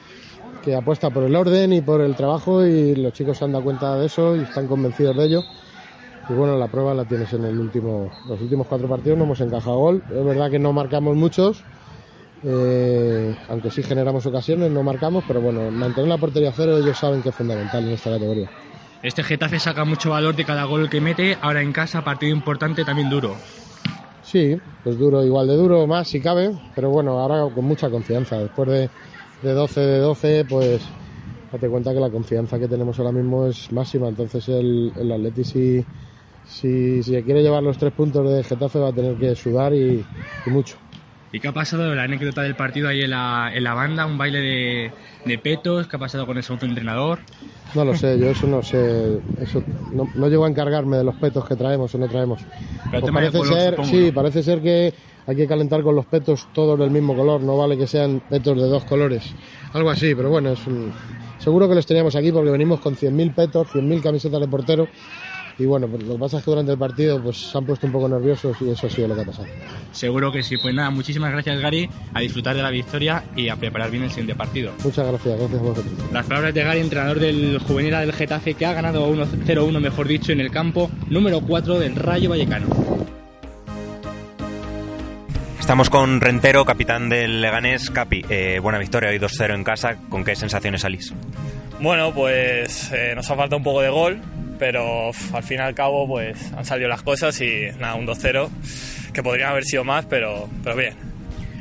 que 0.59 0.75
apuesta 0.75 1.09
por 1.11 1.23
el 1.23 1.35
orden 1.35 1.73
y 1.73 1.81
por 1.81 2.01
el 2.01 2.15
trabajo 2.15 2.65
y 2.65 2.95
los 2.95 3.13
chicos 3.13 3.37
se 3.37 3.45
han 3.45 3.51
dado 3.51 3.63
cuenta 3.63 3.97
de 3.97 4.05
eso 4.05 4.35
y 4.35 4.43
están 4.43 4.67
convencidos 4.67 5.15
de 5.15 5.25
ello. 5.25 5.45
Y 6.27 6.33
bueno, 6.33 6.57
la 6.57 6.67
prueba 6.67 6.93
la 6.93 7.05
tienes 7.05 7.33
en 7.33 7.45
el 7.45 7.59
último, 7.59 8.13
los 8.25 8.41
últimos 8.41 8.67
cuatro 8.67 8.87
partidos, 8.87 9.17
no 9.17 9.25
hemos 9.25 9.41
encajado 9.41 9.77
gol. 9.77 10.03
Es 10.07 10.23
verdad 10.23 10.51
que 10.51 10.59
no 10.59 10.71
marcamos 10.71 11.15
muchos, 11.15 11.65
eh, 12.43 13.35
aunque 13.47 13.71
sí 13.71 13.83
generamos 13.83 14.25
ocasiones, 14.25 14.71
no 14.71 14.83
marcamos, 14.83 15.23
pero 15.27 15.41
bueno, 15.41 15.71
mantener 15.71 16.09
la 16.09 16.17
portería 16.17 16.51
cero 16.55 16.77
ellos 16.77 16.97
saben 16.97 17.21
que 17.21 17.29
es 17.29 17.35
fundamental 17.35 17.83
en 17.83 17.93
esta 17.93 18.11
categoría. 18.11 18.49
Este 19.03 19.23
Getafe 19.23 19.59
saca 19.59 19.83
mucho 19.83 20.11
valor 20.11 20.35
de 20.35 20.45
cada 20.45 20.63
gol 20.65 20.89
que 20.89 21.01
mete, 21.01 21.37
ahora 21.41 21.61
en 21.61 21.73
casa, 21.73 22.03
partido 22.03 22.35
importante, 22.35 22.85
también 22.85 23.09
duro. 23.09 23.35
Sí, 24.21 24.55
pues 24.83 24.97
duro, 24.97 25.23
igual 25.25 25.47
de 25.47 25.55
duro, 25.55 25.87
más 25.87 26.07
si 26.07 26.21
cabe, 26.21 26.51
pero 26.75 26.91
bueno, 26.91 27.19
ahora 27.19 27.41
con 27.53 27.65
mucha 27.65 27.89
confianza. 27.89 28.37
Después 28.37 28.69
de, 28.69 28.91
de 29.41 29.51
12 29.53 29.79
de 29.81 29.97
12, 29.99 30.45
pues 30.45 30.83
date 31.51 31.69
cuenta 31.69 31.93
que 31.93 31.99
la 31.99 32.09
confianza 32.09 32.59
que 32.59 32.67
tenemos 32.67 32.97
ahora 32.99 33.11
mismo 33.11 33.47
es 33.47 33.71
máxima. 33.71 34.07
Entonces 34.09 34.47
el, 34.49 34.91
el 34.95 35.11
Atleti 35.11 35.43
si, 35.43 35.85
si, 36.43 37.03
si 37.03 37.23
quiere 37.23 37.41
llevar 37.41 37.63
los 37.63 37.77
tres 37.77 37.93
puntos 37.93 38.29
de 38.29 38.43
Getafe 38.43 38.79
va 38.79 38.89
a 38.89 38.93
tener 38.93 39.17
que 39.17 39.35
sudar 39.35 39.73
y, 39.73 40.05
y 40.45 40.49
mucho. 40.49 40.77
¿Y 41.33 41.39
qué 41.39 41.47
ha 41.47 41.53
pasado? 41.53 41.95
La 41.95 42.03
anécdota 42.03 42.41
del 42.41 42.55
partido 42.55 42.89
ahí 42.89 43.01
en 43.03 43.11
la, 43.11 43.51
en 43.53 43.63
la 43.63 43.73
banda, 43.73 44.05
un 44.05 44.17
baile 44.17 44.39
de, 44.39 44.91
de 45.23 45.37
petos, 45.39 45.87
¿qué 45.87 45.95
ha 45.95 45.99
pasado 45.99 46.25
con 46.25 46.37
el 46.37 46.43
segundo 46.43 46.65
entrenador? 46.65 47.25
No 47.73 47.85
lo 47.85 47.93
sé, 47.95 48.19
yo 48.19 48.29
eso 48.29 48.47
no 48.47 48.61
sé, 48.63 49.21
eso 49.37 49.65
no, 49.89 50.11
no 50.13 50.27
llego 50.27 50.43
a 50.45 50.49
encargarme 50.49 50.97
de 50.97 51.05
los 51.05 51.15
petos 51.15 51.45
que 51.45 51.55
traemos 51.55 51.93
o 51.95 51.97
no 51.97 52.07
traemos. 52.09 52.47
Pero 52.89 53.01
Pues 53.01 53.13
parece 53.13 53.37
color, 53.37 53.57
ser, 53.57 53.73
supongo, 53.75 53.87
sí, 53.91 54.11
¿no? 54.11 54.13
parece 54.13 54.43
ser 54.43 54.61
que 54.61 54.93
hay 55.25 55.35
que 55.37 55.47
calentar 55.47 55.81
con 55.81 55.95
los 55.95 56.05
petos 56.07 56.49
todos 56.51 56.77
del 56.77 56.91
mismo 56.91 57.15
color, 57.15 57.41
no 57.41 57.55
vale 57.57 57.77
que 57.77 57.87
sean 57.87 58.19
petos 58.21 58.57
de 58.57 58.67
dos 58.67 58.83
colores, 58.85 59.35
algo 59.71 59.89
así, 59.89 60.13
pero 60.15 60.29
bueno, 60.29 60.51
es 60.51 60.67
un- 60.67 60.93
seguro 61.37 61.69
que 61.69 61.75
los 61.75 61.85
teníamos 61.85 62.15
aquí 62.15 62.31
porque 62.31 62.51
venimos 62.51 62.79
con 62.81 62.95
100.000 62.97 63.33
petos, 63.33 63.69
100.000 63.71 64.01
camisetas 64.01 64.41
de 64.41 64.47
portero 64.49 64.89
y 65.57 65.65
bueno, 65.65 65.87
pues 65.87 66.03
lo 66.03 66.13
que 66.13 66.19
pasa 66.19 66.37
es 66.37 66.43
que 66.43 66.51
durante 66.51 66.71
el 66.71 66.77
partido 66.77 67.21
pues 67.21 67.37
se 67.37 67.57
han 67.57 67.65
puesto 67.65 67.85
un 67.87 67.93
poco 67.93 68.07
nerviosos 68.07 68.57
y 68.61 68.69
eso 68.69 68.87
ha 68.87 68.89
sido 68.89 69.07
lo 69.07 69.15
que 69.15 69.21
ha 69.21 69.25
pasado. 69.25 69.47
Seguro 69.91 70.31
que 70.31 70.43
sí. 70.43 70.57
Pues 70.57 70.73
nada, 70.73 70.89
muchísimas 70.89 71.31
gracias 71.31 71.59
Gary, 71.59 71.89
a 72.13 72.19
disfrutar 72.19 72.55
de 72.55 72.63
la 72.63 72.69
victoria 72.69 73.23
y 73.35 73.49
a 73.49 73.55
preparar 73.55 73.91
bien 73.91 74.03
el 74.03 74.09
siguiente 74.09 74.35
partido. 74.35 74.73
Muchas 74.83 75.07
gracias, 75.07 75.37
gracias 75.37 75.59
a 75.59 75.63
vosotros. 75.63 75.93
Las 76.11 76.25
palabras 76.25 76.53
de 76.53 76.63
Gary, 76.63 76.79
entrenador 76.79 77.19
del 77.19 77.59
juvenil 77.59 77.91
del 77.91 78.13
Getafe, 78.13 78.53
que 78.53 78.65
ha 78.65 78.73
ganado 78.73 79.07
1 79.07 79.25
0-1, 79.25 79.79
mejor 79.79 80.07
dicho, 80.07 80.31
en 80.31 80.39
el 80.39 80.51
campo 80.51 80.89
número 81.09 81.41
4 81.41 81.79
del 81.79 81.95
Rayo 81.95 82.29
Vallecano. 82.29 82.67
Estamos 85.59 85.89
con 85.89 86.19
Rentero, 86.19 86.65
capitán 86.65 87.07
del 87.07 87.39
Leganés. 87.39 87.91
Capi, 87.91 88.25
eh, 88.29 88.59
buena 88.59 88.77
victoria, 88.77 89.09
hoy 89.09 89.19
2-0 89.19 89.55
en 89.55 89.63
casa. 89.63 89.95
¿Con 90.09 90.23
qué 90.25 90.35
sensaciones 90.35 90.81
salís? 90.81 91.13
Bueno, 91.79 92.13
pues 92.13 92.91
eh, 92.91 93.13
nos 93.15 93.29
ha 93.31 93.35
faltado 93.35 93.57
un 93.57 93.63
poco 93.63 93.81
de 93.81 93.89
gol, 93.89 94.21
pero 94.61 95.09
al 95.33 95.41
fin 95.41 95.57
y 95.57 95.61
al 95.61 95.73
cabo 95.73 96.07
pues 96.07 96.53
han 96.53 96.63
salido 96.63 96.87
las 96.87 97.01
cosas 97.01 97.41
y 97.41 97.63
nada, 97.79 97.95
un 97.95 98.05
2-0, 98.05 98.47
que 99.11 99.23
podrían 99.23 99.49
haber 99.49 99.63
sido 99.63 99.83
más, 99.83 100.05
pero, 100.05 100.47
pero 100.63 100.75
bien. 100.75 100.93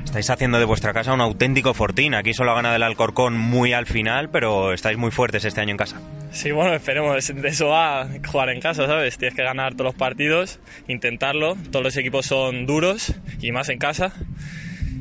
Estáis 0.04 0.28
haciendo 0.28 0.58
de 0.58 0.66
vuestra 0.66 0.92
casa 0.92 1.14
un 1.14 1.22
auténtico 1.22 1.72
fortín. 1.72 2.14
Aquí 2.14 2.34
solo 2.34 2.50
ha 2.50 2.56
ganado 2.56 2.76
el 2.76 2.82
Alcorcón 2.82 3.38
muy 3.38 3.72
al 3.72 3.86
final, 3.86 4.28
pero 4.28 4.74
estáis 4.74 4.98
muy 4.98 5.10
fuertes 5.10 5.46
este 5.46 5.62
año 5.62 5.70
en 5.70 5.76
casa. 5.78 5.98
Sí, 6.30 6.50
bueno, 6.50 6.74
esperemos, 6.74 7.26
de 7.26 7.48
eso 7.48 7.68
va 7.68 8.06
jugar 8.30 8.50
en 8.50 8.60
casa, 8.60 8.86
¿sabes? 8.86 9.16
Tienes 9.16 9.34
que 9.34 9.44
ganar 9.44 9.72
todos 9.76 9.86
los 9.86 9.94
partidos, 9.94 10.60
intentarlo, 10.86 11.56
todos 11.70 11.82
los 11.82 11.96
equipos 11.96 12.26
son 12.26 12.66
duros 12.66 13.14
y 13.40 13.50
más 13.50 13.70
en 13.70 13.78
casa. 13.78 14.12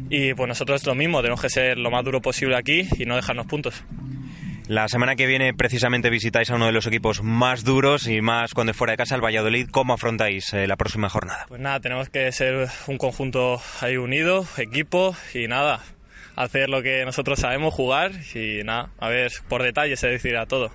Y 0.10 0.34
pues 0.36 0.48
nosotros 0.48 0.86
lo 0.86 0.96
mismo, 0.96 1.20
tenemos 1.20 1.42
que 1.42 1.50
ser 1.50 1.78
lo 1.78 1.92
más 1.92 2.06
duro 2.06 2.22
posible 2.22 2.56
aquí 2.56 2.88
y 2.98 3.06
no 3.06 3.18
dejarnos 3.18 3.46
puntos. 3.46 3.84
La 4.70 4.88
semana 4.88 5.16
que 5.16 5.26
viene 5.26 5.52
precisamente 5.56 6.12
visitáis 6.12 6.52
a 6.52 6.56
uno 6.56 6.68
de 6.68 6.72
los 6.72 6.86
equipos 6.86 7.24
más 7.24 7.64
duros 7.64 8.06
y 8.08 8.22
más 8.22 8.54
cuando 8.54 8.70
es 8.70 8.78
fuera 8.78 8.92
de 8.92 8.98
casa, 8.98 9.16
el 9.16 9.22
Valladolid. 9.22 9.68
¿Cómo 9.72 9.94
afrontáis 9.94 10.54
eh, 10.54 10.68
la 10.68 10.76
próxima 10.76 11.10
jornada? 11.10 11.46
Pues 11.48 11.60
nada, 11.60 11.80
tenemos 11.80 12.10
que 12.10 12.32
ser 12.32 12.70
un 12.86 13.00
conjunto 13.00 13.60
ahí 13.82 13.98
unido, 13.98 14.46
equipo 14.58 15.16
y 15.34 15.48
nada, 15.48 15.80
hacer 16.36 16.70
lo 16.70 16.84
que 16.84 17.04
nosotros 17.04 17.40
sabemos 17.40 17.74
jugar 17.74 18.12
y 18.36 18.64
nada, 18.64 18.92
a 19.00 19.10
ver, 19.10 19.32
por 19.48 19.64
detalle 19.64 19.98
se 19.98 20.08
decidirá 20.08 20.46
todo. 20.46 20.72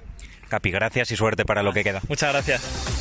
Capi, 0.49 0.73
gracias 0.73 1.13
y 1.13 1.17
suerte 1.17 1.45
para 1.45 1.63
lo 1.63 1.73
que 1.73 1.85
queda. 1.85 2.01
Muchas 2.09 2.33
gracias. 2.33 2.94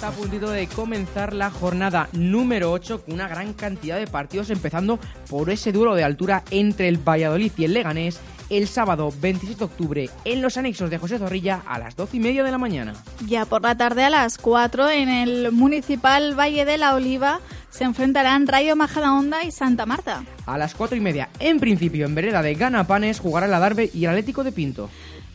Está 0.00 0.08
a 0.08 0.12
puntito 0.12 0.48
de 0.48 0.66
comenzar 0.66 1.34
la 1.34 1.50
jornada 1.50 2.08
número 2.14 2.72
8 2.72 3.04
con 3.04 3.12
una 3.12 3.28
gran 3.28 3.52
cantidad 3.52 3.98
de 3.98 4.06
partidos 4.06 4.48
empezando 4.48 4.98
por 5.28 5.50
ese 5.50 5.72
duelo 5.72 5.94
de 5.94 6.04
altura 6.04 6.42
entre 6.50 6.88
el 6.88 6.96
Valladolid 6.96 7.52
y 7.58 7.64
el 7.64 7.74
Leganés 7.74 8.18
el 8.48 8.66
sábado 8.66 9.12
26 9.20 9.58
de 9.58 9.64
octubre 9.66 10.10
en 10.24 10.40
los 10.40 10.56
anexos 10.56 10.88
de 10.88 10.96
José 10.96 11.18
Zorrilla 11.18 11.60
a 11.66 11.78
las 11.78 11.96
12 11.96 12.16
y 12.16 12.20
media 12.20 12.42
de 12.42 12.50
la 12.50 12.56
mañana. 12.56 12.94
Ya 13.26 13.44
por 13.44 13.60
la 13.60 13.76
tarde 13.76 14.02
a 14.02 14.08
las 14.08 14.38
4 14.38 14.88
en 14.88 15.10
el 15.10 15.52
municipal 15.52 16.34
Valle 16.34 16.64
de 16.64 16.78
la 16.78 16.94
Oliva 16.94 17.40
se 17.68 17.84
enfrentarán 17.84 18.46
Rayo 18.46 18.76
Majadahonda 18.76 19.44
y 19.44 19.50
Santa 19.50 19.84
Marta. 19.84 20.24
A 20.46 20.56
las 20.56 20.74
4 20.74 20.96
y 20.96 21.00
media, 21.00 21.28
en 21.38 21.60
principio 21.60 22.06
en 22.06 22.14
vereda 22.14 22.40
de 22.40 22.54
Ganapanes, 22.54 23.20
jugará 23.20 23.46
el 23.46 23.54
Adarve 23.54 23.90
y 23.92 24.04
el 24.04 24.10
Atlético 24.10 24.44
de 24.44 24.52
Pinto. 24.52 24.88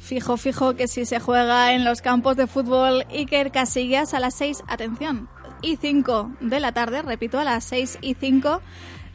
Fijo, 0.05 0.37
fijo 0.37 0.75
que 0.75 0.87
si 0.87 1.03
se 1.03 1.19
juega 1.19 1.73
en 1.73 1.83
los 1.83 2.03
campos 2.03 2.37
de 2.37 2.45
fútbol 2.45 3.07
Iker 3.09 3.51
Casillas 3.51 4.13
a 4.13 4.19
las 4.19 4.35
6, 4.35 4.61
atención, 4.67 5.27
y 5.63 5.77
5 5.77 6.31
de 6.41 6.59
la 6.59 6.73
tarde, 6.73 7.01
repito, 7.01 7.39
a 7.39 7.43
las 7.43 7.63
6 7.63 7.97
y 8.01 8.13
5, 8.13 8.61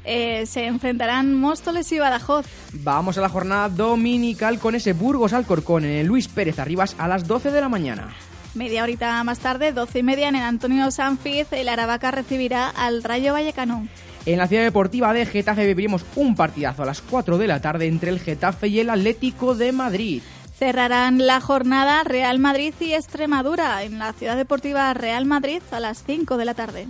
eh, 0.02 0.46
se 0.46 0.66
enfrentarán 0.66 1.32
Móstoles 1.32 1.92
y 1.92 2.00
Badajoz. 2.00 2.44
Vamos 2.72 3.16
a 3.16 3.20
la 3.20 3.28
jornada 3.28 3.68
dominical 3.68 4.58
con 4.58 4.74
ese 4.74 4.92
Burgos 4.92 5.32
Alcorcón 5.32 5.84
en 5.84 5.92
el 5.92 6.08
Luis 6.08 6.26
Pérez 6.26 6.58
Arribas 6.58 6.96
a 6.98 7.06
las 7.06 7.28
12 7.28 7.52
de 7.52 7.60
la 7.60 7.68
mañana. 7.68 8.08
Media 8.54 8.82
horita 8.82 9.22
más 9.22 9.38
tarde, 9.38 9.70
12 9.70 10.00
y 10.00 10.02
media, 10.02 10.28
en 10.28 10.34
el 10.34 10.42
Antonio 10.42 10.90
Sanfiz, 10.90 11.46
el 11.52 11.68
Aravaca 11.68 12.10
recibirá 12.10 12.68
al 12.68 13.04
Rayo 13.04 13.32
Vallecano. 13.32 13.86
En 14.26 14.38
la 14.38 14.48
ciudad 14.48 14.64
deportiva 14.64 15.12
de 15.12 15.24
Getafe 15.24 15.66
viviremos 15.66 16.04
un 16.16 16.34
partidazo 16.34 16.82
a 16.82 16.86
las 16.86 17.00
4 17.00 17.38
de 17.38 17.46
la 17.46 17.60
tarde 17.60 17.86
entre 17.86 18.10
el 18.10 18.18
Getafe 18.18 18.66
y 18.66 18.80
el 18.80 18.90
Atlético 18.90 19.54
de 19.54 19.70
Madrid. 19.70 20.22
Cerrarán 20.60 21.26
la 21.26 21.40
jornada 21.40 22.04
Real 22.04 22.38
Madrid 22.38 22.74
y 22.80 22.92
Extremadura 22.92 23.82
en 23.82 23.98
la 23.98 24.12
ciudad 24.12 24.36
deportiva 24.36 24.92
Real 24.92 25.24
Madrid 25.24 25.62
a 25.70 25.80
las 25.80 26.04
5 26.04 26.36
de 26.36 26.44
la 26.44 26.52
tarde. 26.52 26.86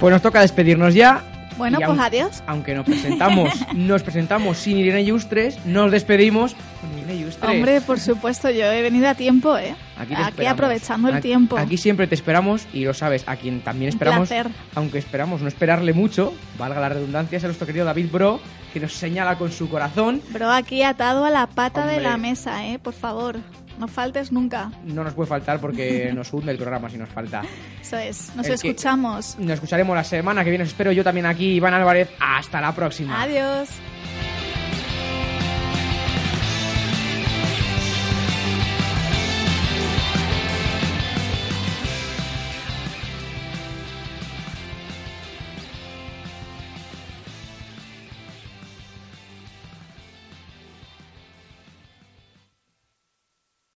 Pues 0.00 0.10
nos 0.10 0.22
toca 0.22 0.40
despedirnos 0.40 0.94
ya. 0.94 1.33
Bueno, 1.56 1.78
Y 1.80 1.84
pues 1.84 1.98
adiós. 1.98 2.42
Aunque 2.46 2.74
nos 2.74 2.84
presentamos, 2.84 3.50
nos 3.74 4.02
presentamos 4.02 4.58
sin 4.58 4.76
Irene 4.78 5.04
Yustres, 5.04 5.64
nos 5.64 5.90
despedimos 5.90 6.54
con 6.80 6.98
Irene 6.98 7.18
Yustres. 7.18 7.50
Hombre, 7.50 7.80
por 7.80 8.00
supuesto, 8.00 8.50
yo 8.50 8.64
he 8.72 8.82
venido 8.82 9.08
a 9.08 9.14
tiempo, 9.14 9.56
¿eh? 9.56 9.74
Aquí, 9.96 10.14
te 10.14 10.22
Aquí 10.22 10.46
aprovechando 10.46 11.08
el 11.08 11.14
Aquí- 11.14 11.28
tiempo. 11.28 11.56
Aquí 11.56 11.76
siempre 11.76 12.06
te 12.06 12.14
esperamos 12.16 12.66
y 12.72 12.84
lo 12.84 12.94
sabes, 12.94 13.22
a 13.26 13.36
quien 13.36 13.60
también 13.60 13.90
esperamos, 13.90 14.28
placer. 14.28 14.50
aunque 14.74 14.98
esperamos 14.98 15.40
no 15.40 15.48
esperarle 15.48 15.92
mucho, 15.92 16.34
valga 16.58 16.80
la 16.80 16.88
redundancia, 16.88 17.38
es 17.38 17.44
a 17.44 17.46
nuestro 17.46 17.66
querido 17.66 17.84
David 17.84 18.08
Bro, 18.10 18.40
que 18.72 18.80
nos 18.80 18.92
señala 18.94 19.38
con 19.38 19.52
su 19.52 19.68
corazón. 19.68 20.20
Bro, 20.30 20.50
aquí 20.50 20.82
atado 20.82 21.24
a 21.24 21.30
la 21.30 21.46
pata 21.46 21.86
de 21.86 22.00
la 22.00 22.16
mesa, 22.16 22.66
¿eh? 22.66 22.80
Por 22.80 22.94
favor. 22.94 23.36
No 23.78 23.88
faltes 23.88 24.30
nunca. 24.32 24.70
No 24.84 25.04
nos 25.04 25.14
puede 25.14 25.28
faltar 25.28 25.60
porque 25.60 26.12
nos 26.14 26.32
hunde 26.32 26.52
el 26.52 26.58
programa 26.58 26.88
si 26.88 26.96
nos 26.96 27.08
falta. 27.08 27.42
Eso 27.80 27.96
es. 27.96 28.34
Nos 28.36 28.46
El 28.46 28.54
escuchamos. 28.54 29.36
Nos 29.38 29.52
escucharemos 29.52 29.96
la 29.96 30.04
semana 30.04 30.44
que 30.44 30.50
viene. 30.50 30.64
os 30.64 30.70
Espero 30.70 30.92
yo 30.92 31.02
también 31.04 31.26
aquí, 31.26 31.54
Iván 31.54 31.74
Álvarez. 31.74 32.08
Hasta 32.20 32.60
la 32.60 32.72
próxima. 32.74 33.22
Adiós. 33.22 33.68